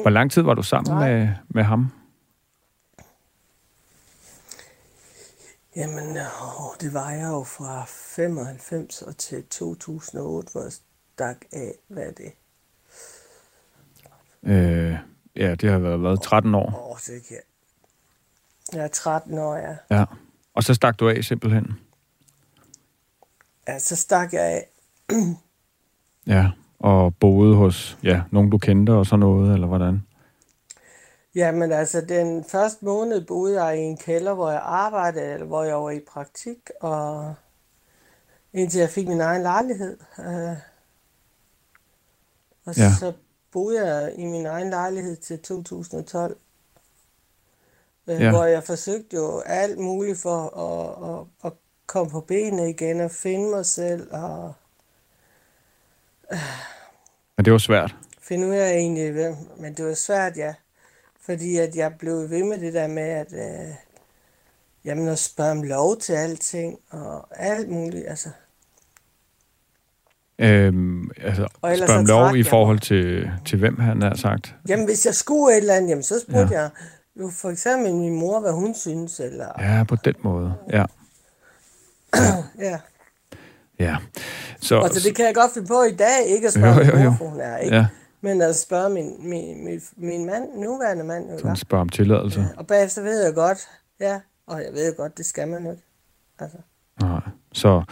Hvor 0.03 0.11
lang 0.11 0.31
tid 0.31 0.43
var 0.43 0.55
du 0.55 0.63
sammen 0.63 0.95
Nej. 0.95 1.11
med, 1.19 1.29
med 1.49 1.63
ham? 1.63 1.87
Jamen, 5.77 6.17
åh, 6.17 6.75
det 6.81 6.95
var 6.95 7.11
jeg 7.11 7.29
jo 7.29 7.45
fra 7.45 7.85
95 7.87 9.03
og 9.03 9.17
til 9.17 9.45
2008, 9.45 10.53
hvor 10.53 10.63
jeg 10.63 10.73
stak 10.73 11.37
af, 11.53 11.73
hvad 11.89 12.03
er 12.03 12.13
det? 12.13 12.33
Øh, 14.43 14.97
ja, 15.37 15.55
det 15.55 15.71
har 15.71 15.79
været, 15.79 16.03
været 16.03 16.23
13 16.23 16.55
år. 16.55 16.91
Åh, 16.91 16.97
det 16.97 17.27
kan 17.29 17.37
jeg. 17.37 17.43
Jeg 18.73 18.85
er 18.85 18.89
13 18.89 19.39
år, 19.39 19.57
ja. 19.57 19.77
Ja. 19.91 20.05
Og 20.55 20.63
så 20.63 20.75
stak 20.75 21.01
du 21.01 21.09
af 21.09 21.25
simpelthen. 21.25 21.73
Ja, 23.69 23.79
så 23.79 23.97
stak 23.97 24.33
jeg 24.33 24.43
af. 24.43 24.69
Ja. 26.27 26.51
Og 26.79 27.15
boede 27.15 27.57
hos 27.57 27.99
ja, 28.03 28.23
nogen, 28.31 28.51
du 28.51 28.59
kendte 28.59 28.93
og 28.93 29.07
sådan 29.07 29.21
noget, 29.21 29.55
eller 29.55 29.67
hvordan? 29.67 30.03
Jamen 31.35 31.73
altså, 31.73 32.00
den 32.00 32.44
første 32.44 32.85
måned 32.85 33.27
boede 33.27 33.65
jeg 33.65 33.79
i 33.79 33.81
en 33.81 33.96
kælder, 33.96 34.35
hvor 34.35 34.50
jeg 34.50 34.61
arbejdede, 34.65 35.33
eller 35.33 35.46
hvor 35.46 35.63
jeg 35.65 35.77
var 35.77 35.90
i 35.90 36.00
praktik, 36.00 36.71
og 36.81 37.35
indtil 38.52 38.81
jeg 38.81 38.90
fik 38.90 39.09
min 39.09 39.21
egen 39.21 39.42
lejlighed. 39.42 39.98
Øh, 40.19 40.57
og 42.65 42.77
Ja. 42.77 42.90
så 43.00 43.13
boede 43.52 43.87
jeg 43.87 44.15
i 44.19 44.25
min 44.27 44.46
egen 44.46 44.71
lejlighed 44.71 45.17
til 45.17 45.42
2012. 45.42 46.37
Øh, 48.07 48.21
Ja. 48.21 48.31
Hvor 48.31 48.44
jeg 48.44 48.65
forsøgte 48.65 49.17
jo 49.17 49.40
alt 49.40 49.79
muligt 49.79 50.19
for 50.19 50.38
at, 50.59 51.21
at, 51.21 51.27
at 51.44 51.59
komme 51.87 52.11
på 52.11 52.21
benene 52.21 52.71
igen 52.71 53.00
og 53.00 53.11
finde 53.11 53.50
mig 53.50 53.67
selv. 53.67 54.15
Og, 54.15 54.52
Men 57.37 57.44
det 57.44 57.52
var 57.52 57.59
svært. 57.59 57.94
finde 58.21 58.46
ud 58.48 58.54
af 58.54 58.71
egentlig, 58.73 59.13
hvem, 59.13 59.35
men 59.57 59.75
det 59.75 59.85
var 59.87 59.94
svært, 59.94 60.37
ja. 60.37 60.54
Fordi 61.27 61.56
at 61.56 61.77
jeg 61.77 61.92
blev 61.98 62.31
ved 62.31 62.44
med 62.44 62.58
det 62.58 62.75
der 62.75 62.87
med, 62.87 63.02
at 63.02 63.33
øh, 63.33 63.75
jamen, 64.85 65.08
at 65.08 65.18
spørge 65.18 65.50
om 65.50 65.62
lov 65.62 65.96
til 65.96 66.12
alting, 66.12 66.79
og 66.90 67.27
alt 67.37 67.68
muligt, 67.68 68.08
altså. 68.08 68.29
Øhm, 70.38 71.10
altså, 71.23 71.48
Og 71.62 71.73
ellers 71.73 71.90
spørg 71.90 71.98
om 71.98 72.06
lov 72.06 72.37
i 72.37 72.42
forhold 72.42 72.79
til, 72.81 73.31
til 73.44 73.58
hvem 73.58 73.81
han 73.81 74.02
har 74.02 74.14
sagt. 74.14 74.54
Jamen, 74.68 74.85
hvis 74.85 75.06
jeg 75.06 75.14
skulle 75.14 75.52
et 75.52 75.60
eller 75.60 75.75
andet, 75.75 75.90
jamen, 75.90 76.02
så 76.02 76.20
spurgte 76.20 76.54
ja. 76.54 76.60
jeg 76.60 76.70
jo 77.20 77.31
for 77.31 77.50
eksempel 77.50 77.94
min 77.94 78.14
mor, 78.14 78.40
hvad 78.40 78.52
hun 78.52 78.75
synes, 78.75 79.20
eller... 79.20 79.46
Ja, 79.58 79.85
på 79.85 79.96
den 80.04 80.14
måde. 80.23 80.54
Ja. 80.70 80.85
ja. 82.68 82.79
ja. 83.79 83.96
Så, 84.60 84.81
Og 84.81 84.88
så 84.88 85.00
det 85.08 85.16
kan 85.16 85.27
jeg 85.27 85.35
godt 85.35 85.52
finde 85.54 85.68
på 85.68 85.83
i 85.83 85.94
dag, 85.94 86.27
ikke 86.27 86.46
at 86.46 86.52
spørge 86.52 86.87
Jo, 86.87 86.98
jo, 86.98 87.04
jo. 87.04 87.14
for 87.18 87.25
hun 87.25 87.40
er, 87.40 87.56
ikke? 87.58 87.77
ja, 87.77 87.87
Men 88.23 88.42
at 88.42 88.56
spørge 88.56 88.90
min, 88.90 89.29
min, 89.29 89.64
min, 89.64 89.81
min 89.96 90.27
mand, 90.27 90.44
nuværende 90.54 91.04
mand, 91.04 91.31
jo, 91.31 91.38
sådan 91.38 91.50
ikke? 91.50 91.60
spørg 91.60 91.81
om 91.81 91.88
tilladelse. 91.88 92.44
Og 92.56 92.66
bagefter 92.66 93.02
ved 93.02 93.25
jeg 93.25 93.35
godt, 93.35 93.58
ja, 94.00 94.20
og 94.46 94.58
jeg 94.58 94.73
ved 94.73 94.96
godt, 94.96 95.18
det 95.18 95.27
skal 95.27 95.48
man 95.48 95.66
ikke. 95.70 95.83
Altså, 96.38 96.58
Nej. 97.00 97.20
Så 97.52 97.83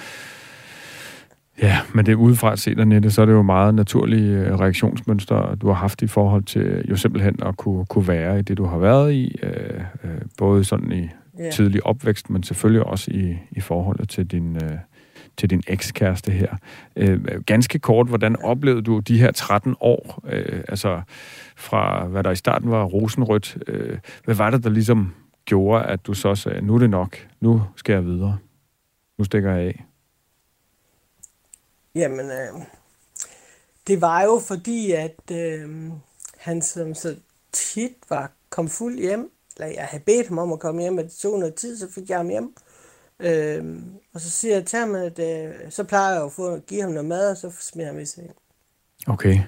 ja, 1.62 1.78
men 1.94 2.06
det 2.06 2.12
er 2.12 2.16
udefra 2.16 2.56
set, 2.56 2.80
Annette, 2.80 3.10
så 3.10 3.22
er 3.22 3.26
det 3.26 3.32
jo 3.32 3.42
meget 3.42 3.74
naturlige 3.74 4.38
øh, 4.38 4.60
reaktionsmønstre, 4.60 5.56
du 5.56 5.66
har 5.66 5.74
haft 5.74 6.02
i 6.02 6.06
forhold 6.06 6.42
til 6.42 6.84
jo 6.90 6.96
simpelthen 6.96 7.42
at 7.42 7.56
kunne, 7.56 7.86
kunne 7.86 8.08
være 8.08 8.38
i 8.38 8.42
det, 8.42 8.58
du 8.58 8.64
har 8.64 8.78
været 8.78 9.12
i, 9.12 9.38
øh, 9.42 9.80
øh, 10.04 10.20
både 10.38 10.64
sådan 10.64 10.92
i 10.92 11.08
ja. 11.38 11.50
tidlig 11.50 11.86
opvækst, 11.86 12.30
men 12.30 12.42
selvfølgelig 12.42 12.86
også 12.86 13.10
i, 13.10 13.38
i 13.50 13.60
forholdet 13.60 14.08
til 14.08 14.26
din, 14.26 14.56
øh, 14.56 14.78
til 15.40 15.50
din 15.50 15.62
ekskæreste 15.66 16.32
her. 16.32 16.56
Øh, 16.96 17.44
ganske 17.46 17.78
kort, 17.78 18.06
hvordan 18.06 18.36
oplevede 18.36 18.82
du 18.82 18.98
de 18.98 19.18
her 19.18 19.32
13 19.32 19.76
år, 19.80 20.22
øh, 20.24 20.64
altså 20.68 21.02
fra 21.56 22.06
hvad 22.06 22.24
der 22.24 22.30
i 22.30 22.36
starten 22.36 22.70
var 22.70 22.84
rosenrødt, 22.84 23.58
øh, 23.66 23.98
hvad 24.24 24.34
var 24.34 24.50
det, 24.50 24.64
der 24.64 24.70
ligesom 24.70 25.14
gjorde, 25.44 25.84
at 25.84 26.06
du 26.06 26.14
så 26.14 26.34
sagde, 26.34 26.62
nu 26.62 26.74
er 26.74 26.78
det 26.78 26.90
nok, 26.90 27.28
nu 27.40 27.62
skal 27.76 27.92
jeg 27.92 28.04
videre, 28.04 28.38
nu 29.18 29.24
stikker 29.24 29.50
jeg 29.50 29.66
af? 29.66 29.84
Jamen, 31.94 32.26
øh, 32.26 32.62
det 33.86 34.00
var 34.00 34.22
jo 34.22 34.40
fordi, 34.48 34.92
at 34.92 35.30
øh, 35.32 35.90
han 36.38 36.62
som 36.62 36.94
så 36.94 37.16
tit 37.52 37.96
var 38.08 38.32
kom 38.50 38.68
fuld 38.68 38.98
hjem, 38.98 39.30
eller 39.56 39.66
jeg 39.66 39.84
havde 39.84 40.04
bedt 40.06 40.28
ham 40.28 40.38
om 40.38 40.52
at 40.52 40.60
komme 40.60 40.80
hjem, 40.80 40.98
og 40.98 41.04
det 41.04 41.12
tog 41.12 41.38
noget 41.38 41.54
tid, 41.54 41.78
så 41.78 41.92
fik 41.94 42.10
jeg 42.10 42.16
ham 42.16 42.28
hjem. 42.28 42.44
Øh, 42.44 42.69
og 44.14 44.20
så 44.20 44.30
siger 44.30 44.54
jeg 44.54 44.66
til 44.66 44.78
ham, 44.78 44.94
at 44.94 45.18
øh, 45.18 45.54
så 45.70 45.84
plejer 45.84 46.12
jeg 46.12 46.20
jo 46.20 46.26
at 46.26 46.32
få, 46.32 46.58
give 46.58 46.82
ham 46.82 46.90
noget 46.90 47.08
mad, 47.08 47.30
og 47.30 47.36
så 47.36 47.52
smider 47.60 47.92
han 47.92 48.00
i 48.00 48.06
seng. 48.06 48.30
Okay. 49.08 49.38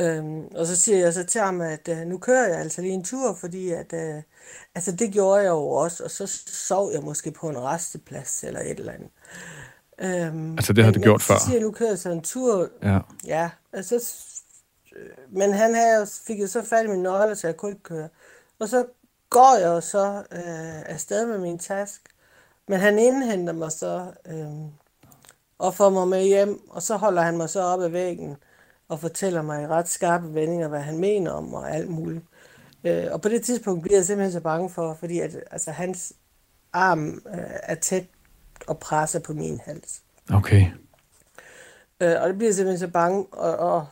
Øhm, 0.00 0.46
og 0.46 0.66
så 0.66 0.76
siger 0.76 0.98
jeg 0.98 1.14
så 1.14 1.24
til 1.24 1.40
ham, 1.40 1.60
at 1.60 1.88
øh, 1.88 1.98
nu 1.98 2.18
kører 2.18 2.48
jeg 2.48 2.58
altså 2.58 2.80
lige 2.82 2.94
en 2.94 3.04
tur, 3.04 3.34
fordi 3.34 3.70
at, 3.72 3.92
øh, 3.92 4.22
altså 4.74 4.92
det 4.92 5.12
gjorde 5.12 5.42
jeg 5.42 5.48
jo 5.48 5.68
også, 5.68 6.04
og 6.04 6.10
så 6.10 6.26
sov 6.46 6.92
jeg 6.92 7.02
måske 7.02 7.30
på 7.30 7.48
en 7.48 7.58
resteplads 7.58 8.44
eller 8.44 8.60
et 8.60 8.78
eller 8.80 8.92
andet. 8.92 9.08
Øhm, 9.98 10.52
Altså, 10.52 10.72
det 10.72 10.84
men- 10.84 10.94
du 10.94 11.00
gjort 11.00 11.22
før? 11.22 11.38
Så 11.38 11.44
siger 11.44 11.54
jeg, 11.56 11.62
nu 11.62 11.70
kører 11.70 11.90
jeg 11.90 11.98
så 11.98 12.10
en 12.10 12.22
tur, 12.22 12.68
Ja. 12.82 12.98
ja, 13.26 13.50
altså, 13.72 14.12
øh, 14.96 15.08
men 15.30 15.52
han 15.52 15.74
havde, 15.74 16.06
fik 16.26 16.40
jo 16.40 16.46
så 16.46 16.62
fat 16.62 16.84
i 16.84 16.88
mine 16.88 17.02
nøgler, 17.02 17.34
så 17.34 17.46
jeg 17.46 17.56
kunne 17.56 17.70
ikke 17.70 17.82
køre. 17.82 18.08
Og 18.58 18.68
så 18.68 18.86
går 19.30 19.56
jeg 19.60 19.66
jo 19.66 19.80
så 19.80 20.22
øh, 20.32 20.80
afsted 20.90 21.26
med 21.26 21.38
min 21.38 21.58
task, 21.58 22.02
men 22.68 22.80
han 22.80 22.98
indhenter 22.98 23.52
mig 23.52 23.72
så 23.72 24.12
øh, 24.26 24.70
og 25.58 25.74
får 25.74 25.90
mig 25.90 26.08
med 26.08 26.24
hjem, 26.24 26.70
og 26.70 26.82
så 26.82 26.96
holder 26.96 27.22
han 27.22 27.36
mig 27.36 27.50
så 27.50 27.62
op 27.62 27.80
ad 27.80 27.88
væggen 27.88 28.36
og 28.88 29.00
fortæller 29.00 29.42
mig 29.42 29.62
i 29.62 29.66
ret 29.66 29.88
skarpe 29.88 30.34
vendinger, 30.34 30.68
hvad 30.68 30.80
han 30.80 30.98
mener 30.98 31.30
om 31.30 31.54
og 31.54 31.70
alt 31.70 31.90
muligt. 31.90 32.24
Øh, 32.84 33.06
og 33.10 33.22
på 33.22 33.28
det 33.28 33.42
tidspunkt 33.42 33.82
bliver 33.82 33.98
jeg 33.98 34.04
simpelthen 34.04 34.32
så 34.32 34.40
bange 34.40 34.70
for, 34.70 34.94
fordi 34.94 35.20
at, 35.20 35.36
altså, 35.50 35.70
hans 35.70 36.12
arm 36.72 37.08
øh, 37.08 37.40
er 37.62 37.74
tæt 37.74 38.04
og 38.66 38.78
presser 38.78 39.20
på 39.20 39.32
min 39.32 39.60
hals. 39.64 40.02
Okay. 40.34 40.66
Øh, 42.00 42.22
og 42.22 42.28
det 42.28 42.36
bliver 42.36 42.48
jeg 42.48 42.54
simpelthen 42.54 42.88
så 42.88 42.92
bange, 42.92 43.26
og, 43.32 43.56
og, 43.56 43.86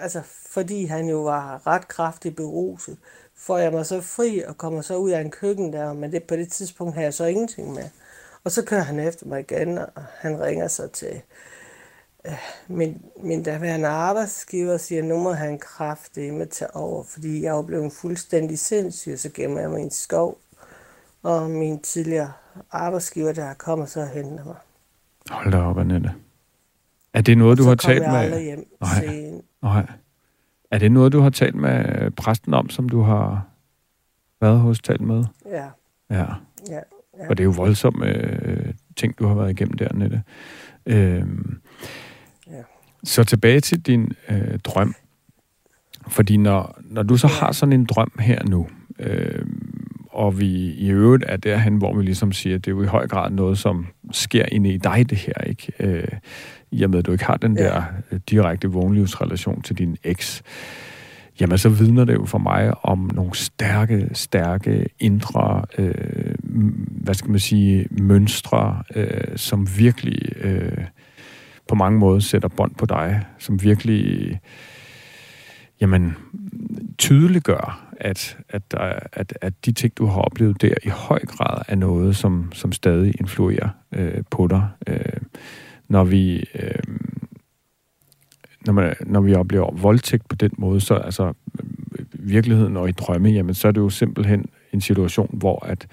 altså, 0.00 0.22
fordi 0.50 0.84
han 0.84 1.08
jo 1.08 1.22
var 1.22 1.66
ret 1.66 1.88
kraftigt 1.88 2.36
beruset, 2.36 2.98
får 3.36 3.58
jeg 3.58 3.72
mig 3.72 3.86
så 3.86 4.00
fri 4.00 4.42
og 4.42 4.58
kommer 4.58 4.80
så 4.80 4.96
ud 4.96 5.10
af 5.10 5.20
en 5.20 5.30
køkken 5.30 5.72
der, 5.72 5.92
men 5.92 6.12
det, 6.12 6.22
på 6.22 6.36
det 6.36 6.52
tidspunkt 6.52 6.94
har 6.94 7.02
jeg 7.02 7.14
så 7.14 7.24
ingenting 7.24 7.72
med. 7.72 7.84
Og 8.44 8.50
så 8.50 8.64
kører 8.64 8.82
han 8.82 8.98
efter 9.00 9.26
mig 9.26 9.40
igen, 9.40 9.78
og 9.78 10.02
han 10.20 10.40
ringer 10.40 10.68
så 10.68 10.88
til 10.88 11.22
øh, 12.26 12.32
min, 12.68 13.02
min 13.22 13.42
daværende 13.42 13.88
arbejdsgiver 13.88 14.72
og 14.72 14.80
siger, 14.80 15.02
nu 15.02 15.18
må 15.18 15.32
han 15.32 15.58
kraftigt 15.58 16.34
med 16.34 16.46
tage 16.46 16.76
over, 16.76 17.04
fordi 17.04 17.42
jeg 17.42 17.58
er 17.58 17.62
blevet 17.62 17.92
fuldstændig 17.92 18.58
sindssyg, 18.58 19.12
og 19.12 19.18
så 19.18 19.30
gemmer 19.34 19.60
jeg 19.60 19.70
mig 19.70 19.80
i 19.80 19.82
en 19.82 19.90
skov. 19.90 20.38
Og 21.22 21.50
min 21.50 21.80
tidligere 21.80 22.32
arbejdsgiver, 22.70 23.32
der 23.32 23.54
kommer 23.54 23.86
så 23.86 24.00
og 24.00 24.08
henter 24.08 24.44
mig. 24.44 24.56
Hold 25.30 25.52
da 25.52 25.58
op, 25.58 25.78
Annette. 25.78 26.14
Er 27.12 27.20
det 27.20 27.38
noget, 27.38 27.58
du 27.58 27.62
så 27.62 27.68
har 27.68 27.76
talt 27.76 28.02
med... 28.02 28.18
aldrig 28.18 28.44
hjem 28.44 28.66
Nej. 28.80 29.40
Nej. 29.62 29.86
Er 30.70 30.78
det 30.78 30.92
noget, 30.92 31.12
du 31.12 31.20
har 31.20 31.30
talt 31.30 31.54
med 31.54 32.10
præsten 32.10 32.54
om, 32.54 32.70
som 32.70 32.88
du 32.88 33.00
har 33.00 33.46
været 34.40 34.58
hos 34.60 34.80
talt 34.80 35.00
med? 35.00 35.24
Ja, 35.46 35.68
Ja. 36.10 36.26
ja, 36.68 36.80
ja. 37.18 37.28
Og 37.30 37.36
det 37.36 37.42
er 37.42 37.44
jo 37.44 37.50
voldsomme 37.56 38.06
øh, 38.06 38.72
ting, 38.96 39.18
du 39.18 39.26
har 39.26 39.34
været 39.34 39.50
igennem 39.50 39.76
der, 39.76 39.88
Nette. 39.94 40.22
Øhm, 40.86 41.58
Ja. 42.50 42.62
Så 43.04 43.24
tilbage 43.24 43.60
til 43.60 43.80
din 43.80 44.12
øh, 44.28 44.58
drøm. 44.64 44.94
Fordi 46.08 46.36
når, 46.36 46.78
når 46.84 47.02
du 47.02 47.16
så 47.16 47.26
Ja. 47.26 47.32
har 47.46 47.52
sådan 47.52 47.72
en 47.72 47.84
drøm 47.84 48.12
her 48.20 48.44
nu, 48.44 48.68
øh, 48.98 49.46
og 50.10 50.40
vi 50.40 50.46
i 50.72 50.90
øvrigt 50.90 51.24
er 51.28 51.36
derhen, 51.36 51.76
hvor 51.76 51.96
vi 51.96 52.02
ligesom 52.02 52.32
siger, 52.32 52.56
at 52.56 52.64
det 52.64 52.70
er 52.70 52.74
jo 52.76 52.82
i 52.82 52.86
høj 52.86 53.06
grad 53.08 53.30
noget, 53.30 53.58
som 53.58 53.86
sker 54.12 54.44
inde 54.52 54.70
i 54.74 54.78
dig, 54.78 55.10
det 55.10 55.18
her, 55.18 55.34
ikke? 55.46 55.72
Øh, 55.80 56.08
I 56.70 56.82
og 56.82 56.90
med, 56.90 56.98
at 56.98 57.06
du 57.06 57.12
ikke 57.12 57.24
har 57.24 57.36
den 57.36 57.56
Ja. 57.58 57.64
der 57.64 57.82
øh, 58.10 58.20
direkte 58.30 58.68
vågenlivsrelation 58.68 59.62
til 59.62 59.78
din 59.78 59.96
eks, 60.04 60.42
jamen 61.40 61.58
så 61.58 61.68
vidner 61.68 62.04
det 62.04 62.14
jo 62.14 62.24
for 62.24 62.38
mig 62.38 62.84
om 62.84 63.10
nogle 63.14 63.34
stærke, 63.34 64.08
stærke 64.12 64.86
indre, 65.00 65.64
øh, 65.78 66.33
hvad 66.88 67.14
skal 67.14 67.30
man 67.30 67.40
sige, 67.40 67.86
mønstre, 67.90 68.82
øh, 68.94 69.36
som 69.36 69.68
virkelig 69.78 70.32
øh, 70.36 70.84
på 71.68 71.74
mange 71.74 71.98
måder 71.98 72.20
sætter 72.20 72.48
bånd 72.48 72.74
på 72.74 72.86
dig, 72.86 73.26
som 73.38 73.62
virkelig 73.62 74.40
jamen, 75.80 76.16
tydeliggør, 76.98 77.90
at, 78.00 78.38
at, 78.48 78.62
øh, 78.80 78.92
at, 79.12 79.38
at 79.40 79.66
de 79.66 79.72
ting, 79.72 79.98
du 79.98 80.06
har 80.06 80.20
oplevet 80.20 80.62
der, 80.62 80.74
i 80.84 80.88
høj 80.88 81.20
grad 81.20 81.62
er 81.68 81.74
noget, 81.74 82.16
som, 82.16 82.52
som 82.52 82.72
stadig 82.72 83.14
influerer 83.20 83.68
øh, 83.92 84.22
på 84.30 84.46
dig. 84.46 84.68
Øh, 84.86 85.20
når 85.88 86.04
vi... 86.04 86.44
Øh, 86.54 86.82
når, 88.66 88.72
man, 88.72 88.94
når 89.06 89.20
vi 89.20 89.34
oplever 89.34 89.72
voldtægt 89.72 90.28
på 90.28 90.36
den 90.36 90.50
måde, 90.58 90.80
så 90.80 90.94
altså 90.94 91.32
øh, 91.58 92.04
virkeligheden 92.12 92.76
og 92.76 92.88
i 92.88 92.92
drømme, 92.92 93.28
jamen 93.28 93.54
så 93.54 93.68
er 93.68 93.72
det 93.72 93.80
jo 93.80 93.90
simpelthen 93.90 94.46
en 94.72 94.80
situation, 94.80 95.30
hvor 95.32 95.66
at, 95.66 95.86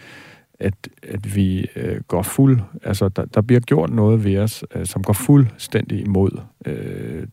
at, 0.62 0.74
at 1.04 1.36
vi 1.36 1.66
øh, 1.76 2.02
går 2.08 2.22
fuld, 2.22 2.60
altså 2.84 3.10
der, 3.10 3.26
der 3.26 3.42
bliver 3.42 3.60
gjort 3.60 3.90
noget 3.90 4.24
ved 4.24 4.38
os, 4.38 4.64
øh, 4.76 4.86
som 4.86 5.04
går 5.04 5.14
fuldstændig 5.14 6.00
imod, 6.00 6.42
øh, 6.66 7.28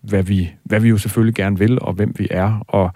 hvad, 0.00 0.22
vi, 0.22 0.50
hvad 0.64 0.80
vi 0.80 0.88
jo 0.88 0.98
selvfølgelig 0.98 1.34
gerne 1.34 1.58
vil, 1.58 1.80
og 1.80 1.92
hvem 1.92 2.14
vi 2.18 2.28
er, 2.30 2.64
og 2.68 2.92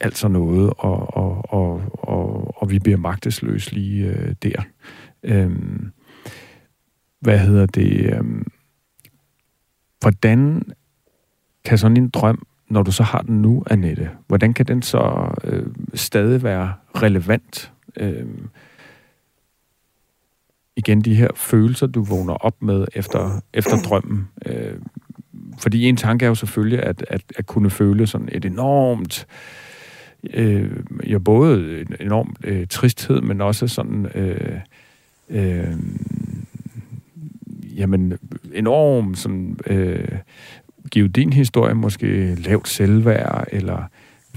alt 0.00 0.18
sådan 0.18 0.32
noget, 0.32 0.72
og, 0.78 1.16
og, 1.16 1.52
og, 1.52 1.82
og, 1.92 2.54
og 2.62 2.70
vi 2.70 2.78
bliver 2.78 2.98
magtesløse 2.98 3.74
lige 3.74 4.06
øh, 4.06 4.34
der. 4.42 4.62
Øh, 5.22 5.50
hvad 7.20 7.38
hedder 7.38 7.66
det? 7.66 8.14
Øh, 8.14 8.24
hvordan 10.00 10.62
kan 11.64 11.78
sådan 11.78 11.96
en 11.96 12.08
drøm, 12.08 12.46
når 12.70 12.82
du 12.82 12.92
så 12.92 13.02
har 13.02 13.22
den 13.22 13.42
nu, 13.42 13.62
Annette, 13.70 14.10
hvordan 14.26 14.54
kan 14.54 14.66
den 14.66 14.82
så 14.82 15.32
øh, 15.44 15.66
stadig 15.94 16.42
være 16.42 16.72
relevant? 16.94 17.72
Øh, 17.96 18.26
igen, 20.78 21.00
de 21.00 21.14
her 21.14 21.28
følelser, 21.34 21.86
du 21.86 22.02
vågner 22.02 22.34
op 22.34 22.62
med 22.62 22.86
efter, 22.94 23.40
efter 23.54 23.76
drømmen. 23.88 24.28
Øh, 24.46 24.74
fordi 25.58 25.84
en 25.84 25.96
tanke 25.96 26.24
er 26.24 26.28
jo 26.28 26.34
selvfølgelig 26.34 26.82
at, 26.82 27.04
at, 27.08 27.22
at 27.36 27.46
kunne 27.46 27.70
føle 27.70 28.06
sådan 28.06 28.28
et 28.32 28.44
enormt, 28.44 29.26
øh, 30.34 30.70
ja, 31.06 31.18
både 31.18 31.80
en 31.80 31.94
enorm 32.00 32.36
øh, 32.44 32.66
tristhed, 32.66 33.20
men 33.20 33.40
også 33.40 33.68
sådan, 33.68 34.06
øh, 34.14 34.60
øh, 35.30 35.76
jamen, 37.76 38.18
enorm 38.54 39.14
sådan, 39.14 39.58
øh, 39.66 40.08
give 40.90 41.08
din 41.08 41.32
historie 41.32 41.74
måske 41.74 42.34
lavt 42.34 42.68
selvværd, 42.68 43.48
eller 43.52 43.82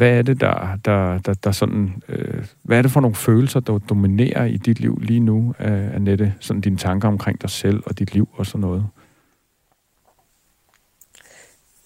hvad 0.02 0.18
er 0.18 0.22
det, 0.22 0.41
der, 0.41 0.78
der, 0.86 1.20
der, 1.20 1.34
der 1.34 1.52
sådan, 1.52 2.04
øh, 2.08 2.47
hvad 2.64 2.78
er 2.78 2.82
det 2.82 2.91
for 2.91 2.99
nogle 2.99 3.16
følelser, 3.16 3.60
der 3.60 3.78
dominerer 3.78 4.45
i 4.45 4.58
dit 4.58 4.80
liv 4.80 4.99
lige 5.02 5.20
nu, 5.20 5.56
øh, 5.60 5.95
Annette? 5.95 6.36
Sådan 6.39 6.62
dine 6.62 6.78
tanker 6.78 7.08
omkring 7.08 7.41
dig 7.41 7.49
selv 7.49 7.84
og 7.86 7.99
dit 7.99 8.14
liv 8.14 8.30
og 8.34 8.45
sådan 8.45 8.62
noget. 8.62 8.88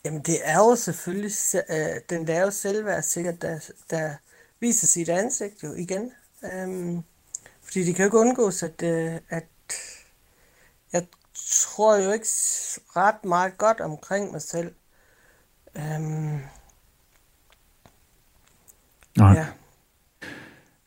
Jamen, 0.05 0.21
det 0.21 0.37
er 0.43 0.57
jo 0.57 0.75
selvfølgelig 0.75 1.31
øh, 1.69 2.01
den 2.09 2.27
der 2.27 2.41
jo 2.41 2.51
selvværd 2.51 3.03
sikkert, 3.03 3.41
der, 3.41 3.59
der 3.89 4.09
viser 4.59 4.87
sit 4.87 5.09
ansigt 5.09 5.63
jo 5.63 5.73
igen. 5.73 6.11
Øhm, 6.53 7.03
fordi 7.63 7.83
det 7.83 7.95
kan 7.95 8.03
jo 8.03 8.07
ikke 8.07 8.17
undgås, 8.17 8.63
at, 8.63 8.83
øh, 8.83 9.19
at 9.29 9.47
jeg 10.93 11.05
tror 11.35 11.95
jo 11.95 12.11
ikke 12.11 12.27
ret 12.95 13.25
meget 13.25 13.57
godt 13.57 13.79
omkring 13.79 14.31
mig 14.31 14.41
selv. 14.41 14.73
Øhm, 15.77 16.39
Nej. 19.17 19.31
Ja. 19.31 19.45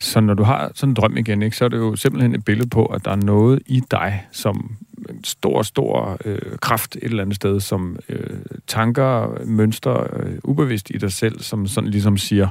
Så 0.01 0.21
når 0.21 0.35
du 0.35 0.43
har 0.43 0.71
sådan 0.75 0.91
en 0.91 0.95
drøm 0.95 1.17
igen, 1.17 1.43
ikke, 1.43 1.57
så 1.57 1.65
er 1.65 1.69
det 1.69 1.77
jo 1.77 1.97
simpelthen 1.97 2.35
et 2.35 2.45
billede 2.45 2.69
på, 2.69 2.87
at 2.87 3.05
der 3.05 3.11
er 3.11 3.17
noget 3.17 3.63
i 3.67 3.83
dig, 3.91 4.27
som 4.33 4.77
en 5.11 5.25
stor, 5.25 5.63
stor 5.63 6.19
øh, 6.25 6.59
kraft 6.59 6.97
et 6.97 7.03
eller 7.03 7.23
andet 7.23 7.37
sted, 7.37 7.61
som 7.61 7.99
øh, 8.09 8.41
tanker, 8.67 9.45
mønster, 9.45 10.17
øh, 10.17 10.39
ubevidst 10.45 10.91
i 10.91 10.99
dig 10.99 11.13
selv, 11.13 11.41
som 11.41 11.67
sådan 11.67 11.91
ligesom 11.91 12.19
siger, 12.19 12.49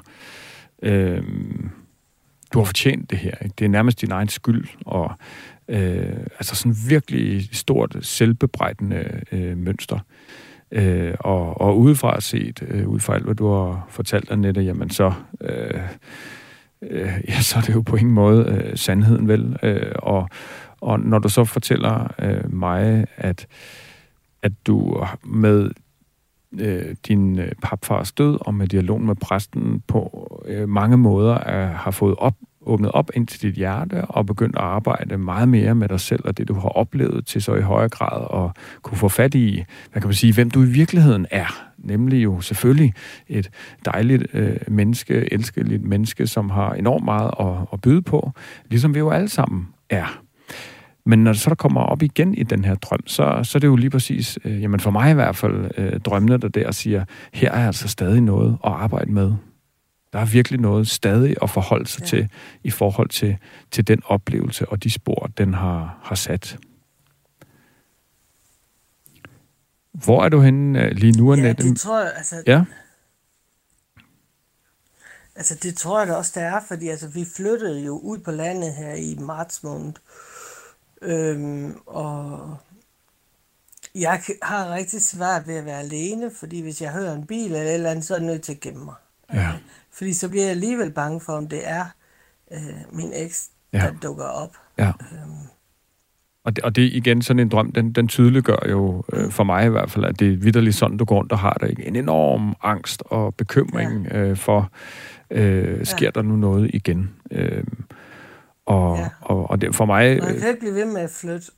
øh, 0.83 1.23
du 2.53 2.59
har 2.59 2.65
fortjent 2.65 3.09
det 3.09 3.17
her. 3.17 3.33
Ikke? 3.41 3.53
Det 3.59 3.65
er 3.65 3.69
nærmest 3.69 4.01
din 4.01 4.11
egen 4.11 4.27
skyld, 4.27 4.67
og 4.85 5.11
øh, 5.67 6.17
altså 6.39 6.55
sådan 6.55 6.75
virkelig 6.87 7.49
stort 7.51 7.97
selvbebrejdende 8.01 9.21
øh, 9.31 9.57
mønster. 9.57 9.99
Øh, 10.71 11.13
og, 11.19 11.61
og 11.61 11.79
udefra 11.79 12.21
set, 12.21 12.63
øh, 12.67 12.87
ud 12.87 12.99
fra 12.99 13.15
alt, 13.15 13.23
hvad 13.23 13.35
du 13.35 13.47
har 13.47 13.87
fortalt, 13.89 14.31
Annette, 14.31 14.61
jamen 14.61 14.89
så, 14.89 15.13
øh, 15.41 15.81
øh, 16.81 17.11
ja, 17.27 17.41
så 17.41 17.57
er 17.57 17.61
det 17.61 17.75
jo 17.75 17.81
på 17.81 17.95
ingen 17.95 18.13
måde 18.13 18.45
øh, 18.45 18.77
sandheden 18.77 19.27
vel. 19.27 19.57
Øh, 19.63 19.91
og, 19.95 20.29
og 20.81 20.99
når 20.99 21.19
du 21.19 21.29
så 21.29 21.45
fortæller 21.45 22.13
øh, 22.19 22.53
mig, 22.53 23.05
at, 23.17 23.47
at 24.41 24.51
du 24.67 25.05
med 25.23 25.71
øh, 26.59 26.95
din 27.07 27.39
øh, 27.39 27.51
papfars 27.63 28.11
død 28.11 28.37
og 28.41 28.53
med 28.53 28.67
dialogen 28.67 29.05
med 29.05 29.15
præsten 29.15 29.83
på 29.87 30.27
øh, 30.47 30.69
mange 30.69 30.97
måder 30.97 31.35
er, 31.35 31.67
har 31.67 31.91
fået 31.91 32.15
op, 32.17 32.35
åbnet 32.67 32.91
op 32.91 33.11
ind 33.15 33.27
til 33.27 33.41
dit 33.41 33.55
hjerte 33.55 34.05
og 34.05 34.25
begyndt 34.25 34.55
at 34.55 34.61
arbejde 34.61 35.17
meget 35.17 35.49
mere 35.49 35.75
med 35.75 35.89
dig 35.89 35.99
selv 35.99 36.21
og 36.25 36.37
det, 36.37 36.47
du 36.47 36.53
har 36.53 36.69
oplevet 36.69 37.25
til 37.25 37.41
så 37.41 37.55
i 37.55 37.61
højere 37.61 37.89
grad 37.89 38.45
at 38.45 38.63
kunne 38.81 38.97
få 38.97 39.09
fat 39.09 39.35
i, 39.35 39.63
hvad 39.91 40.01
kan 40.01 40.07
man 40.07 40.15
sige, 40.15 40.33
hvem 40.33 40.51
du 40.51 40.63
i 40.63 40.67
virkeligheden 40.67 41.25
er. 41.31 41.63
Nemlig 41.77 42.23
jo 42.23 42.41
selvfølgelig 42.41 42.93
et 43.27 43.49
dejligt 43.85 44.27
øh, 44.33 44.57
menneske, 44.67 45.33
elskeligt 45.33 45.83
menneske, 45.83 46.27
som 46.27 46.49
har 46.49 46.73
enormt 46.73 47.05
meget 47.05 47.31
at, 47.39 47.67
at 47.73 47.81
byde 47.81 48.01
på, 48.01 48.31
ligesom 48.69 48.93
vi 48.93 48.99
jo 48.99 49.09
alle 49.09 49.29
sammen 49.29 49.67
er. 49.89 50.21
Men 51.05 51.23
når 51.23 51.31
det 51.31 51.41
så 51.41 51.55
kommer 51.55 51.81
op 51.81 52.01
igen 52.01 52.33
i 52.33 52.43
den 52.43 52.65
her 52.65 52.75
drøm, 52.75 53.07
så, 53.07 53.39
så 53.43 53.57
er 53.57 53.59
det 53.59 53.67
jo 53.67 53.75
lige 53.75 53.89
præcis, 53.89 54.39
øh, 54.45 54.61
jamen 54.61 54.79
for 54.79 54.91
mig 54.91 55.11
i 55.11 55.13
hvert 55.13 55.35
fald, 55.35 55.71
øh, 55.77 55.99
drømmene 55.99 56.37
der 56.37 56.47
der 56.47 56.71
siger, 56.71 57.05
her 57.33 57.51
er 57.51 57.67
altså 57.67 57.87
stadig 57.87 58.21
noget 58.21 58.57
at 58.63 58.71
arbejde 58.71 59.11
med. 59.11 59.33
Der 60.13 60.19
er 60.19 60.25
virkelig 60.25 60.59
noget 60.59 60.87
stadig 60.87 61.35
at 61.41 61.49
forholde 61.49 61.87
sig 61.87 62.01
ja. 62.01 62.05
til 62.05 62.29
i 62.63 62.71
forhold 62.71 63.09
til, 63.09 63.37
til 63.71 63.87
den 63.87 64.01
oplevelse 64.05 64.69
og 64.69 64.83
de 64.83 64.89
spor, 64.89 65.29
den 65.37 65.53
har, 65.53 65.99
har 66.03 66.15
sat. 66.15 66.57
Hvor 69.91 70.23
er 70.23 70.29
du 70.29 70.41
henne 70.41 70.83
øh, 70.83 70.91
lige 70.91 71.11
nu, 71.11 71.33
Annette? 71.33 71.63
Ja, 71.63 71.69
det 71.69 71.79
tror 71.79 71.99
jeg, 71.99 72.13
altså... 72.15 72.43
Ja? 72.47 72.63
Altså, 75.35 75.55
det 75.63 75.77
tror 75.77 75.99
jeg 75.99 76.07
da 76.07 76.13
også, 76.13 76.31
det 76.35 76.43
er, 76.43 76.61
fordi 76.67 76.87
altså, 76.87 77.07
vi 77.07 77.25
flyttede 77.35 77.85
jo 77.85 77.97
ud 77.97 78.17
på 78.17 78.31
landet 78.31 78.73
her 78.73 78.93
i 78.93 79.15
marts 79.19 79.63
måned. 79.63 79.93
Øhm, 81.01 81.75
og 81.85 82.57
jeg 83.95 84.21
har 84.41 84.73
rigtig 84.73 85.01
svært 85.01 85.47
ved 85.47 85.55
at 85.55 85.65
være 85.65 85.79
alene, 85.79 86.31
fordi 86.31 86.61
hvis 86.61 86.81
jeg 86.81 86.91
hører 86.91 87.13
en 87.13 87.27
bil 87.27 87.45
eller 87.45 87.61
et 87.61 87.73
eller 87.73 87.91
andet, 87.91 88.05
så 88.05 88.13
er 88.13 88.17
jeg 88.17 88.25
nødt 88.25 88.41
til 88.41 88.53
at 88.53 88.59
gemme 88.59 88.85
mig. 88.85 88.95
Ja. 89.33 89.51
Fordi 89.97 90.13
så 90.13 90.29
bliver 90.29 90.43
jeg 90.43 90.51
alligevel 90.51 90.91
bange 90.91 91.19
for, 91.19 91.33
om 91.33 91.47
det 91.47 91.61
er 91.63 91.85
øh, 92.53 92.59
min 92.91 93.11
eks, 93.13 93.49
ja. 93.73 93.79
der 93.79 93.91
dukker 94.03 94.25
op. 94.25 94.55
Ja. 94.77 94.87
Øhm. 94.87 95.47
Og 96.43 96.55
det, 96.55 96.63
og 96.63 96.75
det 96.75 96.81
igen 96.81 97.21
sådan 97.21 97.39
en 97.39 97.49
drøm, 97.49 97.71
den, 97.71 97.91
den 97.91 98.07
tydeliggør 98.07 98.69
jo 98.69 99.03
øh, 99.13 99.31
for 99.31 99.43
mig 99.43 99.65
i 99.65 99.69
hvert 99.69 99.91
fald, 99.91 100.05
at 100.05 100.19
det 100.19 100.33
er 100.33 100.37
vidderligt 100.37 100.75
sådan, 100.75 100.97
du 100.97 101.05
går 101.05 101.15
rundt 101.15 101.31
og 101.31 101.39
har 101.39 101.53
der 101.53 101.67
en 101.67 101.95
enorm 101.95 102.55
angst 102.63 103.03
og 103.05 103.35
bekymring 103.35 104.07
ja. 104.07 104.17
øh, 104.17 104.37
for, 104.37 104.71
øh, 105.31 105.85
sker 105.85 106.05
ja. 106.05 106.11
der 106.15 106.21
nu 106.21 106.35
noget 106.35 106.71
igen? 106.73 107.15
Øh, 107.31 107.63
og, 108.65 108.97
ja. 108.97 109.09
og, 109.21 109.49
og 109.49 109.61
det, 109.61 109.75
for 109.75 109.85
mig... 109.85 110.19
Man 110.23 110.39
kan 110.39 110.47
ikke 110.47 110.59
blive 110.59 110.73
ved 110.73 110.85
med 110.85 111.01
at 111.01 111.09
flytte. 111.09 111.51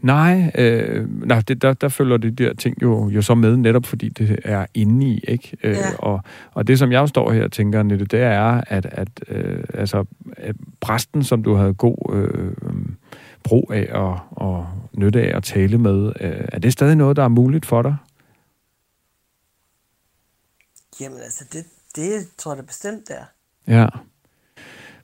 Nej, 0.00 0.52
øh, 0.54 1.26
nej 1.26 1.40
det, 1.48 1.62
der, 1.62 1.72
der 1.72 1.88
følger 1.88 2.16
det 2.16 2.38
der 2.38 2.54
ting 2.54 2.82
jo, 2.82 3.08
jo 3.08 3.22
så 3.22 3.34
med, 3.34 3.56
netop 3.56 3.86
fordi 3.86 4.08
det 4.08 4.38
er 4.44 4.66
inde 4.74 5.06
i, 5.06 5.20
ikke? 5.28 5.56
Øh, 5.62 5.72
ja. 5.72 5.96
og, 5.98 6.20
og 6.52 6.66
det, 6.66 6.78
som 6.78 6.92
jeg 6.92 7.08
står 7.08 7.32
her 7.32 7.44
og 7.44 7.52
tænker, 7.52 7.82
Nette, 7.82 8.04
det 8.04 8.20
er, 8.20 8.60
at, 8.66 8.86
at, 8.86 9.08
øh, 9.28 9.64
altså, 9.74 10.04
at 10.36 10.56
præsten, 10.80 11.24
som 11.24 11.42
du 11.42 11.54
havde 11.54 11.74
god 11.74 12.14
øh, 12.14 12.52
brug 13.44 13.72
af 13.74 13.88
og, 13.92 14.18
og 14.30 14.66
nytte 14.92 15.22
af 15.22 15.36
at 15.36 15.42
tale 15.42 15.78
med, 15.78 16.12
øh, 16.20 16.44
er 16.52 16.58
det 16.58 16.72
stadig 16.72 16.96
noget, 16.96 17.16
der 17.16 17.24
er 17.24 17.28
muligt 17.28 17.66
for 17.66 17.82
dig? 17.82 17.96
Jamen 21.00 21.18
altså, 21.18 21.44
det, 21.52 21.64
det 21.96 22.28
tror 22.38 22.54
jeg 22.54 22.66
bestemt 22.66 23.10
er. 23.10 23.24
Ja. 23.66 23.86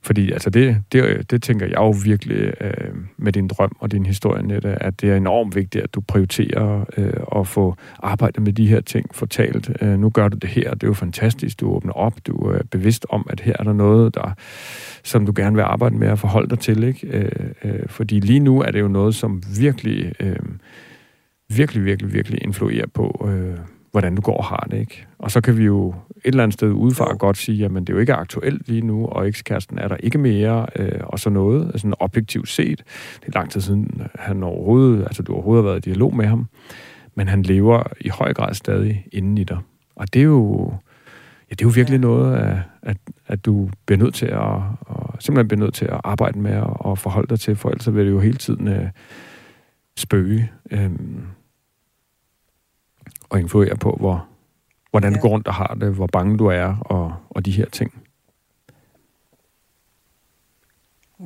Fordi 0.07 0.32
altså 0.32 0.50
det, 0.50 0.82
det, 0.92 1.30
det 1.30 1.42
tænker 1.42 1.66
jeg 1.66 1.76
jo 1.76 1.94
virkelig 2.04 2.52
øh, 2.61 2.94
med 3.16 3.32
din 3.32 3.48
drøm 3.48 3.76
og 3.80 3.92
din 3.92 4.07
historie, 4.07 4.42
Nette, 4.42 4.82
at 4.82 5.00
det 5.00 5.11
er 5.11 5.16
enormt 5.16 5.57
vigtigt, 5.57 5.84
at 5.84 5.94
du 5.94 6.00
prioriterer 6.00 6.84
øh, 6.96 7.40
at 7.40 7.46
få 7.46 7.76
arbejdet 7.98 8.42
med 8.42 8.52
de 8.52 8.66
her 8.66 8.80
ting 8.80 9.14
fortalt. 9.14 9.70
Øh, 9.82 9.98
nu 9.98 10.11
gør 10.11 10.28
du 10.28 10.36
det 10.36 10.50
her, 10.50 10.74
det 10.74 10.82
er 10.82 10.86
jo 10.86 10.94
fantastisk. 10.94 11.61
Du 11.61 11.70
åbner 11.70 11.92
op, 11.92 12.14
du 12.26 12.36
er 12.36 12.59
bevidst 12.70 13.07
om, 13.09 13.26
at 13.30 13.40
her 13.40 13.52
er 13.59 13.64
der 13.64 13.72
noget, 13.72 14.14
der, 14.14 14.34
som 15.02 15.26
du 15.26 15.32
gerne 15.36 15.57
vil 15.57 15.62
arbejde 15.62 15.96
med 15.96 16.09
at 16.09 16.18
forholde 16.18 16.50
dig 16.50 16.59
til. 16.59 16.84
Ikke? 16.84 17.07
Øh, 17.07 17.30
øh, 17.64 17.88
fordi 17.88 18.20
lige 18.20 18.40
nu 18.40 18.61
er 18.61 18.70
det 18.70 18.80
jo 18.80 18.88
noget, 18.88 19.14
som 19.14 19.42
virkelig, 19.59 20.12
øh, 20.20 20.36
virkelig, 21.48 21.84
virkelig, 21.84 22.12
virkelig 22.12 22.44
influerer 22.44 22.86
på... 22.94 23.28
Øh, 23.30 23.76
hvordan 23.97 24.14
du 24.14 24.22
går 24.22 24.36
og 24.36 24.44
har 24.44 24.68
det, 24.70 24.78
ikke? 24.78 25.07
Og 25.18 25.30
så 25.30 25.40
kan 25.40 25.59
vi 25.59 25.64
jo 25.64 25.88
et 25.88 25.94
eller 26.24 26.42
andet 26.42 26.55
sted 26.55 26.72
udefra 26.72 27.11
jo. 27.11 27.16
godt 27.18 27.36
sige, 27.36 27.59
jamen 27.59 27.84
det 27.84 27.92
er 27.92 27.94
jo 27.94 28.01
ikke 28.01 28.14
aktuelt 28.14 28.68
lige 28.68 28.80
nu, 28.80 29.07
og 29.07 29.28
ekskæresten 29.28 29.78
er 29.78 29.88
der 29.88 29.97
ikke 29.97 30.18
mere, 30.18 30.66
øh, 30.76 31.01
og 31.03 31.18
så 31.18 31.30
noget, 31.30 31.66
altså 31.66 31.94
objektivt 32.01 32.49
set. 32.49 32.82
Det 33.20 33.28
er 33.28 33.38
lang 33.38 33.51
tid 33.51 33.61
siden, 33.61 34.03
han 34.14 34.42
overhovedet, 34.42 35.03
altså 35.03 35.22
du 35.22 35.32
overhovedet 35.32 35.64
har 35.64 35.70
været 35.70 35.86
i 35.86 35.90
dialog 35.90 36.16
med 36.16 36.26
ham, 36.26 36.49
men 37.14 37.28
han 37.28 37.42
lever 37.42 37.82
i 38.01 38.09
høj 38.09 38.34
grad 38.34 38.55
stadig 38.55 39.07
inden 39.12 39.38
i 39.38 39.44
dig. 39.44 39.59
Og 39.97 40.14
det 40.14 40.20
er 40.20 40.24
jo, 40.24 40.72
ja, 41.51 41.55
det 41.55 41.61
er 41.61 41.66
jo 41.66 41.72
virkelig 41.74 41.99
ja. 41.99 42.01
noget, 42.01 42.36
at, 42.36 42.57
at, 42.82 42.97
at 43.26 43.44
du 43.44 43.70
bliver 43.86 43.99
nødt 43.99 44.14
til 44.14 44.26
at, 44.26 44.61
og 44.80 45.16
simpelthen 45.18 45.49
bliver 45.49 45.64
nødt 45.64 45.74
til 45.74 45.84
at 45.84 46.01
arbejde 46.05 46.38
med 46.38 46.57
og, 46.57 46.86
og 46.86 46.99
forholde 46.99 47.28
dig 47.28 47.40
til, 47.40 47.57
for 47.57 47.70
ellers 47.70 47.94
vil 47.94 48.07
det 48.07 48.12
jo 48.12 48.20
hele 48.20 48.36
tiden 48.36 48.68
øh, 48.68 48.88
spøge. 49.97 50.51
Øh, 50.70 50.90
og 53.29 53.41
influere 53.41 53.77
på, 53.77 53.97
hvor, 54.01 54.27
hvordan 54.91 55.12
ja. 55.12 55.16
du 55.16 55.22
går 55.22 55.29
rundt 55.29 55.49
og 55.49 55.55
har 55.55 55.77
det, 55.81 55.95
hvor 55.95 56.07
bange 56.07 56.39
du 56.39 56.47
er, 56.47 56.77
og, 56.81 57.14
og 57.31 57.45
de 57.47 57.51
her 57.51 57.66
ting. 57.66 58.03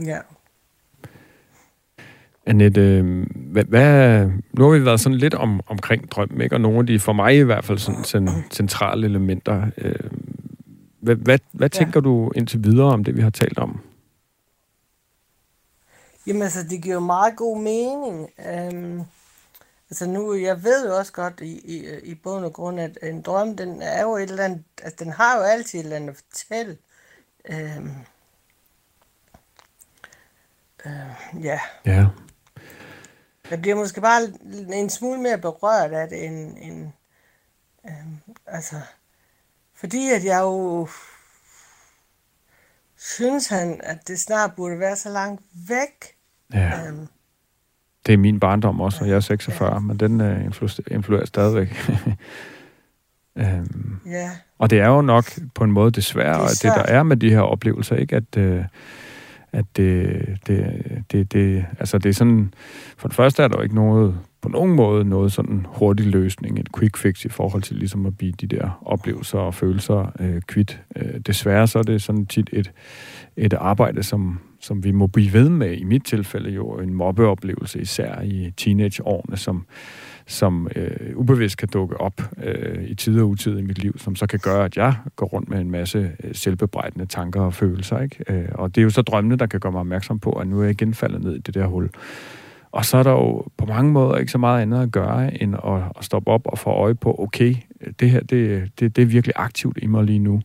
Ja. 0.06 0.18
Annette, 2.46 3.02
hvad, 3.34 3.64
hvad, 3.64 4.26
nu 4.52 4.64
har 4.64 4.70
vi 4.78 4.84
været 4.84 5.00
sådan 5.00 5.18
lidt 5.18 5.34
om, 5.34 5.60
omkring 5.66 6.10
drømmen, 6.10 6.40
ikke? 6.40 6.56
og 6.56 6.60
nogle 6.60 6.78
af 6.78 6.86
de, 6.86 6.98
for 6.98 7.12
mig 7.12 7.36
i 7.36 7.42
hvert 7.42 7.64
fald, 7.64 7.78
sådan, 8.04 8.28
centrale 8.50 9.06
elementer. 9.06 9.66
Øh, 9.78 10.10
hvad, 11.00 11.16
hvad, 11.16 11.38
hvad 11.52 11.70
ja. 11.74 11.78
tænker 11.78 12.00
du 12.00 12.30
indtil 12.34 12.64
videre 12.64 12.92
om 12.92 13.04
det, 13.04 13.16
vi 13.16 13.20
har 13.20 13.30
talt 13.30 13.58
om? 13.58 13.80
Jamen 16.26 16.42
altså, 16.42 16.58
det 16.70 16.82
giver 16.82 17.00
meget 17.00 17.36
god 17.36 17.62
mening. 17.62 18.28
Um 18.72 19.06
Altså 19.90 20.06
nu, 20.06 20.34
jeg 20.34 20.64
ved 20.64 20.88
jo 20.88 20.96
også 20.96 21.12
godt 21.12 21.40
i, 21.40 21.58
i, 21.58 21.98
i 21.98 22.14
bund 22.14 22.44
og 22.44 22.52
grund, 22.52 22.80
at 22.80 22.98
en 23.02 23.22
drøm, 23.22 23.56
den 23.56 23.82
er 23.82 24.02
jo 24.02 24.16
et 24.16 24.30
eller 24.30 24.44
andet, 24.44 24.64
altså 24.82 25.04
den 25.04 25.12
har 25.12 25.36
jo 25.36 25.42
altid 25.42 25.78
et 25.78 25.84
eller 25.84 25.96
andet 25.96 26.10
at 26.10 26.16
fortælle. 26.16 26.78
Øhm, 27.44 27.94
øh, 30.86 31.44
ja. 31.44 31.60
Ja. 31.84 32.06
Jeg 33.50 33.60
bliver 33.60 33.76
måske 33.76 34.00
bare 34.00 34.32
en 34.72 34.90
smule 34.90 35.20
mere 35.20 35.38
berørt 35.38 35.92
af 35.92 36.08
det, 36.08 36.24
end, 36.24 36.58
end 36.58 36.92
øhm, 37.88 38.18
altså, 38.46 38.80
fordi 39.74 40.10
at 40.10 40.24
jeg 40.24 40.40
jo 40.40 40.88
synes 42.96 43.48
han, 43.48 43.80
at 43.84 44.08
det 44.08 44.20
snart 44.20 44.56
burde 44.56 44.78
være 44.78 44.96
så 44.96 45.08
langt 45.08 45.42
væk. 45.68 46.16
Ja. 46.54 46.86
Øhm, 46.86 47.08
det 48.06 48.12
er 48.12 48.18
min 48.18 48.40
barndom 48.40 48.80
også, 48.80 49.04
og 49.04 49.08
jeg 49.08 49.16
er 49.16 49.20
46, 49.20 49.80
men 49.80 49.96
den 49.96 50.20
uh, 50.20 50.40
influ- 50.40 50.94
influerer 50.94 51.24
stadigvæk. 51.24 51.90
um, 53.36 54.00
ja. 54.06 54.30
Og 54.58 54.70
det 54.70 54.80
er 54.80 54.88
jo 54.88 55.00
nok 55.00 55.24
på 55.54 55.64
en 55.64 55.72
måde 55.72 55.90
desværre, 55.90 56.48
det, 56.48 56.62
det 56.62 56.72
der 56.74 56.82
er 56.82 57.02
med 57.02 57.16
de 57.16 57.30
her 57.30 57.40
oplevelser, 57.40 57.96
ikke? 57.96 58.16
At, 58.16 58.36
uh, 58.36 58.64
at 59.52 59.64
det, 59.76 60.26
det, 60.46 60.84
det, 61.12 61.32
det, 61.32 61.66
altså 61.78 61.98
det 61.98 62.08
er 62.08 62.14
sådan, 62.14 62.54
for 62.96 63.08
det 63.08 63.16
første 63.16 63.42
er 63.42 63.48
der 63.48 63.58
jo 63.58 63.62
ikke 63.62 63.74
noget 63.74 64.18
på 64.42 64.48
nogen 64.48 64.72
måde 64.72 65.04
noget 65.04 65.32
sådan 65.32 65.66
hurtig 65.68 66.06
løsning, 66.06 66.58
et 66.58 66.68
quick 66.78 66.96
fix 66.96 67.24
i 67.24 67.28
forhold 67.28 67.62
til 67.62 67.76
ligesom 67.76 68.06
at 68.06 68.18
blive 68.18 68.32
de 68.32 68.46
der 68.46 68.80
oplevelser 68.82 69.38
og 69.38 69.54
følelser 69.54 70.12
øh, 70.20 70.42
kvidt. 70.42 70.80
Øh, 70.96 71.20
desværre 71.26 71.66
så 71.66 71.78
er 71.78 71.82
det 71.82 72.02
sådan 72.02 72.26
tit 72.26 72.50
et, 72.52 72.72
et 73.36 73.52
arbejde, 73.52 74.02
som, 74.02 74.38
som 74.60 74.84
vi 74.84 74.90
må 74.90 75.06
blive 75.06 75.32
ved 75.32 75.48
med. 75.48 75.76
I 75.76 75.84
mit 75.84 76.04
tilfælde 76.04 76.50
jo 76.50 76.78
en 76.78 76.94
mobbeoplevelse, 76.94 77.80
især 77.80 78.20
i 78.20 78.52
teenageårene, 78.56 79.36
som, 79.36 79.66
som 80.26 80.68
øh, 80.76 81.16
ubevidst 81.16 81.56
kan 81.56 81.68
dukke 81.68 82.00
op 82.00 82.22
øh, 82.44 82.84
i 82.84 82.94
tid 82.94 83.20
og 83.20 83.28
utid 83.28 83.58
i 83.58 83.62
mit 83.62 83.78
liv, 83.78 83.98
som 83.98 84.16
så 84.16 84.26
kan 84.26 84.38
gøre, 84.42 84.64
at 84.64 84.76
jeg 84.76 84.94
går 85.16 85.26
rundt 85.26 85.48
med 85.48 85.60
en 85.60 85.70
masse 85.70 86.12
øh, 86.24 86.34
selvbebrejdende 86.34 87.06
tanker 87.06 87.40
og 87.40 87.54
følelser. 87.54 88.00
Ikke? 88.00 88.24
Øh, 88.28 88.48
og 88.54 88.74
det 88.74 88.80
er 88.80 88.84
jo 88.84 88.90
så 88.90 89.02
drømmene, 89.02 89.36
der 89.36 89.46
kan 89.46 89.60
gøre 89.60 89.72
mig 89.72 89.80
opmærksom 89.80 90.18
på, 90.18 90.32
at 90.32 90.46
nu 90.46 90.58
er 90.58 90.62
jeg 90.62 90.70
igen 90.70 90.94
faldet 90.94 91.22
ned 91.22 91.34
i 91.36 91.38
det 91.38 91.54
der 91.54 91.66
hul. 91.66 91.90
Og 92.72 92.84
så 92.84 92.96
er 92.96 93.02
der 93.02 93.10
jo 93.10 93.44
på 93.56 93.66
mange 93.66 93.92
måder 93.92 94.16
ikke 94.16 94.32
så 94.32 94.38
meget 94.38 94.62
andet 94.62 94.82
at 94.82 94.92
gøre, 94.92 95.42
end 95.42 95.54
at, 95.54 95.82
at 95.98 96.04
stoppe 96.04 96.30
op 96.30 96.40
og 96.44 96.58
få 96.58 96.70
øje 96.70 96.94
på, 96.94 97.16
okay, 97.18 97.54
det 98.00 98.10
her, 98.10 98.20
det, 98.20 98.70
det, 98.80 98.96
det 98.96 99.02
er 99.02 99.06
virkelig 99.06 99.34
aktivt 99.36 99.78
i 99.82 99.86
mig 99.86 100.04
lige 100.04 100.18
nu. 100.18 100.42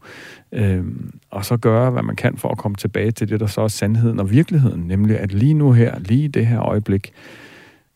Øhm, 0.52 1.20
og 1.32 1.46
så 1.46 1.58
gøre, 1.58 1.92
hvad 1.92 2.04
man 2.04 2.16
kan 2.16 2.38
for 2.38 2.50
at 2.50 2.58
komme 2.58 2.76
tilbage 2.76 3.12
til 3.12 3.30
det, 3.30 3.40
der 3.40 3.48
så 3.48 3.62
er 3.62 3.68
sandheden 3.68 4.20
og 4.20 4.32
virkeligheden, 4.32 4.88
nemlig 4.88 5.20
at 5.20 5.34
lige 5.34 5.54
nu 5.54 5.72
her, 5.72 6.00
lige 6.00 6.24
i 6.24 6.28
det 6.28 6.48
her 6.48 6.62
øjeblik, 6.62 7.12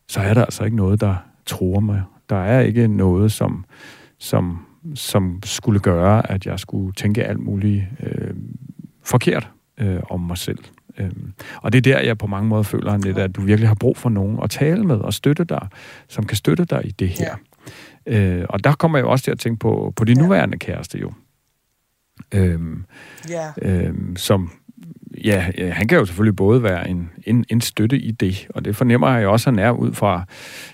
så 0.08 0.20
er 0.20 0.34
der 0.34 0.46
altså 0.46 0.64
ikke 0.64 0.78
noget, 0.78 1.02
der 1.02 1.16
tror 1.46 1.80
mig. 1.80 2.04
Der 2.30 2.36
er 2.36 2.60
ikke 2.60 2.88
noget, 2.88 3.32
som, 3.32 3.66
som, 4.18 4.66
som 4.96 5.40
skulle 5.46 5.80
gøre, 5.80 6.32
at 6.32 6.46
jeg 6.46 6.60
skulle 6.60 6.94
tænke 6.94 7.24
alt 7.24 7.40
muligt 7.40 7.84
øh, 8.04 8.34
forkert 9.04 9.50
øh, 9.78 10.00
om 10.10 10.22
mig 10.22 10.38
selv. 10.38 10.60
Øhm, 11.00 11.34
og 11.56 11.74
det 11.74 11.78
er 11.78 11.94
der, 11.94 12.02
jeg 12.02 12.18
på 12.18 12.28
mange 12.28 12.50
måder 12.50 12.64
føler, 12.64 12.98
lidt, 12.98 13.18
at 13.18 13.36
du 13.36 13.42
virkelig 13.42 13.68
har 13.68 13.76
brug 13.76 13.98
for 13.98 14.10
nogen 14.10 14.40
at 14.44 14.50
tale 14.50 14.84
med 14.84 14.96
og 14.96 15.14
støtte 15.14 15.44
dig, 15.44 15.68
som 16.08 16.26
kan 16.26 16.38
støtte 16.38 16.66
dig 16.66 16.82
i 16.86 16.92
det 16.92 17.10
her. 17.10 17.26
Ja. 17.26 18.40
Øh, 18.40 18.46
og 18.50 18.64
der 18.64 18.72
kommer 18.72 18.98
jeg 18.98 19.04
jo 19.04 19.12
også 19.12 19.24
til 19.24 19.32
at 19.32 19.40
tænke 19.40 19.60
på, 19.60 19.94
på 19.96 20.04
din 20.04 20.18
ja. 20.18 20.24
nuværende 20.24 20.58
kæreste 20.58 21.00
jo. 21.00 21.12
Øhm, 22.34 22.86
ja. 23.30 23.52
øhm, 23.62 24.16
som, 24.16 24.52
ja, 25.24 25.40
han 25.58 25.88
kan 25.88 25.98
jo 25.98 26.06
selvfølgelig 26.06 26.36
både 26.36 26.64
være 26.64 26.90
en, 26.90 27.10
en, 27.24 27.46
en 27.50 27.62
støtte 27.62 28.00
i 28.00 28.12
det, 28.12 28.48
og 28.50 28.66
det 28.66 28.76
fornemmer 28.76 29.18
jeg 29.18 29.28
også, 29.28 29.50
at 29.50 29.56
han 29.56 29.66
er 29.66 29.72
ud 29.72 29.94
fra 29.94 30.26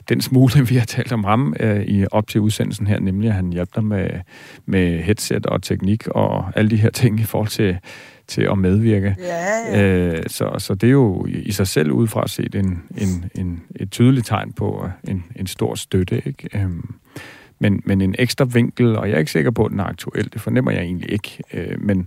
den 0.09 0.21
smule, 0.21 0.65
vi 0.69 0.75
har 0.75 0.85
talt 0.85 1.11
om 1.11 1.23
ham 1.23 1.55
øh, 1.59 1.81
i 1.81 2.05
op 2.11 2.27
til 2.27 2.41
udsendelsen 2.41 2.87
her, 2.87 2.99
nemlig 2.99 3.29
at 3.29 3.35
han 3.35 3.53
hjælper 3.53 3.73
dig 3.75 3.83
med, 3.83 4.09
med 4.65 5.03
headset 5.03 5.45
og 5.45 5.63
teknik 5.63 6.07
og 6.07 6.51
alle 6.55 6.69
de 6.69 6.77
her 6.77 6.89
ting 6.89 7.19
i 7.19 7.23
forhold 7.23 7.49
til 7.49 7.77
til 8.27 8.41
at 8.41 8.57
medvirke. 8.57 9.15
Ja, 9.19 9.77
ja. 9.77 9.83
Øh, 9.83 10.23
så, 10.27 10.55
så 10.57 10.75
det 10.75 10.87
er 10.87 10.91
jo 10.91 11.25
i 11.29 11.51
sig 11.51 11.67
selv 11.67 11.91
udefra 11.91 12.27
set 12.27 12.55
en, 12.55 12.83
en, 12.97 13.25
en, 13.35 13.61
et 13.75 13.91
tydeligt 13.91 14.27
tegn 14.27 14.53
på 14.53 14.89
en, 15.07 15.23
en 15.35 15.47
stor 15.47 15.75
støtte. 15.75 16.21
Ikke? 16.25 16.49
Øhm, 16.53 16.95
men, 17.59 17.81
men 17.85 18.01
en 18.01 18.15
ekstra 18.19 18.45
vinkel, 18.45 18.95
og 18.95 19.09
jeg 19.09 19.15
er 19.15 19.19
ikke 19.19 19.31
sikker 19.31 19.51
på, 19.51 19.65
at 19.65 19.71
den 19.71 19.79
er 19.79 19.83
aktuel, 19.83 20.33
det 20.33 20.41
fornemmer 20.41 20.71
jeg 20.71 20.81
egentlig 20.81 21.11
ikke. 21.11 21.43
Øh, 21.53 21.81
men, 21.81 21.97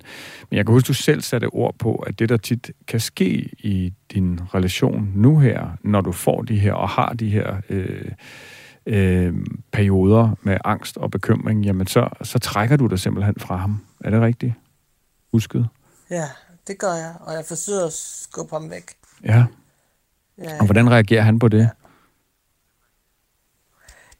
men 0.51 0.57
jeg 0.57 0.67
kan 0.67 0.73
huske, 0.73 0.87
du 0.87 0.95
selv 0.95 1.21
satte 1.21 1.47
ord 1.47 1.75
på, 1.79 1.95
at 1.95 2.19
det, 2.19 2.29
der 2.29 2.37
tit 2.37 2.71
kan 2.87 3.01
ske 3.01 3.51
i 3.59 3.93
din 4.15 4.41
relation 4.55 5.13
nu 5.15 5.39
her, 5.39 5.67
når 5.83 6.01
du 6.01 6.13
får 6.13 6.43
de 6.43 6.59
her 6.59 6.73
og 6.73 6.89
har 6.89 7.13
de 7.13 7.29
her 7.31 7.57
øh, 7.71 8.11
øh, 8.87 9.35
perioder 9.73 10.37
med 10.43 10.57
angst 10.65 10.97
og 10.97 11.11
bekymring, 11.11 11.65
jamen 11.65 11.87
så, 11.87 12.09
så 12.23 12.39
trækker 12.39 12.77
du 12.77 12.87
dig 12.87 12.99
simpelthen 12.99 13.35
fra 13.39 13.57
ham. 13.57 13.81
Er 14.01 14.11
det 14.11 14.21
rigtigt? 14.21 14.53
Husket? 15.33 15.69
Ja, 16.11 16.29
det 16.67 16.79
gør 16.79 16.95
jeg, 16.95 17.15
og 17.21 17.33
jeg 17.33 17.45
forsøger 17.45 17.87
at 17.87 17.93
skubbe 17.93 18.57
ham 18.57 18.71
væk. 18.71 18.85
Ja. 19.25 19.45
ja 20.39 20.59
og 20.59 20.65
hvordan 20.65 20.91
reagerer 20.91 21.23
han 21.23 21.39
på 21.39 21.49
det? 21.49 21.59
Ja. 21.59 21.69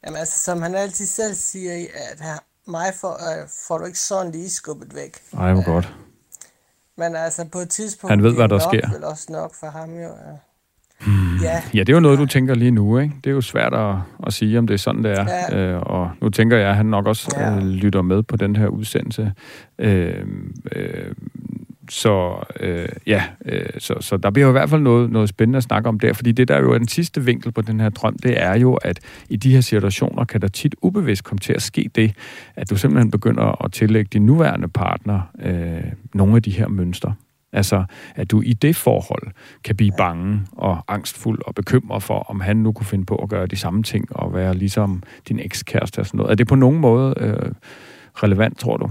Jamen 0.05 0.19
altså, 0.19 0.39
som 0.39 0.63
han 0.63 0.75
altid 0.75 1.07
selv 1.07 1.35
siger, 1.35 1.73
at 2.13 2.21
her, 2.21 2.39
mig 2.67 2.93
får, 3.01 3.13
uh, 3.13 3.49
får 3.69 3.79
du 3.79 3.85
ikke 3.85 3.99
sådan 3.99 4.33
lige 4.33 4.51
skubbet 4.51 4.95
væk. 4.95 5.17
Ej, 5.39 5.53
hvor 5.53 5.65
godt. 5.65 5.95
Men 6.97 7.17
altså, 7.17 7.45
på 7.53 7.59
et 7.59 7.71
tidspunkt... 7.71 8.13
Han 8.13 8.23
ved, 8.23 8.35
hvad 8.35 8.49
der 8.49 8.59
nok, 8.59 8.75
sker. 8.75 8.89
Det 8.89 9.05
også 9.05 9.33
nok 9.33 9.55
for 9.55 9.67
ham 9.67 9.91
jo. 9.95 10.09
Ja. 10.09 10.37
Hmm. 11.07 11.37
Ja. 11.43 11.63
ja, 11.75 11.81
det 11.81 11.89
er 11.89 11.93
jo 11.93 12.01
noget, 12.01 12.19
du 12.19 12.27
tænker 12.27 12.55
lige 12.55 12.71
nu, 12.71 12.99
ikke? 12.99 13.15
Det 13.25 13.31
er 13.31 13.35
jo 13.35 13.41
svært 13.41 13.75
at, 13.75 13.97
at 14.27 14.33
sige, 14.33 14.59
om 14.59 14.67
det 14.67 14.75
er 14.75 14.79
sådan, 14.79 15.05
det 15.05 15.13
er. 15.19 15.27
Ja. 15.29 15.57
Øh, 15.57 15.83
og 15.83 16.11
nu 16.21 16.31
tænker 16.31 16.57
jeg, 16.57 16.71
at 16.71 16.77
han 16.77 16.87
nok 16.87 17.07
også 17.07 17.35
ja. 17.37 17.57
øh, 17.57 17.63
lytter 17.63 18.03
med 18.03 18.23
på 18.23 18.37
den 18.37 18.57
her 18.57 18.67
udsendelse. 18.67 19.33
Øh, 19.79 20.27
øh, 20.73 21.15
så 21.89 22.45
øh, 22.61 22.89
ja, 23.07 23.25
øh, 23.45 23.67
så, 23.79 23.95
så 24.01 24.17
der 24.17 24.31
bliver 24.31 24.47
jo 24.47 24.51
i 24.51 24.53
hvert 24.53 24.71
fald 24.71 24.83
noget, 24.83 25.11
noget 25.11 25.29
spændende 25.29 25.57
at 25.57 25.63
snakke 25.63 25.89
om 25.89 26.01
der, 26.01 26.13
fordi 26.13 26.33
det 26.33 26.49
der 26.49 26.55
er 26.55 26.61
jo 26.61 26.75
den 26.75 26.89
sidste 26.89 27.25
vinkel 27.25 27.53
på 27.53 27.61
den 27.61 27.81
her 27.81 27.89
drøm, 27.89 28.17
det 28.23 28.43
er 28.43 28.59
jo, 28.59 28.75
at 28.75 29.01
i 29.29 29.37
de 29.37 29.53
her 29.53 29.61
situationer 29.61 30.25
kan 30.25 30.41
der 30.41 30.49
tit 30.49 30.75
ubevidst 30.83 31.25
komme 31.25 31.39
til 31.39 31.53
at 31.53 31.63
ske 31.63 31.91
det, 31.95 32.15
at 32.57 32.71
du 32.71 32.77
simpelthen 32.77 33.11
begynder 33.11 33.65
at 33.65 33.73
tillægge 33.73 34.09
din 34.13 34.27
nuværende 34.27 34.69
partner 34.69 35.21
øh, 35.43 35.93
nogle 36.15 36.37
af 36.37 36.43
de 36.43 36.51
her 36.51 36.69
mønstre. 36.69 37.15
Altså, 37.53 37.85
at 38.15 38.31
du 38.31 38.41
i 38.41 38.53
det 38.53 38.77
forhold 38.77 39.23
kan 39.65 39.77
blive 39.77 39.93
bange 39.99 40.41
og 40.53 40.85
angstfuld 40.89 41.41
og 41.47 41.55
bekymret 41.55 42.03
for, 42.03 42.19
om 42.19 42.41
han 42.41 42.57
nu 42.57 42.73
kunne 42.73 42.87
finde 42.87 43.07
på 43.07 43.17
at 43.17 43.29
gøre 43.29 43.47
de 43.47 43.57
samme 43.57 43.83
ting 43.83 44.17
og 44.17 44.35
være 44.35 44.55
ligesom 44.55 45.03
din 45.29 45.39
ekskæreste 45.39 45.99
og 45.99 46.07
sådan 46.07 46.19
noget. 46.19 46.31
Er 46.31 46.35
det 46.35 46.49
på 46.49 46.55
nogen 46.55 46.79
måde 46.79 47.15
øh, 47.17 47.53
relevant, 48.15 48.59
tror 48.59 48.77
du? 48.77 48.91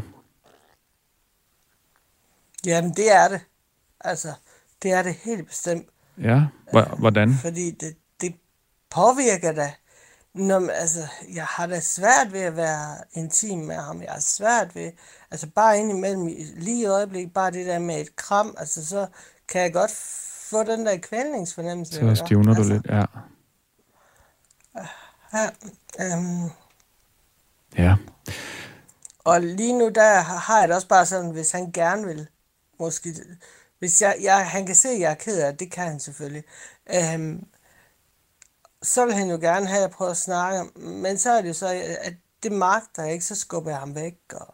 Jamen, 2.68 2.91
det 2.91 3.11
er 3.11 3.28
det. 3.28 3.41
Altså, 3.99 4.34
det 4.84 4.91
er 4.91 5.01
det 5.01 5.13
helt 5.13 5.47
bestemt. 5.47 5.88
Ja, 6.22 6.41
hvordan? 6.97 7.34
Fordi 7.34 7.72
det, 7.72 7.97
det 8.22 8.36
påvirker 8.89 9.51
da. 9.51 9.74
Når, 10.34 10.70
altså, 10.70 11.07
jeg 11.34 11.45
har 11.45 11.68
da 11.68 11.80
svært 11.80 12.34
ved 12.34 12.39
at 12.39 12.55
være 12.55 12.97
intim 13.13 13.59
med 13.59 13.76
ham. 13.76 14.01
Jeg 14.01 14.11
har 14.11 14.20
svært 14.20 14.76
ved, 14.76 14.91
altså 15.32 15.47
bare 15.55 15.80
indimellem, 15.80 16.28
lige 16.55 16.82
i 16.82 16.86
øjeblikket, 16.86 17.34
bare 17.34 17.51
det 17.51 17.65
der 17.65 17.80
med 17.80 18.01
et 18.01 18.15
kram, 18.15 18.55
altså 18.57 18.86
så 18.86 19.07
kan 19.47 19.61
jeg 19.61 19.74
godt 19.74 19.91
få 20.49 20.63
den 20.63 20.86
der 20.86 20.97
kvælningsfornemmelse. 20.97 21.93
Så 21.93 22.26
stivner 22.26 22.55
altså, 22.55 22.63
du 22.63 22.70
lidt, 22.74 22.86
ja. 22.86 23.05
Ja, 25.34 25.49
øhm, 25.99 26.49
ja. 27.78 27.95
Og 29.20 29.41
lige 29.41 29.78
nu, 29.78 29.89
der 29.89 30.20
har 30.22 30.59
jeg 30.59 30.68
det 30.68 30.76
også 30.76 30.88
bare 30.88 31.05
sådan, 31.05 31.32
hvis 31.32 31.51
han 31.51 31.72
gerne 31.72 32.05
vil 32.05 32.28
måske, 32.80 33.15
hvis 33.80 34.01
jeg, 34.01 34.15
jeg, 34.21 34.49
han 34.49 34.65
kan 34.65 34.75
se, 34.75 34.89
at 34.89 34.99
jeg 34.99 35.11
er 35.11 35.15
ked 35.15 35.41
af 35.41 35.51
det, 35.51 35.59
det 35.59 35.71
kan 35.71 35.84
han 35.84 35.99
selvfølgelig, 35.99 36.43
øhm, 36.95 37.45
så 38.84 39.05
vil 39.05 39.13
han 39.13 39.30
jo 39.30 39.38
gerne 39.41 39.67
have, 39.67 39.78
at 39.78 39.82
jeg 39.82 39.91
prøver 39.91 40.11
at 40.11 40.17
snakke, 40.17 40.80
men 40.80 41.17
så 41.17 41.32
er 41.32 41.41
det 41.41 41.47
jo 41.47 41.53
så, 41.53 41.67
at 42.01 42.13
det 42.43 42.51
magter 42.51 43.03
jeg 43.03 43.13
ikke, 43.13 43.25
så 43.25 43.36
skubber 43.36 43.71
jeg 43.71 43.80
ham 43.80 43.95
væk. 43.95 44.17
Og... 44.34 44.53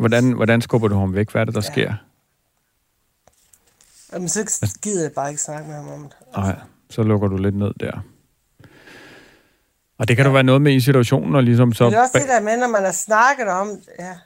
Hvordan, 0.00 0.32
hvordan 0.32 0.62
skubber 0.62 0.88
du 0.88 0.94
ham 0.94 1.14
væk? 1.14 1.30
Hvad 1.30 1.40
er 1.40 1.44
det, 1.44 1.54
der 1.54 1.60
ja. 1.64 1.72
sker? 1.72 1.94
Jamen, 4.12 4.28
så 4.28 4.78
gider 4.82 5.02
jeg 5.02 5.12
bare 5.12 5.28
ikke 5.28 5.42
snakke 5.42 5.68
med 5.68 5.76
ham 5.76 5.88
om 5.88 6.02
det. 6.02 6.36
Nej, 6.36 6.56
så 6.90 7.02
lukker 7.02 7.28
du 7.28 7.36
lidt 7.36 7.56
ned 7.56 7.72
der. 7.80 8.00
Og 9.98 10.08
det 10.08 10.16
kan 10.16 10.24
ja. 10.24 10.28
du 10.28 10.32
være 10.32 10.42
noget 10.42 10.62
med 10.62 10.72
i 10.72 10.80
situationen, 10.80 11.34
og 11.34 11.42
ligesom 11.42 11.72
så... 11.72 11.86
Det 11.86 11.94
er 11.94 12.00
også 12.00 12.18
det 12.18 12.28
der 12.28 12.40
med, 12.40 12.56
når 12.56 12.68
man 12.68 12.84
har 12.84 12.92
snakket 12.92 13.48
om... 13.48 13.82
Ja. 13.98 14.16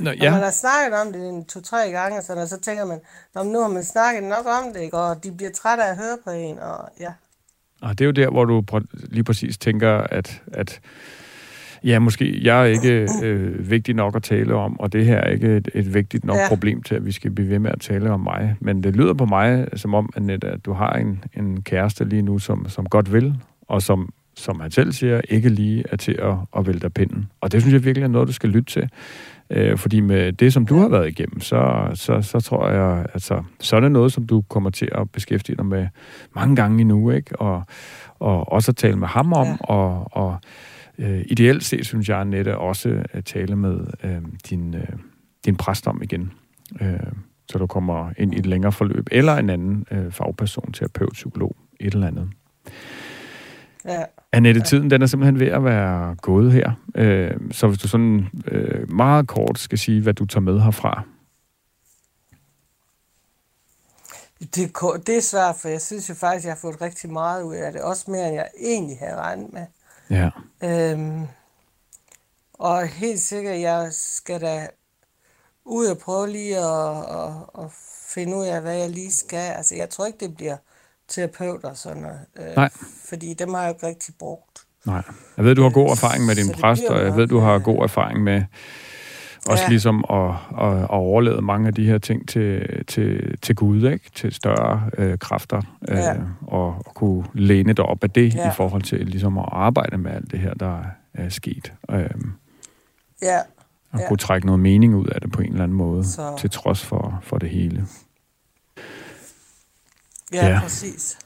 Nå, 0.00 0.10
ja. 0.10 0.24
Når 0.24 0.30
man 0.30 0.42
har 0.42 0.50
snakket 0.50 1.00
om 1.00 1.12
det 1.12 1.28
en 1.28 1.44
to-tre 1.44 1.90
gange, 1.90 2.22
så, 2.22 2.46
så 2.48 2.60
tænker 2.60 2.84
man, 2.84 3.00
Nå, 3.34 3.42
nu 3.42 3.60
har 3.60 3.68
man 3.68 3.84
snakket 3.84 4.22
nok 4.22 4.46
om 4.46 4.72
det, 4.72 4.80
ikke? 4.80 4.98
og 4.98 5.24
de 5.24 5.32
bliver 5.32 5.50
trætte 5.50 5.84
af 5.84 5.90
at 5.90 5.96
høre 5.96 6.16
på 6.24 6.30
en, 6.30 6.58
og 6.58 6.88
ja. 7.00 7.12
Og 7.82 7.98
det 7.98 8.04
er 8.04 8.06
jo 8.06 8.12
der, 8.12 8.30
hvor 8.30 8.44
du 8.44 8.62
lige 8.92 9.24
præcis 9.24 9.58
tænker, 9.58 9.90
at, 9.90 10.42
at 10.52 10.80
ja, 11.84 11.98
måske 11.98 12.44
jeg 12.44 12.60
er 12.60 12.64
ikke 12.64 13.08
øh, 13.22 13.70
vigtig 13.70 13.94
nok 13.94 14.16
at 14.16 14.22
tale 14.22 14.54
om, 14.54 14.80
og 14.80 14.92
det 14.92 15.06
her 15.06 15.16
er 15.16 15.30
ikke 15.30 15.56
et, 15.56 15.68
et 15.74 15.94
vigtigt 15.94 16.24
nok 16.24 16.36
ja. 16.36 16.48
problem 16.48 16.82
til, 16.82 16.94
at 16.94 17.06
vi 17.06 17.12
skal 17.12 17.30
blive 17.30 17.48
ved 17.48 17.58
med 17.58 17.70
at 17.70 17.80
tale 17.80 18.10
om 18.10 18.20
mig. 18.20 18.56
Men 18.60 18.82
det 18.82 18.96
lyder 18.96 19.14
på 19.14 19.26
mig 19.26 19.68
som 19.76 19.94
om, 19.94 20.12
Annette, 20.16 20.48
at 20.48 20.64
du 20.64 20.72
har 20.72 20.92
en, 20.92 21.24
en 21.36 21.62
kæreste 21.62 22.04
lige 22.04 22.22
nu, 22.22 22.38
som, 22.38 22.68
som 22.68 22.86
godt 22.86 23.12
vil, 23.12 23.34
og 23.68 23.82
som, 23.82 24.12
som 24.36 24.60
han 24.60 24.70
selv 24.70 24.92
siger, 24.92 25.20
ikke 25.28 25.48
lige 25.48 25.84
er 25.90 25.96
til 25.96 26.12
at, 26.12 26.34
at 26.56 26.66
vælte 26.66 26.90
pinden. 26.90 27.30
Og 27.40 27.52
det 27.52 27.60
synes 27.60 27.72
jeg 27.72 27.84
virkelig 27.84 28.04
er 28.04 28.08
noget, 28.08 28.28
du 28.28 28.32
skal 28.32 28.50
lytte 28.50 28.72
til. 28.72 28.90
Øh, 29.50 29.78
fordi 29.78 30.00
med 30.00 30.32
det, 30.32 30.52
som 30.52 30.66
du 30.66 30.78
har 30.78 30.88
været 30.88 31.08
igennem, 31.08 31.40
så, 31.40 31.90
så, 31.94 32.22
så 32.22 32.40
tror 32.40 32.68
jeg, 32.68 33.06
altså, 33.14 33.42
så 33.60 33.76
er 33.76 33.80
det 33.80 33.92
noget, 33.92 34.12
som 34.12 34.26
du 34.26 34.42
kommer 34.48 34.70
til 34.70 34.88
at 34.92 35.10
beskæftige 35.10 35.56
dig 35.56 35.66
med 35.66 35.86
mange 36.34 36.56
gange 36.56 36.80
endnu, 36.80 37.10
ikke? 37.10 37.40
Og, 37.40 37.62
og 38.18 38.52
også 38.52 38.70
at 38.70 38.76
tale 38.76 38.96
med 38.96 39.08
ham 39.08 39.32
om, 39.32 39.46
ja. 39.46 39.56
og, 39.60 40.06
og 40.10 40.38
øh, 40.98 41.24
ideelt 41.26 41.64
set, 41.64 41.86
synes 41.86 42.08
jeg, 42.08 42.20
Annette, 42.20 42.58
også 42.58 43.02
at 43.12 43.24
tale 43.24 43.56
med 43.56 43.80
øh, 44.04 44.22
din, 44.50 44.74
øh, 44.74 44.88
din 45.44 45.56
præst 45.56 45.86
om 45.86 46.02
igen. 46.02 46.32
Øh, 46.80 47.12
så 47.50 47.58
du 47.58 47.66
kommer 47.66 48.12
ind 48.18 48.34
i 48.34 48.38
et 48.38 48.46
længere 48.46 48.72
forløb, 48.72 49.08
eller 49.10 49.36
en 49.36 49.50
anden 49.50 49.86
øh, 49.90 50.12
fagperson, 50.12 50.72
terapeut, 50.72 51.12
psykolog, 51.12 51.56
et 51.80 51.94
eller 51.94 52.06
andet. 52.06 52.28
Ja. 53.84 54.02
Annette, 54.32 54.62
tiden 54.62 54.90
den 54.90 55.02
er 55.02 55.06
simpelthen 55.06 55.40
ved 55.40 55.46
at 55.46 55.64
være 55.64 56.14
gået 56.14 56.52
her. 56.52 56.72
Øh, 56.94 57.30
så 57.52 57.68
hvis 57.68 57.78
du 57.78 57.88
sådan 57.88 58.28
øh, 58.46 58.90
meget 58.90 59.28
kort 59.28 59.58
skal 59.58 59.78
sige, 59.78 60.02
hvad 60.02 60.14
du 60.14 60.26
tager 60.26 60.40
med 60.40 60.60
herfra. 60.60 61.02
Det, 64.40 64.76
det 65.06 65.16
er 65.16 65.20
svært, 65.20 65.56
for 65.56 65.68
jeg 65.68 65.80
synes 65.80 66.08
jo 66.08 66.14
faktisk, 66.14 66.44
jeg 66.44 66.52
har 66.52 66.58
fået 66.58 66.80
rigtig 66.80 67.12
meget 67.12 67.42
ud 67.42 67.54
af 67.54 67.72
det. 67.72 67.80
Også 67.82 68.10
mere, 68.10 68.26
end 68.26 68.34
jeg 68.34 68.48
egentlig 68.60 68.98
havde 68.98 69.16
regnet 69.16 69.52
med. 69.52 69.66
Ja. 70.10 70.30
Øhm, 70.64 71.26
og 72.52 72.86
helt 72.86 73.20
sikkert, 73.20 73.60
jeg 73.60 73.88
skal 73.92 74.40
da 74.40 74.68
ud 75.64 75.86
og 75.86 75.98
prøve 75.98 76.28
lige 76.28 76.58
at, 76.58 76.96
at, 76.98 77.64
at 77.64 77.70
finde 78.14 78.36
ud 78.36 78.46
af, 78.46 78.60
hvad 78.60 78.76
jeg 78.76 78.90
lige 78.90 79.12
skal. 79.12 79.52
Altså, 79.52 79.74
jeg 79.74 79.90
tror 79.90 80.06
ikke, 80.06 80.20
det 80.20 80.36
bliver 80.36 80.56
terapeuter 81.08 81.74
sådan 81.74 82.02
noget. 82.02 82.18
Øh, 82.38 82.56
Nej. 82.56 82.68
Fordi 83.08 83.34
dem 83.34 83.54
har 83.54 83.60
jeg 83.62 83.68
jo 83.68 83.74
ikke 83.74 83.86
rigtig 83.86 84.14
brugt. 84.18 84.58
Nej. 84.86 85.02
Jeg 85.36 85.44
ved, 85.44 85.54
du 85.54 85.62
har 85.62 85.70
god 85.70 85.90
erfaring 85.90 86.26
med 86.26 86.34
din 86.34 86.52
præst, 86.52 86.82
og 86.84 87.04
jeg 87.04 87.16
ved, 87.16 87.26
du 87.26 87.38
har 87.38 87.54
øh, 87.54 87.62
god 87.62 87.82
erfaring 87.82 88.22
med 88.22 88.42
også 89.48 89.62
Ja. 89.64 89.68
ligesom 89.68 90.04
at, 90.10 90.30
at, 90.60 90.78
at 90.82 90.90
overlade 90.90 91.42
mange 91.42 91.66
af 91.68 91.74
de 91.74 91.86
her 91.86 91.98
ting 91.98 92.28
til, 92.28 92.66
til, 92.86 93.38
til 93.42 93.54
Gud, 93.56 93.90
ikke? 93.90 94.10
til 94.14 94.32
større 94.32 94.90
øh, 94.98 95.18
kræfter, 95.18 95.62
øh, 95.88 95.96
Ja. 95.96 96.14
og, 96.46 96.66
og 96.86 96.94
kunne 96.94 97.24
læne 97.34 97.72
dig 97.72 97.84
op 97.84 98.04
af 98.04 98.10
det 98.10 98.34
Ja. 98.34 98.48
i 98.50 98.54
forhold 98.54 98.82
til 98.82 99.06
ligesom 99.06 99.38
at 99.38 99.44
arbejde 99.52 99.98
med 99.98 100.10
alt 100.10 100.30
det 100.30 100.38
her, 100.40 100.54
der 100.54 100.82
er 101.14 101.28
sket. 101.28 101.72
Øh, 101.90 102.10
Ja, 103.22 103.38
og 103.92 104.00
Ja. 104.00 104.08
kunne 104.08 104.16
trække 104.16 104.46
noget 104.46 104.60
mening 104.60 104.94
ud 104.96 105.06
af 105.06 105.20
det 105.20 105.32
på 105.32 105.40
en 105.42 105.48
eller 105.50 105.62
anden 105.64 105.76
måde, 105.78 106.04
Så- 106.04 106.36
til 106.38 106.50
trods 106.50 106.84
for, 106.84 107.18
for 107.22 107.38
det 107.38 107.50
hele. 107.50 107.86
Ja, 110.32 110.46
Ja. 110.46 110.60
præcis. 110.60 111.18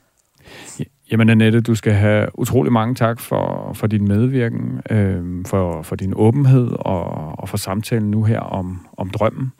Jamen 1.11 1.29
Annette, 1.29 1.61
du 1.61 1.75
skal 1.75 1.93
have 1.93 2.39
utrolig 2.39 2.73
mange 2.73 2.95
tak 2.95 3.21
for, 3.21 3.73
for 3.75 3.87
din 3.87 4.09
medvirken, 4.09 4.81
øh, 4.91 5.45
for, 5.47 5.83
for 5.83 5.97
din 5.97 6.13
åbenhed 6.17 6.69
og, 6.79 7.05
og 7.39 7.49
for 7.49 7.57
samtalen 7.57 8.11
nu 8.11 8.25
her 8.25 8.41
om, 8.41 8.87
om 8.97 9.11
drømmen. 9.11 9.53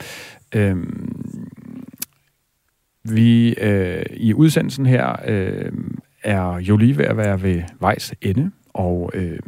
Øh, 0.55 0.77
vi 3.05 3.55
øh, 3.55 4.03
i 4.11 4.35
udsendelsen 4.35 4.87
her 4.87 5.17
øh, 5.27 5.73
er 6.23 6.57
jo 6.59 6.77
lige 6.77 6.99
ved 6.99 7.05
at 7.05 7.17
være 7.17 7.43
ved 7.43 7.63
vejs 7.81 8.15
ende, 8.21 8.51
og 8.75 9.11
øh, 9.15 9.39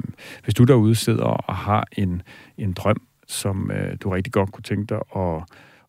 hvis 0.44 0.54
du 0.54 0.64
derude 0.64 0.94
sidder 0.94 1.24
og 1.24 1.56
har 1.56 1.86
en, 1.92 2.22
en 2.58 2.72
drøm, 2.72 3.02
som 3.26 3.70
øh, 3.70 3.96
du 4.00 4.10
rigtig 4.10 4.32
godt 4.32 4.52
kunne 4.52 4.62
tænke 4.62 4.86
dig 4.94 5.00
at, 5.16 5.42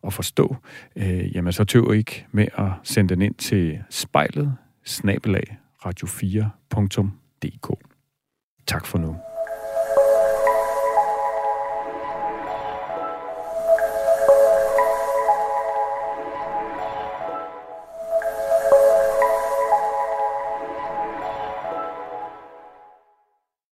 at 0.06 0.12
forstå, 0.12 0.56
øh, 0.96 1.36
jamen 1.36 1.52
så 1.52 1.64
tøv 1.64 1.94
ikke 1.94 2.26
med 2.32 2.46
at 2.58 2.70
sende 2.82 3.14
den 3.14 3.22
ind 3.22 3.34
til 3.34 3.78
spejlet, 3.90 4.56
snabelag, 4.84 5.58
radio4.dk. 5.86 7.70
Tak 8.66 8.86
for 8.86 8.98
nu. 8.98 9.16